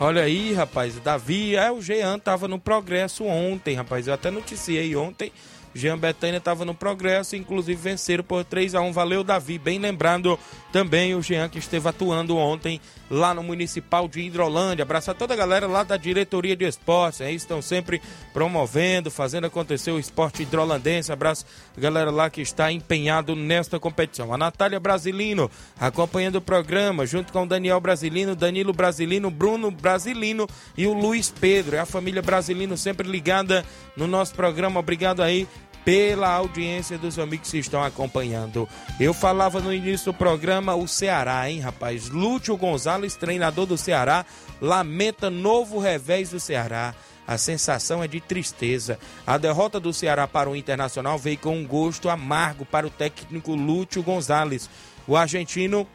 Olha 0.00 0.22
aí, 0.22 0.52
rapaz, 0.52 0.94
Davi, 1.02 1.56
é 1.56 1.72
o 1.72 1.80
Jean 1.82 2.18
tava 2.18 2.46
no 2.46 2.58
progresso 2.58 3.24
ontem, 3.24 3.74
rapaz. 3.74 4.06
Eu 4.06 4.14
até 4.14 4.30
noticiei 4.30 4.94
ontem 4.94 5.32
Jean 5.74 5.98
Betânia 5.98 6.38
estava 6.38 6.64
no 6.64 6.74
progresso, 6.74 7.36
inclusive 7.36 7.80
venceram 7.80 8.24
por 8.24 8.44
3 8.44 8.74
a 8.74 8.80
1 8.80 8.92
Valeu, 8.92 9.22
Davi. 9.22 9.58
Bem 9.58 9.78
lembrando 9.78 10.38
também 10.72 11.14
o 11.14 11.22
Jean 11.22 11.48
que 11.48 11.58
esteve 11.58 11.88
atuando 11.88 12.36
ontem 12.36 12.80
lá 13.10 13.32
no 13.32 13.42
Municipal 13.42 14.06
de 14.06 14.20
Hidrolândia. 14.20 14.82
Abraço 14.82 15.10
a 15.10 15.14
toda 15.14 15.34
a 15.34 15.36
galera 15.36 15.66
lá 15.66 15.82
da 15.82 15.96
diretoria 15.96 16.54
de 16.54 16.66
esportes. 16.66 17.20
Aí 17.20 17.34
estão 17.34 17.62
sempre 17.62 18.00
promovendo, 18.32 19.10
fazendo 19.10 19.46
acontecer 19.46 19.90
o 19.90 19.98
esporte 19.98 20.42
hidrolandense. 20.42 21.10
Abraço 21.10 21.46
a 21.76 21.80
galera 21.80 22.10
lá 22.10 22.28
que 22.28 22.40
está 22.40 22.70
empenhado 22.70 23.34
nesta 23.34 23.80
competição. 23.80 24.32
A 24.32 24.38
Natália 24.38 24.78
Brasilino 24.78 25.50
acompanhando 25.80 26.36
o 26.36 26.42
programa, 26.42 27.06
junto 27.06 27.32
com 27.32 27.44
o 27.44 27.46
Daniel 27.46 27.80
Brasilino, 27.80 28.36
Danilo 28.36 28.72
Brasilino, 28.72 29.30
Bruno 29.30 29.70
Brasilino 29.70 30.46
e 30.76 30.86
o 30.86 30.92
Luiz 30.92 31.30
Pedro. 31.30 31.76
É 31.76 31.80
a 31.80 31.86
família 31.86 32.22
Brasilino 32.22 32.76
sempre 32.76 33.08
ligada 33.08 33.64
no 33.96 34.06
nosso 34.06 34.34
programa. 34.34 34.80
Obrigado 34.80 35.22
aí 35.22 35.48
pela 35.88 36.28
audiência 36.28 36.98
dos 36.98 37.18
amigos 37.18 37.50
que 37.50 37.56
estão 37.56 37.82
acompanhando. 37.82 38.68
Eu 39.00 39.14
falava 39.14 39.58
no 39.58 39.72
início 39.72 40.12
do 40.12 40.18
programa 40.18 40.74
o 40.74 40.86
Ceará, 40.86 41.50
hein, 41.50 41.60
rapaz? 41.60 42.10
Lúcio 42.10 42.54
Gonzalez, 42.58 43.16
treinador 43.16 43.64
do 43.64 43.78
Ceará, 43.78 44.26
lamenta 44.60 45.30
novo 45.30 45.78
revés 45.78 46.28
do 46.28 46.38
Ceará. 46.38 46.94
A 47.26 47.38
sensação 47.38 48.04
é 48.04 48.06
de 48.06 48.20
tristeza. 48.20 48.98
A 49.26 49.38
derrota 49.38 49.80
do 49.80 49.90
Ceará 49.90 50.28
para 50.28 50.50
o 50.50 50.54
Internacional 50.54 51.16
veio 51.16 51.38
com 51.38 51.56
um 51.56 51.66
gosto 51.66 52.10
amargo 52.10 52.66
para 52.66 52.86
o 52.86 52.90
técnico 52.90 53.54
Lúcio 53.54 54.02
Gonzalez. 54.02 54.68
O 55.06 55.16
argentino 55.16 55.88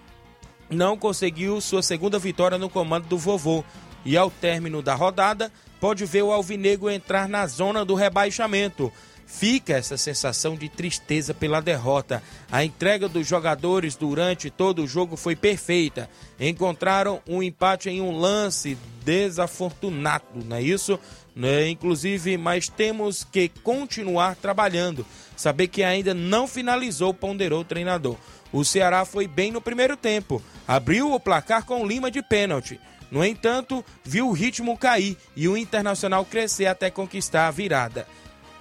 não 0.72 0.98
conseguiu 0.98 1.62
sua 1.62 1.84
segunda 1.84 2.18
vitória 2.18 2.58
no 2.58 2.68
comando 2.68 3.06
do 3.06 3.18
vovô. 3.20 3.64
E 4.04 4.18
ao 4.18 4.32
término 4.32 4.82
da 4.82 4.96
rodada, 4.96 5.52
pode 5.80 6.04
ver 6.04 6.24
o 6.24 6.32
Alvinegro 6.32 6.90
entrar 6.90 7.30
na 7.30 7.46
zona 7.46 7.86
do 7.86 7.94
rebaixamento 7.94 8.92
fica 9.34 9.74
essa 9.74 9.98
sensação 9.98 10.56
de 10.56 10.70
tristeza 10.70 11.34
pela 11.34 11.60
derrota. 11.60 12.22
A 12.52 12.64
entrega 12.64 13.10
dos 13.10 13.28
jogadores 13.28 13.96
durante 13.96 14.50
todo 14.50 14.84
o 14.84 14.88
jogo 14.88 15.18
foi 15.18 15.36
perfeita. 15.36 16.10
Encontraram 16.40 17.20
um 17.28 17.42
empate 17.42 17.90
em 17.90 18.00
um 18.00 18.16
lance 18.18 18.78
desafortunado, 19.04 20.26
não 20.46 20.56
é 20.56 20.62
isso? 20.62 21.00
É, 21.42 21.68
inclusive, 21.68 22.38
mas 22.38 22.70
temos 22.70 23.24
que 23.24 23.50
continuar 23.64 24.36
trabalhando. 24.36 25.06
Saber 25.36 25.68
que 25.68 25.84
ainda 25.84 26.14
não 26.14 26.48
finalizou, 26.48 27.12
ponderou 27.12 27.62
o 27.62 27.66
treinador. 27.66 28.16
O 28.52 28.64
Ceará 28.64 29.04
foi 29.04 29.28
bem 29.28 29.52
no 29.52 29.60
primeiro 29.60 29.98
tempo, 29.98 30.44
abriu 30.68 31.12
o 31.12 31.20
placar 31.20 31.66
com 31.66 31.86
Lima 31.86 32.12
de 32.12 32.22
pênalti. 32.22 32.80
No 33.10 33.26
entanto, 33.26 33.84
viu 34.04 34.30
o 34.30 34.32
ritmo 34.32 34.78
cair 34.78 35.18
e 35.36 35.48
o 35.48 35.58
Internacional 35.58 36.24
crescer 36.24 36.68
até 36.68 36.90
conquistar 36.90 37.48
a 37.48 37.52
virada 37.52 38.08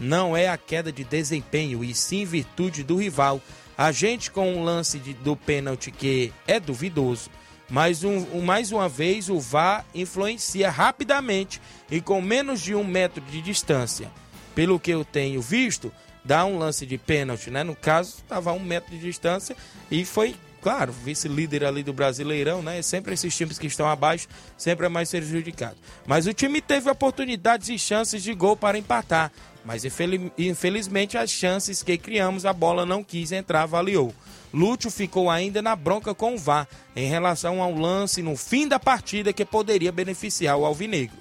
não 0.02 0.36
é 0.36 0.48
a 0.48 0.58
queda 0.58 0.90
de 0.90 1.04
desempenho, 1.04 1.84
e 1.84 1.94
sim 1.94 2.24
virtude 2.24 2.82
do 2.82 2.96
rival. 2.96 3.40
A 3.78 3.92
gente 3.92 4.30
com 4.30 4.52
um 4.52 4.64
lance 4.64 4.98
de, 4.98 5.14
do 5.14 5.36
pênalti 5.36 5.90
que 5.90 6.32
é 6.46 6.58
duvidoso. 6.58 7.30
Mas 7.70 8.04
um, 8.04 8.42
mais 8.42 8.70
uma 8.70 8.86
vez 8.86 9.30
o 9.30 9.40
VAR 9.40 9.86
influencia 9.94 10.68
rapidamente 10.70 11.58
e 11.90 12.02
com 12.02 12.20
menos 12.20 12.60
de 12.60 12.74
um 12.74 12.84
metro 12.84 13.22
de 13.22 13.40
distância. 13.40 14.10
Pelo 14.54 14.78
que 14.78 14.90
eu 14.90 15.04
tenho 15.06 15.40
visto, 15.40 15.90
dá 16.22 16.44
um 16.44 16.58
lance 16.58 16.84
de 16.84 16.98
pênalti, 16.98 17.50
né? 17.50 17.64
No 17.64 17.74
caso, 17.74 18.16
estava 18.18 18.50
a 18.50 18.52
um 18.52 18.60
metro 18.60 18.90
de 18.90 18.98
distância 18.98 19.56
e 19.90 20.04
foi, 20.04 20.36
claro, 20.60 20.92
vice-líder 20.92 21.64
ali 21.64 21.82
do 21.82 21.94
Brasileirão, 21.94 22.60
né? 22.60 22.82
Sempre 22.82 23.14
esses 23.14 23.34
times 23.34 23.58
que 23.58 23.68
estão 23.68 23.88
abaixo, 23.88 24.28
sempre 24.58 24.84
é 24.84 24.88
mais 24.90 25.10
prejudicado. 25.10 25.76
Mas 26.06 26.26
o 26.26 26.34
time 26.34 26.60
teve 26.60 26.90
oportunidades 26.90 27.70
e 27.70 27.78
chances 27.78 28.22
de 28.22 28.34
gol 28.34 28.56
para 28.56 28.76
empatar. 28.76 29.32
Mas 29.64 29.84
infelizmente 29.84 31.16
as 31.16 31.30
chances 31.30 31.82
que 31.82 31.96
criamos 31.96 32.44
a 32.44 32.52
bola 32.52 32.84
não 32.84 33.04
quis 33.04 33.30
entrar, 33.30 33.62
avaliou. 33.62 34.12
Lúcio 34.52 34.90
ficou 34.90 35.30
ainda 35.30 35.62
na 35.62 35.76
bronca 35.76 36.14
com 36.14 36.34
o 36.34 36.38
VAR 36.38 36.68
em 36.96 37.08
relação 37.08 37.62
ao 37.62 37.74
lance 37.74 38.22
no 38.22 38.36
fim 38.36 38.66
da 38.66 38.78
partida 38.78 39.32
que 39.32 39.44
poderia 39.44 39.92
beneficiar 39.92 40.56
o 40.58 40.66
Alvinegro. 40.66 41.16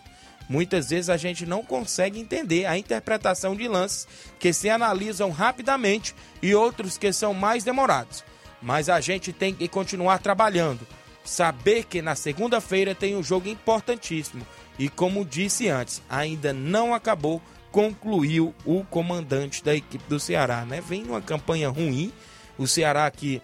Muitas 0.50 0.90
vezes 0.90 1.10
a 1.10 1.16
gente 1.16 1.46
não 1.46 1.64
consegue 1.64 2.20
entender 2.20 2.66
a 2.66 2.78
interpretação 2.78 3.56
de 3.56 3.68
lances 3.70 4.06
que 4.38 4.52
se 4.52 4.70
analisam 4.70 5.30
rapidamente 5.30 6.14
e 6.42 6.54
outros 6.54 6.98
que 6.98 7.14
são 7.14 7.34
mais 7.34 7.64
demorados. 7.64 8.24
Mas 8.62 8.90
a 8.90 9.00
gente 9.00 9.32
tem 9.32 9.54
que 9.54 9.68
continuar 9.68 10.20
trabalhando. 10.20 10.86
Saber 11.24 11.86
que 11.86 12.02
na 12.02 12.16
segunda-feira 12.16 12.94
tem 12.94 13.16
um 13.16 13.24
jogo 13.24 13.48
importantíssimo. 13.48 14.46
E 14.78 14.90
como 14.90 15.24
disse 15.24 15.70
antes, 15.70 16.02
ainda 16.10 16.52
não 16.52 16.94
acabou 16.94 17.42
concluiu 17.72 18.54
o 18.66 18.84
comandante 18.84 19.64
da 19.64 19.76
equipe 19.76 20.04
do 20.10 20.20
Ceará, 20.20 20.66
né? 20.66 20.82
Vem 20.82 21.04
numa 21.04 21.22
campanha 21.22 21.70
ruim, 21.70 22.12
o 22.58 22.68
Ceará 22.68 23.10
que 23.10 23.42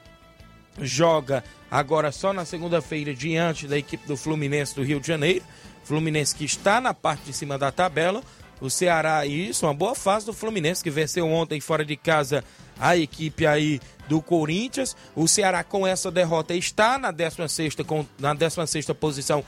joga 0.79 1.43
agora 1.71 2.11
só 2.11 2.33
na 2.33 2.45
segunda-feira 2.45 3.13
diante 3.13 3.67
da 3.67 3.77
equipe 3.77 4.05
do 4.05 4.17
Fluminense 4.17 4.75
do 4.75 4.83
Rio 4.83 4.99
de 4.99 5.07
Janeiro, 5.07 5.43
Fluminense 5.83 6.35
que 6.35 6.45
está 6.45 6.81
na 6.81 6.93
parte 6.93 7.23
de 7.25 7.33
cima 7.33 7.57
da 7.57 7.71
tabela, 7.71 8.21
o 8.59 8.69
Ceará, 8.69 9.25
isso, 9.25 9.65
uma 9.65 9.73
boa 9.73 9.95
fase 9.95 10.25
do 10.25 10.33
Fluminense 10.33 10.83
que 10.83 10.89
venceu 10.89 11.27
ontem 11.27 11.61
fora 11.61 11.85
de 11.85 11.95
casa 11.95 12.43
a 12.79 12.97
equipe 12.97 13.45
aí 13.45 13.79
do 14.07 14.21
Corinthians. 14.21 14.95
O 15.15 15.27
Ceará 15.27 15.63
com 15.63 15.85
essa 15.85 16.11
derrota 16.11 16.55
está 16.55 16.97
na 16.97 17.13
16ª, 17.13 17.85
com, 17.85 18.05
na 18.19 18.33
16 18.33 18.85
posição 18.99 19.43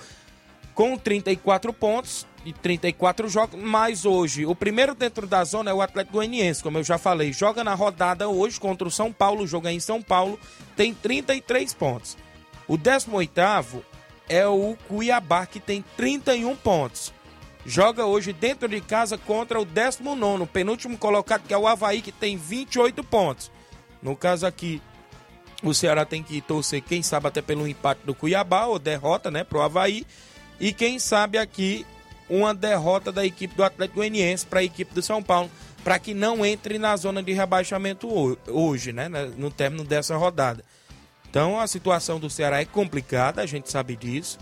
com 0.76 0.96
34 0.96 1.74
pontos 1.74 2.26
34 2.62 3.28
jogos, 3.28 3.60
mas 3.62 4.06
hoje 4.06 4.46
o 4.46 4.56
primeiro 4.56 4.96
dentro 4.96 5.28
da 5.28 5.44
zona 5.44 5.72
é 5.72 5.74
o 5.74 5.82
Atlético 5.82 6.18
Goianiense, 6.18 6.64
como 6.64 6.78
eu 6.78 6.84
já 6.84 6.98
falei, 6.98 7.34
joga 7.34 7.64
na 7.64 7.74
rodada 7.74 8.30
hoje 8.30 8.60
contra 8.60 8.88
o 8.88 8.92
São 8.92 9.12
Paulo, 9.12 9.46
joga 9.46 9.72
em 9.72 9.80
São 9.80 10.02
Paulo, 10.02 10.40
tem 10.76 10.94
33 10.94 11.74
pontos. 11.74 12.18
O 12.68 12.78
18º 12.78 13.82
é 14.30 14.48
o 14.48 14.78
Cuiabá, 14.88 15.46
que 15.46 15.60
tem 15.60 15.84
31 15.98 16.56
pontos. 16.56 17.12
Joga 17.66 18.06
hoje 18.06 18.32
dentro 18.32 18.70
de 18.70 18.80
casa 18.80 19.18
contra 19.18 19.60
o 19.60 19.66
19º, 19.66 20.48
penúltimo 20.48 20.98
colocado, 20.98 21.46
que 21.46 21.54
é 21.54 21.58
o 21.58 21.68
Havaí, 21.68 22.02
que 22.02 22.12
tem 22.12 22.38
28 22.38 23.04
pontos. 23.04 23.52
No 24.02 24.16
caso 24.16 24.48
aqui, 24.48 24.82
o 25.62 25.74
Ceará 25.74 26.06
tem 26.06 26.24
que 26.24 26.40
torcer, 26.42 26.82
quem 26.82 27.04
sabe 27.04 27.28
até 27.28 27.42
pelo 27.42 27.68
empate 27.68 28.02
do 28.06 28.16
Cuiabá, 28.16 28.66
ou 28.66 28.80
derrota, 28.80 29.30
né, 29.30 29.44
pro 29.44 29.62
Havaí. 29.62 30.06
E 30.60 30.72
quem 30.72 31.00
sabe 31.00 31.38
aqui 31.38 31.86
uma 32.30 32.54
derrota 32.54 33.12
da 33.12 33.26
equipe 33.26 33.56
do 33.56 33.64
Atlético 33.64 34.00
Goianiense 34.00 34.46
para 34.46 34.60
a 34.60 34.64
equipe 34.64 34.94
do 34.94 35.02
São 35.02 35.24
Paulo, 35.24 35.50
para 35.84 35.98
que 35.98 36.14
não 36.14 36.46
entre 36.46 36.78
na 36.78 36.96
zona 36.96 37.24
de 37.24 37.34
rebaixamento 37.34 38.38
hoje, 38.48 38.92
né, 38.92 39.10
no 39.38 39.50
término 39.50 39.84
dessa 39.84 40.16
rodada. 40.16 40.64
Então 41.30 41.60
a 41.60 41.68
situação 41.68 42.20
do 42.20 42.30
Ceará 42.30 42.60
é 42.60 42.66
complicada, 42.66 43.42
a 43.42 43.46
gente 43.46 43.70
sabe 43.70 43.96
disso. 43.96 44.38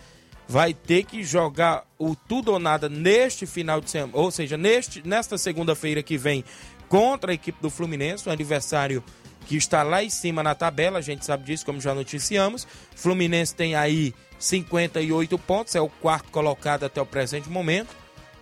Vai 0.47 0.73
ter 0.73 1.03
que 1.03 1.23
jogar 1.23 1.85
o 1.99 2.15
tudo 2.15 2.53
ou 2.53 2.59
nada 2.59 2.88
neste 2.88 3.45
final 3.45 3.81
de 3.81 3.89
semana, 3.89 4.13
ou 4.15 4.31
seja, 4.31 4.55
neste, 4.57 5.05
nesta 5.05 5.38
segunda-feira 5.38 6.01
que 6.01 6.17
vem 6.17 6.43
contra 6.88 7.31
a 7.31 7.35
equipe 7.35 7.61
do 7.61 7.69
Fluminense, 7.69 8.27
um 8.27 8.31
adversário 8.31 9.03
que 9.48 9.56
está 9.56 9.82
lá 9.82 10.04
em 10.04 10.10
cima 10.10 10.43
na 10.43 10.54
tabela, 10.54 11.00
a 11.00 11.02
gente 11.02 11.26
sabe 11.26 11.45
disso, 11.45 11.66
como 11.66 11.80
já 11.80 11.95
noticiamos. 11.95 12.68
Fluminense 12.95 13.56
tem 13.56 13.76
aí 13.76 14.14
58 14.38 15.38
pontos, 15.39 15.74
é 15.74 15.82
o 15.82 15.88
quarto 15.88 16.30
colocado 16.30 16.84
até 16.84 17.02
o 17.02 17.06
presente 17.06 17.50
momento. 17.50 17.95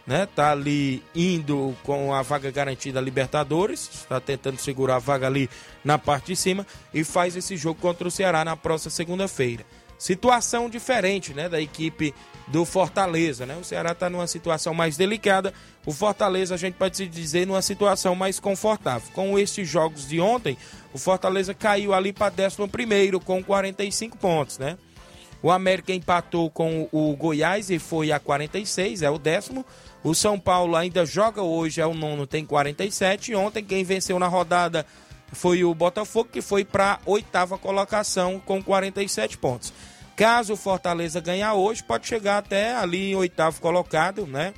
Né? 0.06 0.28
Tá 0.36 0.51
ali 0.51 1.03
indo 1.16 1.76
com 1.84 2.14
a 2.14 2.22
vaga 2.22 2.51
garantida 2.51 3.01
Libertadores, 3.01 3.89
está 3.91 4.20
tentando 4.20 4.60
segurar 4.60 4.97
a 4.97 4.99
vaga 4.99 5.26
ali 5.26 5.49
na 5.84 5.97
parte 5.97 6.28
de 6.28 6.36
cima 6.36 6.66
e 6.93 7.03
faz 7.03 7.36
esse 7.36 7.56
jogo 7.58 7.80
contra 7.80 8.08
o 8.08 8.12
Ceará 8.12 8.43
na 8.43 8.56
próxima 8.56 8.91
segunda-feira. 8.91 9.66
Situação 9.97 10.70
diferente, 10.70 11.34
né, 11.34 11.47
da 11.47 11.60
equipe 11.62 12.14
do 12.47 12.66
Fortaleza, 12.66 13.45
né? 13.45 13.56
O 13.56 13.64
Ceará 13.64 13.93
está 13.93 14.10
numa 14.10 14.28
situação 14.28 14.74
mais 14.74 14.97
delicada, 14.97 15.53
o 15.86 15.91
Fortaleza 15.91 16.55
a 16.55 16.57
gente 16.57 16.73
pode 16.73 16.97
se 16.97 17.07
dizer 17.07 17.45
numa 17.45 17.61
situação 17.61 18.15
mais 18.15 18.39
confortável. 18.39 19.07
Com 19.13 19.38
estes 19.38 19.67
jogos 19.67 20.07
de 20.07 20.19
ontem, 20.19 20.57
o 20.93 20.97
Fortaleza 20.97 21.53
caiu 21.53 21.93
ali 21.93 22.11
para 22.11 22.33
11 22.33 23.19
com 23.23 23.43
45 23.43 24.17
pontos, 24.17 24.57
né? 24.57 24.77
O 25.43 25.51
América 25.51 25.93
empatou 25.93 26.49
com 26.49 26.89
o 26.91 27.15
Goiás 27.15 27.69
e 27.69 27.77
foi 27.77 28.11
a 28.11 28.19
46, 28.19 29.03
é 29.03 29.09
o 29.11 29.19
décimo. 29.19 29.63
O 30.03 30.15
São 30.15 30.39
Paulo 30.39 30.75
ainda 30.75 31.05
joga 31.05 31.43
hoje, 31.43 31.79
é 31.79 31.86
o 31.86 31.93
nono, 31.93 32.25
tem 32.25 32.43
47. 32.43 33.31
E 33.31 33.36
ontem 33.36 33.63
quem 33.63 33.83
venceu 33.83 34.17
na 34.17 34.27
rodada 34.27 34.88
foi 35.31 35.63
o 35.63 35.73
Botafogo, 35.75 36.29
que 36.31 36.41
foi 36.41 36.65
para 36.65 36.99
oitava 37.05 37.59
colocação 37.59 38.39
com 38.39 38.63
47 38.63 39.38
pontos. 39.38 39.71
Caso 40.15 40.53
o 40.53 40.57
Fortaleza 40.57 41.19
ganhar 41.19 41.53
hoje, 41.53 41.83
pode 41.83 42.07
chegar 42.07 42.38
até 42.39 42.73
ali 42.73 43.11
em 43.11 43.15
oitavo 43.15 43.61
colocado, 43.61 44.25
né? 44.25 44.53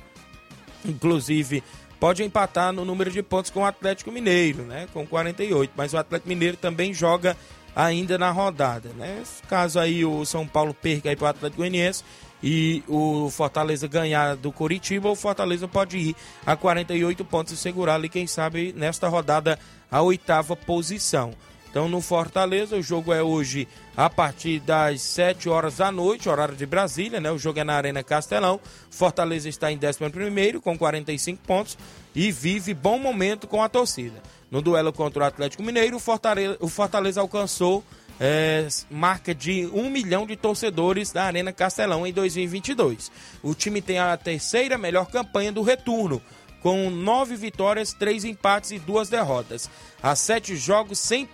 Inclusive, 0.84 1.62
pode 1.98 2.22
empatar 2.22 2.72
no 2.72 2.84
número 2.84 3.10
de 3.10 3.22
pontos 3.22 3.50
com 3.50 3.60
o 3.60 3.64
Atlético 3.64 4.10
Mineiro, 4.10 4.62
né? 4.62 4.88
Com 4.92 5.06
48. 5.06 5.72
Mas 5.76 5.92
o 5.92 5.98
Atlético 5.98 6.28
Mineiro 6.28 6.56
também 6.56 6.94
joga 6.94 7.36
ainda 7.74 8.18
na 8.18 8.30
rodada, 8.30 8.90
né? 8.96 9.22
Caso 9.48 9.78
aí 9.78 10.04
o 10.04 10.24
São 10.24 10.46
Paulo 10.46 10.74
perca 10.74 11.10
aí 11.10 11.16
para 11.16 11.26
o 11.26 11.28
Atlético 11.28 11.58
Goianiense 11.58 12.02
e 12.42 12.82
o 12.86 13.30
Fortaleza 13.30 13.88
ganhar 13.88 14.36
do 14.36 14.52
Coritiba, 14.52 15.08
o 15.08 15.16
Fortaleza 15.16 15.66
pode 15.66 15.98
ir 15.98 16.16
a 16.46 16.56
48 16.56 17.24
pontos 17.24 17.52
e 17.52 17.56
segurar 17.56 17.94
ali, 17.94 18.08
quem 18.08 18.26
sabe, 18.26 18.72
nesta 18.76 19.08
rodada 19.08 19.58
a 19.90 20.02
oitava 20.02 20.54
posição. 20.54 21.32
Então 21.70 21.88
no 21.88 22.00
Fortaleza 22.00 22.76
o 22.76 22.82
jogo 22.82 23.12
é 23.12 23.22
hoje 23.22 23.68
a 23.96 24.08
partir 24.08 24.60
das 24.60 25.02
7 25.02 25.48
horas 25.48 25.76
da 25.76 25.92
noite, 25.92 26.28
horário 26.28 26.56
de 26.56 26.66
Brasília, 26.66 27.20
né? 27.20 27.30
O 27.30 27.38
jogo 27.38 27.58
é 27.58 27.64
na 27.64 27.74
Arena 27.74 28.02
Castelão. 28.02 28.60
Fortaleza 28.90 29.48
está 29.48 29.70
em 29.70 29.78
11 29.78 30.60
com 30.60 30.78
45 30.78 31.42
pontos 31.46 31.76
e 32.14 32.32
vive 32.32 32.74
bom 32.74 32.98
momento 32.98 33.46
com 33.46 33.62
a 33.62 33.68
torcida. 33.68 34.22
No 34.50 34.62
duelo 34.62 34.92
contra 34.92 35.24
o 35.24 35.26
Atlético 35.26 35.62
Mineiro, 35.62 35.96
o 35.96 36.00
Fortaleza, 36.00 36.56
o 36.60 36.68
Fortaleza 36.68 37.20
alcançou 37.20 37.84
é, 38.20 38.66
marca 38.90 39.34
de 39.34 39.66
1 39.72 39.90
milhão 39.90 40.26
de 40.26 40.36
torcedores 40.36 41.12
da 41.12 41.24
Arena 41.24 41.52
Castelão 41.52 42.06
em 42.06 42.12
2022. 42.12 43.12
O 43.42 43.54
time 43.54 43.80
tem 43.80 43.98
a 43.98 44.16
terceira 44.16 44.76
melhor 44.76 45.06
campanha 45.06 45.52
do 45.52 45.62
retorno, 45.62 46.20
com 46.60 46.90
nove 46.90 47.36
vitórias, 47.36 47.92
três 47.92 48.24
empates 48.24 48.72
e 48.72 48.78
duas 48.78 49.08
derrotas. 49.08 49.70
Há 50.02 50.16
sete 50.16 50.56
jogos 50.56 50.98
sem 50.98 51.28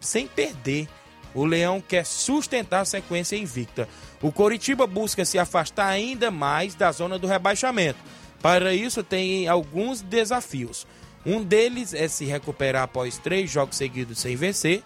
sem 0.00 0.26
perder. 0.26 0.88
O 1.34 1.44
Leão 1.44 1.80
quer 1.80 2.04
sustentar 2.04 2.80
a 2.80 2.84
sequência 2.84 3.36
invicta. 3.36 3.88
O 4.20 4.32
Coritiba 4.32 4.86
busca 4.86 5.24
se 5.24 5.38
afastar 5.38 5.86
ainda 5.86 6.30
mais 6.30 6.74
da 6.74 6.90
zona 6.90 7.18
do 7.18 7.26
rebaixamento. 7.26 7.98
Para 8.42 8.72
isso, 8.74 9.02
tem 9.02 9.46
alguns 9.48 10.00
desafios. 10.00 10.86
Um 11.26 11.42
deles 11.42 11.92
é 11.92 12.08
se 12.08 12.24
recuperar 12.24 12.84
após 12.84 13.18
três 13.18 13.50
jogos 13.50 13.76
seguidos 13.76 14.18
sem 14.18 14.36
vencer. 14.36 14.82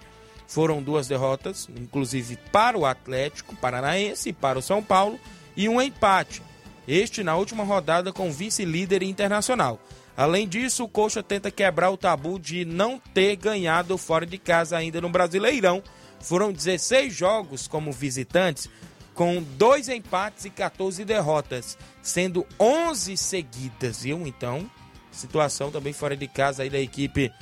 Foram 0.46 0.82
duas 0.82 1.06
derrotas, 1.06 1.68
inclusive 1.76 2.36
para 2.50 2.76
o 2.76 2.84
Atlético 2.84 3.56
Paranaense 3.56 4.30
e 4.30 4.32
para 4.32 4.58
o 4.58 4.62
São 4.62 4.82
Paulo, 4.82 5.18
e 5.56 5.68
um 5.68 5.80
empate. 5.80 6.42
Este 6.86 7.22
na 7.22 7.36
última 7.36 7.64
rodada 7.64 8.12
com 8.12 8.30
vice-líder 8.30 9.02
internacional. 9.02 9.78
Além 10.16 10.46
disso, 10.46 10.84
o 10.84 10.88
Coxa 10.88 11.22
tenta 11.22 11.50
quebrar 11.50 11.90
o 11.90 11.96
tabu 11.96 12.38
de 12.38 12.64
não 12.64 12.98
ter 12.98 13.36
ganhado 13.36 13.96
fora 13.96 14.26
de 14.26 14.38
casa 14.38 14.76
ainda 14.76 15.00
no 15.00 15.08
Brasileirão. 15.08 15.82
Foram 16.20 16.52
16 16.52 17.12
jogos 17.12 17.66
como 17.66 17.90
visitantes, 17.90 18.68
com 19.14 19.42
dois 19.42 19.88
empates 19.88 20.44
e 20.44 20.50
14 20.50 21.04
derrotas, 21.04 21.76
sendo 22.02 22.46
11 22.58 23.16
seguidas, 23.16 24.02
viu? 24.02 24.26
Então, 24.26 24.70
situação 25.10 25.70
também 25.70 25.92
fora 25.92 26.16
de 26.16 26.28
casa 26.28 26.62
aí 26.62 26.70
da 26.70 26.78
equipe 26.78 27.32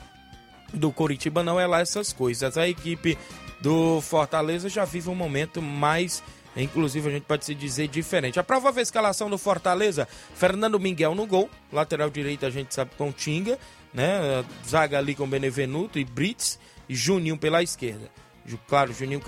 do 0.73 0.93
Coritiba 0.93 1.43
não 1.43 1.59
é 1.59 1.67
lá 1.67 1.81
essas 1.81 2.13
coisas. 2.13 2.57
A 2.57 2.69
equipe 2.69 3.19
do 3.61 4.01
Fortaleza 4.01 4.69
já 4.69 4.85
vive 4.85 5.11
um 5.11 5.15
momento 5.15 5.61
mais 5.61 6.23
Inclusive, 6.57 7.09
a 7.09 7.13
gente 7.13 7.25
pode 7.25 7.45
se 7.45 7.55
dizer 7.55 7.89
diferente. 7.89 8.39
A 8.41 8.45
provável 8.45 8.83
escalação 8.83 9.31
do 9.31 9.39
Fortaleza: 9.39 10.09
Fernando 10.35 10.81
Miguel 10.81 11.15
no 11.15 11.27
gol. 11.27 11.49
Lateral 11.73 12.11
direito, 12.11 12.45
a 12.45 12.51
gente 12.51 12.75
sabe 12.75 12.91
com 12.97 13.13
Tinga. 13.13 13.59
Né? 13.93 14.45
Zaga 14.67 14.99
ali 14.99 15.15
com 15.15 15.29
Benevenuto 15.29 15.99
e 15.99 16.05
Brits. 16.05 16.59
E 16.89 16.95
Juninho 16.95 17.37
pela 17.37 17.63
esquerda. 17.63 18.11
Claro, 18.67 18.93
Juninho 18.93 19.21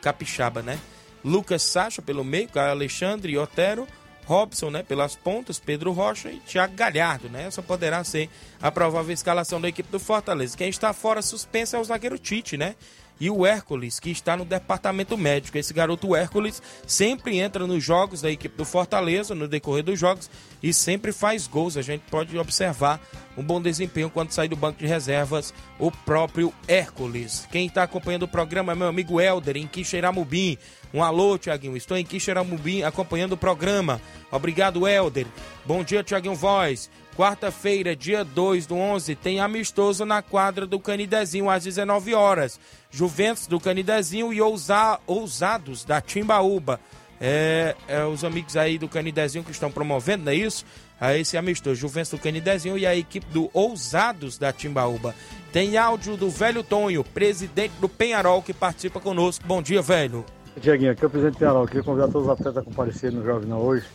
Capixaba, 0.00 0.62
né? 0.62 0.78
Lucas 1.24 1.62
Sacha 1.62 2.00
pelo 2.00 2.22
meio, 2.22 2.48
Alexandre 2.54 3.32
e 3.32 3.38
Otero. 3.38 3.88
Robson, 4.24 4.70
né, 4.70 4.84
pelas 4.84 5.16
pontas, 5.16 5.58
Pedro 5.58 5.90
Rocha 5.90 6.30
e 6.30 6.38
Thiago 6.38 6.74
Galhardo, 6.74 7.28
né? 7.28 7.46
Essa 7.46 7.60
poderá 7.60 8.04
ser 8.04 8.30
a 8.60 8.70
provável 8.70 9.12
escalação 9.12 9.60
da 9.60 9.68
equipe 9.68 9.90
do 9.90 9.98
Fortaleza. 9.98 10.56
Quem 10.56 10.68
está 10.68 10.92
fora 10.92 11.20
suspensa 11.20 11.76
é 11.76 11.80
o 11.80 11.84
zagueiro 11.84 12.16
Tite, 12.18 12.56
né? 12.56 12.76
E 13.20 13.30
o 13.30 13.46
Hércules, 13.46 14.00
que 14.00 14.10
está 14.10 14.36
no 14.36 14.44
departamento 14.44 15.16
médico. 15.16 15.56
Esse 15.56 15.72
garoto 15.72 16.16
Hércules 16.16 16.62
sempre 16.86 17.38
entra 17.38 17.66
nos 17.66 17.82
jogos 17.82 18.20
da 18.20 18.30
equipe 18.30 18.56
do 18.56 18.64
Fortaleza, 18.64 19.34
no 19.34 19.46
decorrer 19.46 19.84
dos 19.84 19.98
jogos, 19.98 20.30
e 20.62 20.72
sempre 20.72 21.12
faz 21.12 21.46
gols. 21.46 21.76
A 21.76 21.82
gente 21.82 22.02
pode 22.10 22.36
observar 22.36 23.00
um 23.36 23.42
bom 23.42 23.60
desempenho 23.60 24.10
quando 24.10 24.32
sai 24.32 24.48
do 24.48 24.56
banco 24.56 24.78
de 24.78 24.86
reservas, 24.86 25.54
o 25.78 25.90
próprio 25.90 26.52
Hércules. 26.66 27.46
Quem 27.50 27.66
está 27.66 27.82
acompanhando 27.82 28.24
o 28.24 28.28
programa 28.28 28.72
é 28.72 28.74
meu 28.74 28.88
amigo 28.88 29.20
Helder, 29.20 29.56
em 29.56 29.66
Quixeramobim. 29.66 30.58
Um 30.92 31.02
alô, 31.02 31.38
Tiaguinho. 31.38 31.76
Estou 31.76 31.96
em 31.96 32.04
Quixeramobim 32.04 32.82
acompanhando 32.82 33.32
o 33.32 33.36
programa. 33.36 34.00
Obrigado, 34.30 34.86
Helder. 34.86 35.26
Bom 35.64 35.82
dia, 35.82 36.02
Tiaguinho 36.02 36.34
Voz. 36.34 36.90
Quarta-feira, 37.16 37.94
dia 37.94 38.24
2 38.24 38.66
do 38.66 38.74
11, 38.74 39.14
tem 39.16 39.38
amistoso 39.38 40.04
na 40.06 40.22
quadra 40.22 40.66
do 40.66 40.80
Canidezinho 40.80 41.50
às 41.50 41.64
19 41.64 42.14
horas. 42.14 42.58
Juventus 42.92 43.46
do 43.46 43.58
Canidezinho 43.58 44.32
e 44.32 44.40
ousa, 44.40 45.00
Ousados 45.06 45.82
da 45.82 46.00
Timbaúba. 46.00 46.78
É, 47.18 47.74
é, 47.88 48.04
os 48.04 48.22
amigos 48.22 48.56
aí 48.56 48.78
do 48.78 48.88
Canidezinho 48.88 49.42
que 49.42 49.50
estão 49.50 49.70
promovendo, 49.70 50.24
não 50.24 50.32
é 50.32 50.34
isso? 50.34 50.64
A 51.00 51.16
esse 51.16 51.36
amistoso, 51.36 51.74
Juventus 51.74 52.10
do 52.10 52.18
Canidezinho 52.18 52.76
e 52.76 52.84
a 52.84 52.94
equipe 52.94 53.26
do 53.32 53.48
Ousados 53.54 54.36
da 54.36 54.52
Timbaúba. 54.52 55.14
Tem 55.52 55.76
áudio 55.78 56.16
do 56.16 56.28
velho 56.28 56.62
Tonho, 56.62 57.02
presidente 57.02 57.72
do 57.80 57.88
Penharol, 57.88 58.42
que 58.42 58.52
participa 58.52 59.00
conosco. 59.00 59.44
Bom 59.46 59.62
dia, 59.62 59.80
velho. 59.80 60.24
Tiaguinho, 60.60 60.92
aqui 60.92 61.02
é 61.02 61.06
o 61.06 61.10
presidente 61.10 61.38
Penharol. 61.38 61.66
Queria 61.66 61.82
convidar 61.82 62.08
todos 62.08 62.28
os 62.28 62.28
atletas 62.28 62.58
a 62.58 62.62
comparecerem 62.62 63.18
no 63.18 63.24
Jovem 63.24 63.52
hoje, 63.52 63.86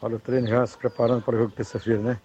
para 0.00 0.14
o 0.14 0.18
treino, 0.20 0.46
já 0.46 0.64
se 0.66 0.78
preparando 0.78 1.22
para 1.22 1.34
o 1.34 1.38
jogo 1.38 1.50
de 1.50 1.56
terça-feira, 1.56 2.00
né? 2.00 2.20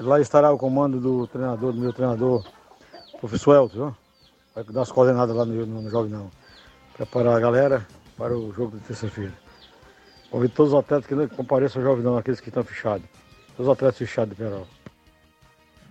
lá 0.00 0.20
estará 0.20 0.52
o 0.52 0.58
comando 0.58 1.00
do 1.00 1.26
treinador, 1.26 1.72
do 1.72 1.80
meu 1.80 1.92
treinador, 1.92 2.44
professor 3.18 3.54
Elton, 3.54 3.94
vai 4.54 4.64
dar 4.64 4.82
as 4.82 4.92
coordenadas 4.92 5.34
lá 5.34 5.44
no, 5.44 5.66
no, 5.66 5.82
no 5.82 5.90
Jovem 5.90 6.10
Não. 6.10 6.30
Preparar 6.96 7.36
a 7.36 7.40
galera 7.40 7.86
para 8.16 8.36
o 8.36 8.52
jogo 8.52 8.78
de 8.78 8.84
terça-feira. 8.84 9.32
Convido 10.30 10.54
todos 10.54 10.72
os 10.72 10.78
atletas 10.78 11.06
que 11.06 11.36
compareçam 11.36 11.82
ao 11.82 11.88
Jovem 11.88 12.04
Não, 12.04 12.16
aqueles 12.16 12.40
que 12.40 12.48
estão 12.48 12.64
fechados. 12.64 13.06
Todos 13.56 13.68
os 13.68 13.72
atletas 13.72 13.98
fechados 13.98 14.30
de 14.30 14.36
Penharol. 14.36 14.66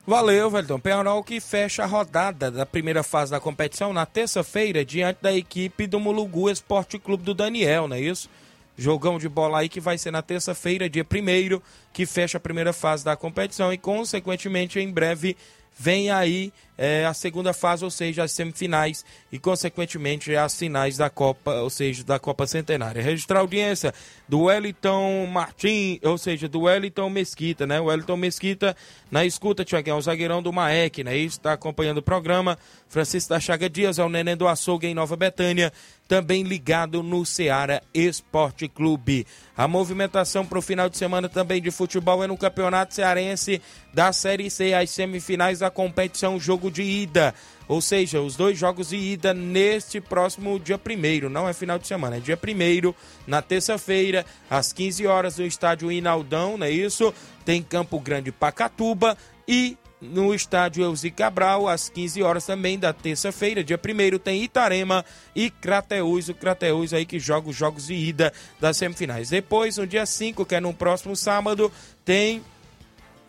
Valeu, 0.05 0.49
Velton. 0.49 0.79
Penharol 0.79 1.23
que 1.23 1.39
fecha 1.39 1.83
a 1.83 1.85
rodada 1.85 2.49
da 2.49 2.65
primeira 2.65 3.03
fase 3.03 3.31
da 3.31 3.39
competição 3.39 3.93
na 3.93 4.05
terça-feira 4.05 4.83
diante 4.83 5.19
da 5.21 5.31
equipe 5.31 5.85
do 5.85 5.99
Mulugu 5.99 6.49
Esporte 6.49 6.97
Clube 6.97 7.23
do 7.23 7.35
Daniel, 7.35 7.87
não 7.87 7.95
é 7.95 8.01
isso? 8.01 8.27
Jogão 8.75 9.19
de 9.19 9.29
bola 9.29 9.59
aí 9.59 9.69
que 9.69 9.79
vai 9.79 9.97
ser 9.97 10.09
na 10.09 10.23
terça-feira, 10.23 10.89
dia 10.89 11.03
1 11.03 11.61
que 11.93 12.05
fecha 12.07 12.37
a 12.37 12.41
primeira 12.41 12.73
fase 12.73 13.05
da 13.05 13.15
competição 13.15 13.71
e, 13.71 13.77
consequentemente, 13.77 14.79
em 14.79 14.91
breve 14.91 15.37
vem 15.81 16.11
aí 16.11 16.53
é, 16.77 17.05
a 17.05 17.13
segunda 17.13 17.53
fase, 17.53 17.83
ou 17.83 17.89
seja, 17.89 18.23
as 18.23 18.31
semifinais 18.31 19.03
e, 19.31 19.39
consequentemente, 19.39 20.35
as 20.35 20.55
finais 20.55 20.97
da 20.97 21.09
Copa, 21.09 21.55
ou 21.55 21.69
seja, 21.69 22.03
da 22.03 22.19
Copa 22.19 22.45
Centenária. 22.45 23.01
Registrar 23.01 23.39
a 23.39 23.41
audiência 23.41 23.93
do 24.27 24.41
Wellington 24.41 25.25
Martim, 25.25 25.99
ou 26.03 26.17
seja, 26.17 26.47
do 26.47 26.61
Wellington 26.61 27.09
Mesquita, 27.09 27.65
né? 27.65 27.79
O 27.79 27.85
Wellington 27.85 28.17
Mesquita 28.17 28.75
na 29.09 29.25
escuta, 29.25 29.65
Tiaguinho, 29.65 29.97
o 29.97 30.01
zagueirão 30.01 30.41
do 30.41 30.53
Maek, 30.53 31.03
né? 31.03 31.17
Está 31.17 31.53
acompanhando 31.53 31.97
o 31.97 32.03
programa. 32.03 32.57
Francisco 32.87 33.29
da 33.29 33.39
Chaga 33.39 33.69
Dias, 33.69 33.97
é 33.97 34.03
o 34.03 34.09
Neném 34.09 34.35
do 34.35 34.47
Açougue 34.47 34.85
em 34.85 34.93
Nova 34.93 35.15
Betânia, 35.15 35.71
também 36.11 36.43
ligado 36.43 37.01
no 37.01 37.25
Ceará 37.25 37.81
Esporte 37.93 38.67
Clube. 38.67 39.25
A 39.55 39.65
movimentação 39.65 40.45
para 40.45 40.59
o 40.59 40.61
final 40.61 40.89
de 40.89 40.97
semana 40.97 41.29
também 41.29 41.61
de 41.61 41.71
futebol 41.71 42.21
é 42.21 42.27
no 42.27 42.37
Campeonato 42.37 42.93
Cearense 42.93 43.61
da 43.93 44.11
Série 44.11 44.49
C, 44.49 44.73
as 44.73 44.89
semifinais 44.89 45.59
da 45.59 45.69
competição, 45.69 46.37
jogo 46.37 46.69
de 46.69 46.83
ida. 46.83 47.33
Ou 47.65 47.79
seja, 47.79 48.19
os 48.19 48.35
dois 48.35 48.59
jogos 48.59 48.89
de 48.89 48.97
ida 48.97 49.33
neste 49.33 50.01
próximo 50.01 50.59
dia 50.59 50.77
primeiro, 50.77 51.29
não 51.29 51.47
é 51.47 51.53
final 51.53 51.79
de 51.79 51.87
semana, 51.87 52.17
é 52.17 52.19
dia 52.19 52.35
primeiro, 52.35 52.93
na 53.25 53.41
terça-feira, 53.41 54.25
às 54.49 54.73
15 54.73 55.07
horas, 55.07 55.37
no 55.37 55.45
estádio 55.45 55.89
Inaldão, 55.89 56.57
não 56.57 56.65
é 56.65 56.71
isso? 56.71 57.13
Tem 57.45 57.63
Campo 57.63 57.97
Grande 58.01 58.33
Pacatuba 58.33 59.17
e 59.47 59.77
no 60.01 60.33
estádio 60.33 60.83
Elzi 60.83 61.11
Cabral, 61.11 61.67
às 61.67 61.87
15 61.87 62.23
horas 62.23 62.45
também 62.45 62.79
da 62.79 62.91
terça-feira, 62.91 63.63
dia 63.63 63.79
1 63.79 64.17
tem 64.17 64.43
Itarema 64.43 65.05
e 65.35 65.49
Crateús, 65.51 66.27
o 66.27 66.33
Crateús 66.33 66.93
aí 66.93 67.05
que 67.05 67.19
joga 67.19 67.49
os 67.49 67.55
jogos 67.55 67.87
de 67.87 67.93
ida 67.93 68.33
das 68.59 68.77
semifinais. 68.77 69.29
Depois, 69.29 69.77
no 69.77 69.85
dia 69.85 70.05
5, 70.05 70.45
que 70.45 70.55
é 70.55 70.59
no 70.59 70.73
próximo 70.73 71.15
sábado, 71.15 71.71
tem 72.03 72.39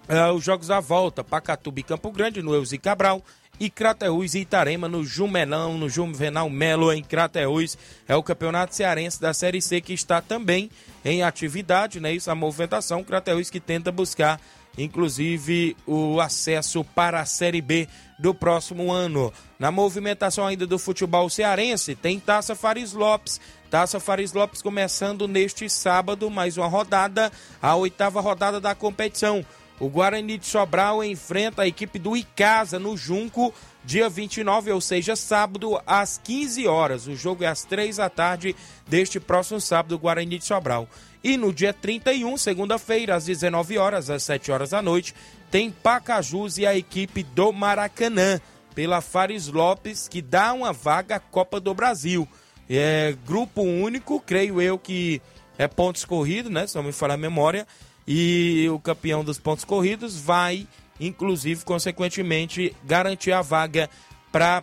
uh, 0.08 0.32
os 0.34 0.42
jogos 0.42 0.70
à 0.70 0.80
volta, 0.80 1.22
Pacatuba 1.22 1.80
e 1.80 1.82
Campo 1.82 2.10
Grande, 2.10 2.40
no 2.40 2.54
Elzi 2.54 2.78
Cabral, 2.78 3.22
e 3.60 3.70
Crateús 3.70 4.34
e 4.34 4.40
Itarema 4.40 4.88
no 4.88 5.04
Jumelão, 5.04 5.76
no 5.78 5.88
Juvenal 5.88 6.48
Melo 6.48 6.92
em 6.92 7.02
Crateús. 7.02 7.76
É 8.08 8.16
o 8.16 8.22
campeonato 8.22 8.74
cearense 8.74 9.20
da 9.20 9.32
Série 9.32 9.60
C 9.60 9.80
que 9.80 9.92
está 9.92 10.20
também 10.20 10.70
em 11.04 11.22
atividade, 11.22 12.00
né? 12.00 12.12
Isso, 12.12 12.30
a 12.30 12.34
movimentação. 12.34 13.04
Crateús 13.04 13.50
que 13.50 13.60
tenta 13.60 13.92
buscar 13.92 14.40
inclusive 14.76 15.76
o 15.86 16.20
acesso 16.20 16.84
para 16.84 17.20
a 17.20 17.26
Série 17.26 17.60
B 17.60 17.88
do 18.18 18.34
próximo 18.34 18.92
ano. 18.92 19.32
Na 19.58 19.70
movimentação 19.70 20.46
ainda 20.46 20.66
do 20.66 20.78
futebol 20.78 21.28
cearense, 21.28 21.94
tem 21.94 22.18
Taça 22.18 22.54
Faris 22.54 22.92
Lopes. 22.92 23.40
Taça 23.70 23.98
Faris 23.98 24.32
Lopes 24.32 24.60
começando 24.60 25.26
neste 25.26 25.68
sábado, 25.68 26.30
mais 26.30 26.56
uma 26.58 26.66
rodada, 26.66 27.32
a 27.60 27.74
oitava 27.74 28.20
rodada 28.20 28.60
da 28.60 28.74
competição. 28.74 29.44
O 29.80 29.88
Guarani 29.88 30.38
de 30.38 30.46
Sobral 30.46 31.02
enfrenta 31.02 31.62
a 31.62 31.66
equipe 31.66 31.98
do 31.98 32.16
Icasa 32.16 32.78
no 32.78 32.96
Junco, 32.96 33.52
dia 33.84 34.08
29, 34.08 34.70
ou 34.70 34.80
seja, 34.80 35.16
sábado, 35.16 35.80
às 35.86 36.20
15 36.22 36.68
horas. 36.68 37.06
O 37.08 37.16
jogo 37.16 37.42
é 37.42 37.48
às 37.48 37.64
3 37.64 37.96
da 37.96 38.08
tarde 38.08 38.54
deste 38.86 39.18
próximo 39.18 39.60
sábado, 39.60 39.98
Guarani 39.98 40.38
de 40.38 40.44
Sobral. 40.44 40.88
E 41.22 41.36
no 41.36 41.52
dia 41.52 41.72
31, 41.72 42.36
segunda-feira, 42.36 43.14
às 43.14 43.26
19 43.26 43.78
horas, 43.78 44.10
às 44.10 44.22
7 44.24 44.50
horas 44.50 44.70
da 44.70 44.82
noite, 44.82 45.14
tem 45.50 45.70
Pacajus 45.70 46.58
e 46.58 46.66
a 46.66 46.76
equipe 46.76 47.22
do 47.22 47.52
Maracanã, 47.52 48.40
pela 48.74 49.00
Fares 49.00 49.48
Lopes, 49.48 50.08
que 50.08 50.20
dá 50.22 50.52
uma 50.52 50.72
vaga 50.72 51.16
à 51.16 51.20
Copa 51.20 51.60
do 51.60 51.74
Brasil. 51.74 52.26
É 52.68 53.14
grupo 53.26 53.62
único, 53.62 54.18
creio 54.18 54.60
eu 54.60 54.78
que 54.78 55.20
é 55.58 55.68
pontos 55.68 56.04
corridos, 56.04 56.50
né? 56.50 56.66
Se 56.66 56.74
não 56.74 56.82
me 56.82 56.92
falar 56.92 57.14
a 57.14 57.18
memória. 57.18 57.66
E 58.06 58.66
o 58.72 58.80
campeão 58.80 59.22
dos 59.22 59.38
pontos 59.38 59.64
corridos 59.64 60.18
vai, 60.18 60.66
inclusive, 60.98 61.64
consequentemente, 61.64 62.74
garantir 62.84 63.32
a 63.32 63.42
vaga 63.42 63.88
para 64.32 64.62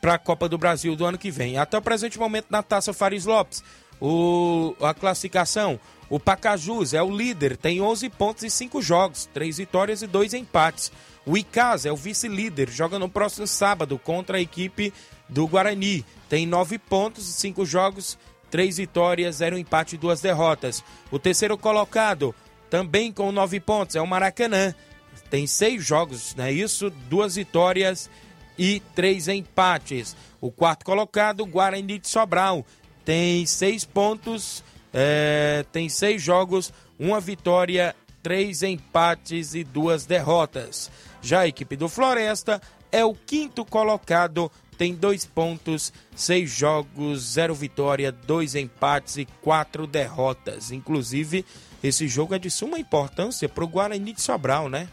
para 0.00 0.14
a 0.14 0.18
Copa 0.18 0.50
do 0.50 0.58
Brasil 0.58 0.94
do 0.94 1.06
ano 1.06 1.16
que 1.16 1.30
vem. 1.30 1.56
Até 1.56 1.78
o 1.78 1.82
presente 1.82 2.18
momento 2.18 2.48
na 2.50 2.62
Taça 2.62 2.92
Fares 2.92 3.24
Lopes, 3.24 3.64
o, 4.00 4.74
a 4.80 4.92
classificação. 4.92 5.78
O 6.08 6.20
Pacajus 6.20 6.92
é 6.92 7.02
o 7.02 7.10
líder, 7.10 7.56
tem 7.56 7.80
11 7.80 8.08
pontos 8.10 8.44
e 8.44 8.50
5 8.50 8.82
jogos, 8.82 9.28
3 9.32 9.56
vitórias 9.56 10.02
e 10.02 10.06
2 10.06 10.34
empates. 10.34 10.92
O 11.26 11.36
Icasa 11.36 11.88
é 11.88 11.92
o 11.92 11.96
vice-líder, 11.96 12.70
joga 12.70 12.98
no 12.98 13.08
próximo 13.08 13.46
sábado 13.46 13.98
contra 13.98 14.36
a 14.36 14.40
equipe 14.40 14.92
do 15.28 15.46
Guarani. 15.46 16.04
Tem 16.28 16.46
9 16.46 16.78
pontos, 16.78 17.24
5 17.24 17.64
jogos, 17.64 18.18
3 18.50 18.76
vitórias, 18.76 19.36
0 19.36 19.58
empate 19.58 19.94
e 19.94 19.98
2 19.98 20.20
derrotas. 20.20 20.84
O 21.10 21.18
terceiro 21.18 21.56
colocado, 21.56 22.34
também 22.68 23.10
com 23.10 23.32
9 23.32 23.58
pontos, 23.60 23.96
é 23.96 24.00
o 24.00 24.06
Maracanã. 24.06 24.74
Tem 25.30 25.46
6 25.46 25.84
jogos, 25.84 26.34
não 26.34 26.44
é 26.44 26.52
isso? 26.52 26.90
2 26.90 27.36
vitórias 27.36 28.10
e 28.58 28.80
3 28.94 29.28
empates. 29.28 30.14
O 30.40 30.52
quarto 30.52 30.84
colocado, 30.84 31.46
Guarani 31.46 31.98
de 31.98 32.08
Sobral, 32.08 32.64
tem 33.04 33.44
seis 33.46 33.84
pontos, 33.84 34.64
é, 34.92 35.64
tem 35.72 35.88
seis 35.88 36.22
jogos, 36.22 36.72
uma 36.98 37.20
vitória, 37.20 37.94
três 38.22 38.62
empates 38.62 39.54
e 39.54 39.62
duas 39.62 40.06
derrotas. 40.06 40.90
Já 41.20 41.40
a 41.40 41.48
equipe 41.48 41.76
do 41.76 41.88
Floresta 41.88 42.60
é 42.90 43.04
o 43.04 43.14
quinto 43.14 43.64
colocado, 43.64 44.50
tem 44.78 44.94
dois 44.94 45.24
pontos, 45.24 45.92
seis 46.14 46.50
jogos, 46.50 47.32
zero 47.32 47.54
vitória, 47.54 48.10
dois 48.10 48.54
empates 48.54 49.16
e 49.18 49.26
quatro 49.42 49.86
derrotas. 49.86 50.70
Inclusive, 50.70 51.44
esse 51.82 52.08
jogo 52.08 52.34
é 52.34 52.38
de 52.38 52.50
suma 52.50 52.78
importância 52.78 53.48
para 53.48 53.64
o 53.64 53.68
Guarani 53.68 54.12
de 54.12 54.22
Sobral, 54.22 54.68
né? 54.68 54.88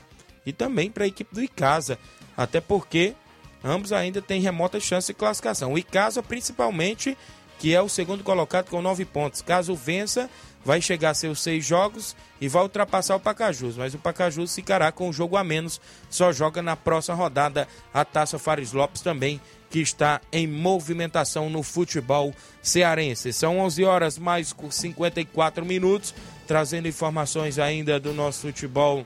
E 0.46 0.52
também 0.52 0.90
para 0.90 1.06
a 1.06 1.08
equipe 1.08 1.34
do 1.34 1.44
Icasa, 1.44 1.98
até 2.36 2.60
porque 2.60 3.16
ambos 3.64 3.94
ainda 3.94 4.22
têm 4.22 4.42
remota 4.42 4.80
chance 4.80 5.08
de 5.08 5.14
classificação. 5.14 5.74
O 5.74 5.78
Icasa, 5.78 6.22
principalmente 6.22 7.18
que 7.62 7.76
é 7.76 7.80
o 7.80 7.88
segundo 7.88 8.24
colocado 8.24 8.72
com 8.72 8.82
nove 8.82 9.06
pontos. 9.06 9.40
Caso 9.44 9.76
vença, 9.76 10.28
vai 10.66 10.82
chegar 10.82 11.12
a 11.12 11.14
seus 11.14 11.44
seis 11.44 11.64
jogos 11.64 12.16
e 12.42 12.48
vai 12.48 12.64
ultrapassar 12.64 13.16
o 13.16 13.20
Pacajus. 13.20 13.78
Mas 13.78 13.94
o 13.94 14.00
Pacajus 14.00 14.56
ficará 14.56 14.92
com 14.92 15.10
um 15.10 15.14
jogo 15.14 15.38
a 15.38 15.44
menos, 15.44 15.80
só 16.10 16.34
joga 16.34 16.64
na 16.64 16.76
próxima 16.76 17.16
rodada 17.16 17.68
a 17.94 18.04
Taça 18.04 18.40
Fares 18.40 18.74
Lopes 18.74 19.04
também, 19.04 19.40
que 19.70 19.80
está 19.80 20.20
em 20.32 20.48
movimentação 20.48 21.52
no 21.52 21.62
futebol 21.62 22.34
cearense. 22.64 23.32
São 23.32 23.60
11 23.60 23.84
horas 23.84 24.18
mais 24.18 24.56
54 24.72 25.64
minutos, 25.64 26.16
trazendo 26.48 26.88
informações 26.88 27.60
ainda 27.60 28.00
do 28.00 28.12
nosso 28.12 28.48
futebol. 28.48 29.06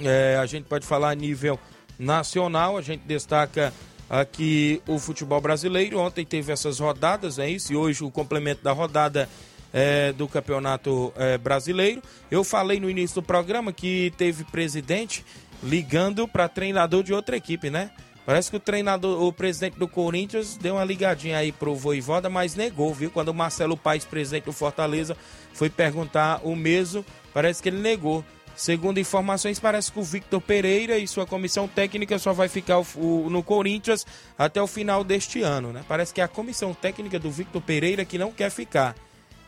É, 0.00 0.38
a 0.40 0.46
gente 0.46 0.66
pode 0.66 0.86
falar 0.86 1.10
a 1.10 1.14
nível 1.16 1.58
nacional, 1.98 2.78
a 2.78 2.82
gente 2.82 3.02
destaca 3.04 3.74
aqui 4.08 4.82
o 4.86 4.98
futebol 4.98 5.40
brasileiro. 5.40 5.98
Ontem 5.98 6.24
teve 6.24 6.52
essas 6.52 6.78
rodadas, 6.78 7.38
é 7.38 7.48
isso, 7.48 7.72
e 7.72 7.76
hoje 7.76 8.04
o 8.04 8.10
complemento 8.10 8.62
da 8.62 8.72
rodada 8.72 9.28
é, 9.72 10.12
do 10.12 10.26
Campeonato 10.26 11.12
é, 11.16 11.36
Brasileiro. 11.36 12.02
Eu 12.30 12.42
falei 12.42 12.80
no 12.80 12.88
início 12.88 13.20
do 13.20 13.26
programa 13.26 13.72
que 13.72 14.12
teve 14.16 14.44
presidente 14.44 15.24
ligando 15.62 16.26
para 16.26 16.48
treinador 16.48 17.02
de 17.02 17.12
outra 17.12 17.36
equipe, 17.36 17.68
né? 17.70 17.90
Parece 18.24 18.50
que 18.50 18.58
o 18.58 18.60
treinador, 18.60 19.22
o 19.22 19.32
presidente 19.32 19.78
do 19.78 19.88
Corinthians 19.88 20.54
deu 20.54 20.74
uma 20.74 20.84
ligadinha 20.84 21.38
aí 21.38 21.50
pro 21.50 21.74
Voivoda, 21.74 22.28
mas 22.28 22.54
negou, 22.54 22.92
viu? 22.92 23.10
Quando 23.10 23.28
o 23.28 23.34
Marcelo 23.34 23.74
Paes, 23.74 24.04
presidente 24.04 24.44
do 24.44 24.52
Fortaleza, 24.52 25.16
foi 25.54 25.70
perguntar 25.70 26.42
o 26.44 26.54
mesmo, 26.54 27.02
parece 27.32 27.62
que 27.62 27.70
ele 27.70 27.78
negou. 27.78 28.22
Segundo 28.58 28.98
informações, 28.98 29.60
parece 29.60 29.92
que 29.92 30.00
o 30.00 30.02
Victor 30.02 30.40
Pereira 30.40 30.98
e 30.98 31.06
sua 31.06 31.24
comissão 31.24 31.68
técnica 31.68 32.18
só 32.18 32.32
vai 32.32 32.48
ficar 32.48 32.82
no 32.96 33.40
Corinthians 33.40 34.04
até 34.36 34.60
o 34.60 34.66
final 34.66 35.04
deste 35.04 35.42
ano, 35.42 35.72
né? 35.72 35.84
Parece 35.86 36.12
que 36.12 36.20
é 36.20 36.24
a 36.24 36.28
comissão 36.28 36.74
técnica 36.74 37.20
do 37.20 37.30
Victor 37.30 37.62
Pereira 37.62 38.04
que 38.04 38.18
não 38.18 38.32
quer 38.32 38.50
ficar. 38.50 38.96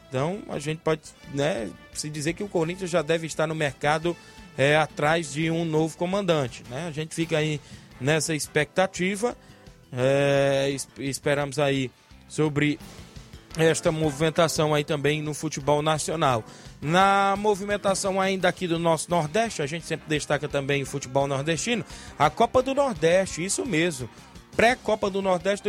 Então, 0.08 0.38
a 0.48 0.60
gente 0.60 0.78
pode 0.78 1.00
né, 1.34 1.68
se 1.92 2.08
dizer 2.08 2.34
que 2.34 2.44
o 2.44 2.48
Corinthians 2.48 2.88
já 2.88 3.02
deve 3.02 3.26
estar 3.26 3.48
no 3.48 3.54
mercado 3.54 4.16
é, 4.56 4.76
atrás 4.76 5.32
de 5.32 5.50
um 5.50 5.64
novo 5.64 5.96
comandante, 5.96 6.62
né? 6.70 6.86
A 6.86 6.92
gente 6.92 7.12
fica 7.12 7.36
aí 7.38 7.60
nessa 8.00 8.32
expectativa. 8.32 9.36
É, 9.92 10.72
esperamos 11.00 11.58
aí 11.58 11.90
sobre 12.28 12.78
esta 13.58 13.90
movimentação 13.90 14.72
aí 14.72 14.84
também 14.84 15.20
no 15.20 15.34
futebol 15.34 15.82
nacional. 15.82 16.44
Na 16.82 17.34
movimentação 17.36 18.18
ainda 18.18 18.48
aqui 18.48 18.66
do 18.66 18.78
nosso 18.78 19.10
Nordeste, 19.10 19.60
a 19.60 19.66
gente 19.66 19.84
sempre 19.84 20.08
destaca 20.08 20.48
também 20.48 20.82
o 20.82 20.86
futebol 20.86 21.26
nordestino, 21.26 21.84
a 22.18 22.30
Copa 22.30 22.62
do 22.62 22.74
Nordeste, 22.74 23.44
isso 23.44 23.66
mesmo. 23.66 24.08
Pré-Copa 24.56 25.10
do 25.10 25.20
Nordeste 25.20 25.68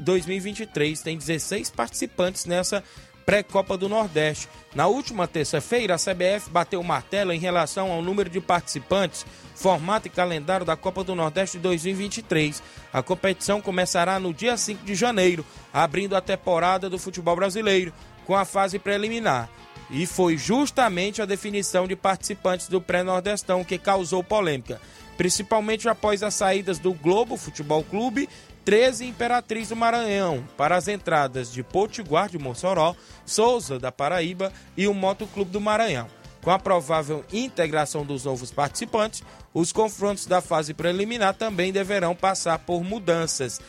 2023, 0.00 1.00
tem 1.00 1.16
16 1.16 1.70
participantes 1.70 2.44
nessa 2.44 2.84
pré-Copa 3.24 3.78
do 3.78 3.88
Nordeste. 3.88 4.48
Na 4.74 4.86
última 4.86 5.26
terça-feira, 5.26 5.94
a 5.94 5.98
CBF 5.98 6.50
bateu 6.50 6.80
o 6.80 6.84
martelo 6.84 7.32
em 7.32 7.38
relação 7.38 7.90
ao 7.90 8.02
número 8.02 8.28
de 8.28 8.40
participantes, 8.40 9.24
formato 9.54 10.08
e 10.08 10.10
calendário 10.10 10.66
da 10.66 10.76
Copa 10.76 11.02
do 11.02 11.14
Nordeste 11.14 11.58
2023. 11.58 12.62
A 12.92 13.02
competição 13.02 13.60
começará 13.60 14.18
no 14.18 14.34
dia 14.34 14.56
5 14.56 14.84
de 14.84 14.94
janeiro, 14.94 15.46
abrindo 15.72 16.14
a 16.14 16.20
temporada 16.20 16.90
do 16.90 16.98
futebol 16.98 17.36
brasileiro, 17.36 17.92
com 18.26 18.36
a 18.36 18.44
fase 18.44 18.78
preliminar. 18.78 19.48
E 19.92 20.06
foi 20.06 20.38
justamente 20.38 21.20
a 21.20 21.26
definição 21.26 21.86
de 21.86 21.94
participantes 21.94 22.66
do 22.66 22.80
pré-nordestão 22.80 23.62
que 23.62 23.76
causou 23.76 24.24
polêmica, 24.24 24.80
principalmente 25.18 25.86
após 25.86 26.22
as 26.22 26.32
saídas 26.32 26.78
do 26.78 26.94
Globo 26.94 27.36
Futebol 27.36 27.84
Clube 27.84 28.26
13 28.64 29.06
Imperatriz 29.06 29.68
do 29.68 29.76
Maranhão, 29.76 30.44
para 30.56 30.76
as 30.76 30.88
entradas 30.88 31.52
de 31.52 31.62
Potiguar 31.62 32.30
de 32.30 32.38
Mossoró, 32.38 32.94
Souza 33.26 33.78
da 33.78 33.92
Paraíba 33.92 34.50
e 34.76 34.86
o 34.86 34.94
Motoclube 34.94 35.50
do 35.50 35.60
Maranhão. 35.60 36.06
Com 36.42 36.50
a 36.50 36.58
provável 36.58 37.24
integração 37.32 38.04
dos 38.04 38.24
novos 38.24 38.50
participantes, 38.50 39.22
os 39.52 39.72
confrontos 39.72 40.26
da 40.26 40.40
fase 40.40 40.72
preliminar 40.72 41.34
também 41.34 41.72
deverão 41.72 42.16
passar 42.16 42.58
por 42.60 42.82
mudanças. 42.82 43.60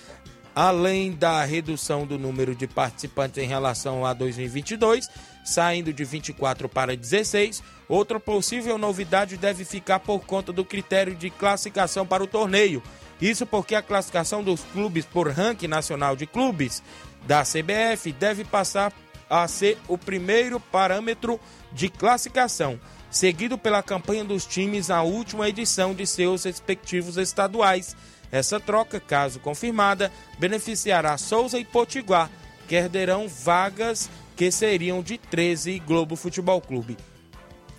Além 0.55 1.11
da 1.11 1.43
redução 1.43 2.05
do 2.05 2.17
número 2.17 2.55
de 2.55 2.67
participantes 2.67 3.43
em 3.43 3.47
relação 3.47 4.05
a 4.05 4.13
2022, 4.13 5.09
saindo 5.44 5.94
de 5.94 6.04
24 6.04 6.70
para 6.70 6.96
16, 6.96 7.62
outra 7.88 8.20
possível 8.20 8.78
novidade 8.78 9.38
deve 9.38 9.66
ficar 9.66 10.00
por 10.00 10.22
conta 10.26 10.52
do 10.52 10.64
critério 10.64 11.16
de 11.16 11.30
classificação 11.30 12.06
para 12.06 12.24
o 12.24 12.28
torneio, 12.28 12.82
isso 13.22 13.46
porque 13.46 13.76
a 13.76 13.82
classificação 13.82 14.44
dos 14.44 14.62
clubes 14.74 15.06
por 15.06 15.30
ranking 15.30 15.68
nacional 15.68 16.16
de 16.16 16.26
clubes 16.26 16.84
da 17.26 17.44
CBF 17.44 18.12
deve 18.12 18.44
passar 18.44 18.91
a 19.30 19.48
ser 19.48 19.78
o 19.88 19.98
primeiro 19.98 20.60
parâmetro 20.60 21.39
de 21.72 21.89
classificação, 21.89 22.80
seguido 23.10 23.58
pela 23.58 23.82
campanha 23.82 24.24
dos 24.24 24.46
times 24.46 24.89
na 24.89 25.02
última 25.04 25.48
edição 25.48 25.94
de 25.94 26.06
seus 26.06 26.44
respectivos 26.44 27.18
estaduais. 27.18 27.96
Essa 28.32 28.60
troca, 28.60 29.00
caso 29.00 29.39
confirmada, 29.39 30.12
beneficiará 30.38 31.18
Souza 31.18 31.60
e 31.60 31.64
Potiguar, 31.66 32.30
que 32.68 32.76
herderão 32.76 33.28
vagas 33.28 34.10
que 34.36 34.51
seriam 34.51 35.01
de 35.01 35.17
13 35.17 35.79
Globo 35.79 36.15
Futebol 36.15 36.59
Clube. 36.61 36.97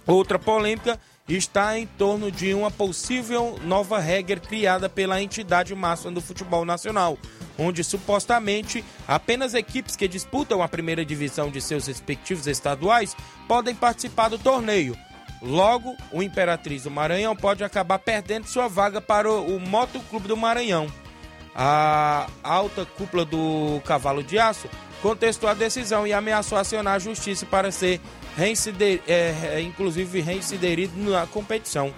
Outra 0.06 0.38
polêmica 0.38 0.98
está 1.26 1.78
em 1.78 1.86
torno 1.86 2.30
de 2.30 2.52
uma 2.52 2.70
possível 2.70 3.58
nova 3.62 3.98
regra 3.98 4.38
criada 4.38 4.88
pela 4.88 5.22
entidade 5.22 5.74
máxima 5.74 6.12
do 6.12 6.20
futebol 6.20 6.64
nacional, 6.64 7.18
onde 7.58 7.82
supostamente 7.82 8.84
apenas 9.08 9.54
equipes 9.54 9.96
que 9.96 10.06
disputam 10.06 10.62
a 10.62 10.68
primeira 10.68 11.04
divisão 11.04 11.50
de 11.50 11.60
seus 11.60 11.86
respectivos 11.86 12.46
estaduais 12.46 13.16
podem 13.48 13.74
participar 13.74 14.28
do 14.28 14.38
torneio. 14.38 14.96
Logo, 15.40 15.96
o 16.12 16.22
Imperatriz 16.22 16.84
do 16.84 16.90
Maranhão 16.90 17.34
pode 17.34 17.64
acabar 17.64 17.98
perdendo 17.98 18.46
sua 18.46 18.68
vaga 18.68 19.00
para 19.00 19.30
o, 19.30 19.56
o 19.56 19.60
Motoclube 19.60 20.28
do 20.28 20.36
Maranhão. 20.36 20.86
A 21.54 22.26
alta 22.42 22.84
cúpula 22.84 23.24
do 23.24 23.80
Cavalo 23.84 24.22
de 24.22 24.38
Aço 24.38 24.68
contestou 25.00 25.48
a 25.48 25.54
decisão 25.54 26.06
e 26.06 26.12
ameaçou 26.12 26.58
acionar 26.58 26.94
a 26.94 26.98
justiça 26.98 27.46
para 27.46 27.70
ser 27.70 28.00
reincider, 28.36 29.02
é, 29.06 29.34
é, 29.52 29.60
inclusive 29.60 30.20
reinserido 30.20 30.98
na 30.98 31.26
competição. 31.26 31.92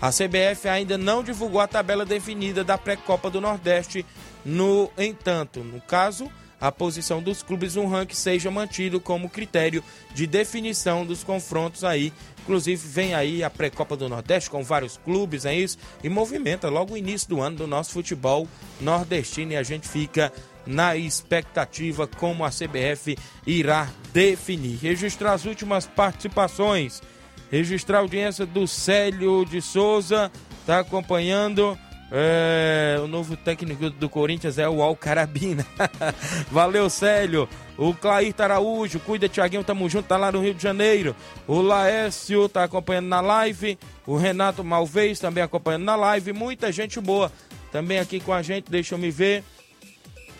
A 0.00 0.10
CBF 0.10 0.68
ainda 0.68 0.98
não 0.98 1.22
divulgou 1.22 1.60
a 1.60 1.66
tabela 1.66 2.04
definida 2.04 2.62
da 2.62 2.76
pré-copa 2.76 3.30
do 3.30 3.40
Nordeste. 3.40 4.04
No 4.44 4.90
entanto, 4.96 5.60
no 5.60 5.80
caso, 5.80 6.30
a 6.60 6.72
posição 6.72 7.22
dos 7.22 7.42
clubes 7.42 7.74
no 7.74 7.86
ranking 7.86 8.14
seja 8.14 8.50
mantido 8.50 9.00
como 9.00 9.28
critério 9.28 9.82
de 10.14 10.26
definição 10.26 11.06
dos 11.06 11.22
confrontos 11.22 11.84
aí. 11.84 12.12
Inclusive, 12.42 12.88
vem 12.88 13.14
aí 13.14 13.44
a 13.44 13.50
pré-copa 13.50 13.96
do 13.96 14.08
Nordeste 14.08 14.50
com 14.50 14.62
vários 14.64 14.96
clubes, 14.96 15.44
é 15.44 15.54
isso? 15.54 15.78
E 16.02 16.08
movimenta 16.08 16.68
logo 16.68 16.94
o 16.94 16.96
início 16.96 17.28
do 17.28 17.40
ano 17.40 17.58
do 17.58 17.66
nosso 17.66 17.92
futebol 17.92 18.48
nordestino 18.80 19.52
e 19.52 19.56
a 19.56 19.62
gente 19.62 19.86
fica 19.86 20.32
na 20.66 20.96
expectativa 20.96 22.06
como 22.06 22.44
a 22.44 22.50
CBF 22.50 23.16
irá 23.46 23.88
definir. 24.12 24.78
Registrar 24.78 25.32
as 25.32 25.44
últimas 25.44 25.86
participações. 25.86 27.02
Registrar 27.50 27.98
a 27.98 28.00
audiência 28.02 28.44
do 28.44 28.66
Célio 28.66 29.44
de 29.46 29.62
Souza, 29.62 30.30
está 30.60 30.80
acompanhando. 30.80 31.78
É, 32.10 32.98
o 33.02 33.06
novo 33.06 33.36
técnico 33.36 33.90
do 33.90 34.08
Corinthians 34.08 34.58
é 34.58 34.68
o 34.68 34.82
Alcarabina. 34.82 35.66
Valeu, 36.50 36.88
Célio. 36.88 37.48
O 37.76 37.94
Clair 37.94 38.34
Araújo, 38.38 38.98
cuida, 39.00 39.28
Tiaguinho, 39.28 39.62
tamo 39.62 39.88
junto, 39.88 40.08
tá 40.08 40.16
lá 40.16 40.32
no 40.32 40.40
Rio 40.40 40.54
de 40.54 40.62
Janeiro. 40.62 41.14
O 41.46 41.60
Laércio 41.60 42.48
tá 42.48 42.64
acompanhando 42.64 43.08
na 43.08 43.20
live. 43.20 43.78
O 44.06 44.16
Renato 44.16 44.64
Malvez 44.64 45.20
também 45.20 45.44
acompanhando 45.44 45.84
na 45.84 45.94
live. 45.94 46.32
Muita 46.32 46.72
gente 46.72 46.98
boa 47.00 47.30
também 47.70 47.98
aqui 47.98 48.18
com 48.20 48.32
a 48.32 48.42
gente, 48.42 48.70
deixa 48.70 48.94
eu 48.94 48.98
me 48.98 49.10
ver. 49.10 49.44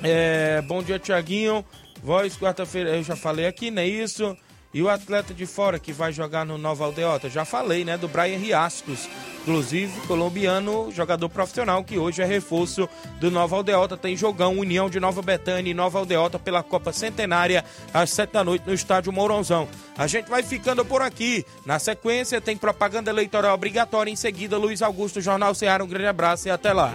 É, 0.02 0.62
bom 0.62 0.82
dia, 0.82 0.98
Tiaguinho. 0.98 1.64
Voz, 2.02 2.36
quarta-feira, 2.36 2.96
eu 2.96 3.02
já 3.02 3.16
falei 3.16 3.46
aqui, 3.46 3.70
não 3.70 3.82
é 3.82 3.86
isso? 3.86 4.36
E 4.78 4.82
o 4.82 4.88
atleta 4.88 5.34
de 5.34 5.44
fora 5.44 5.76
que 5.76 5.92
vai 5.92 6.12
jogar 6.12 6.46
no 6.46 6.56
Nova 6.56 6.84
Aldeota? 6.84 7.28
Já 7.28 7.44
falei, 7.44 7.84
né? 7.84 7.98
Do 7.98 8.06
Brian 8.06 8.38
Riascos. 8.38 9.08
Inclusive, 9.40 10.00
colombiano, 10.02 10.92
jogador 10.92 11.28
profissional, 11.28 11.82
que 11.82 11.98
hoje 11.98 12.22
é 12.22 12.24
reforço 12.24 12.88
do 13.18 13.28
Nova 13.28 13.56
Aldeota. 13.56 13.96
Tem 13.96 14.16
jogão 14.16 14.56
União 14.56 14.88
de 14.88 15.00
Nova 15.00 15.20
Betânia 15.20 15.68
e 15.68 15.74
Nova 15.74 15.98
Aldeota 15.98 16.38
pela 16.38 16.62
Copa 16.62 16.92
Centenária, 16.92 17.64
às 17.92 18.10
sete 18.10 18.34
da 18.34 18.44
noite, 18.44 18.68
no 18.68 18.72
estádio 18.72 19.12
Mourãozão. 19.12 19.68
A 19.96 20.06
gente 20.06 20.30
vai 20.30 20.44
ficando 20.44 20.84
por 20.84 21.02
aqui. 21.02 21.44
Na 21.66 21.80
sequência, 21.80 22.40
tem 22.40 22.56
propaganda 22.56 23.10
eleitoral 23.10 23.56
obrigatória. 23.56 24.12
Em 24.12 24.16
seguida, 24.16 24.56
Luiz 24.56 24.80
Augusto, 24.80 25.20
Jornal 25.20 25.56
Ceará. 25.56 25.82
Um 25.82 25.88
grande 25.88 26.06
abraço 26.06 26.46
e 26.46 26.52
até 26.52 26.72
lá. 26.72 26.94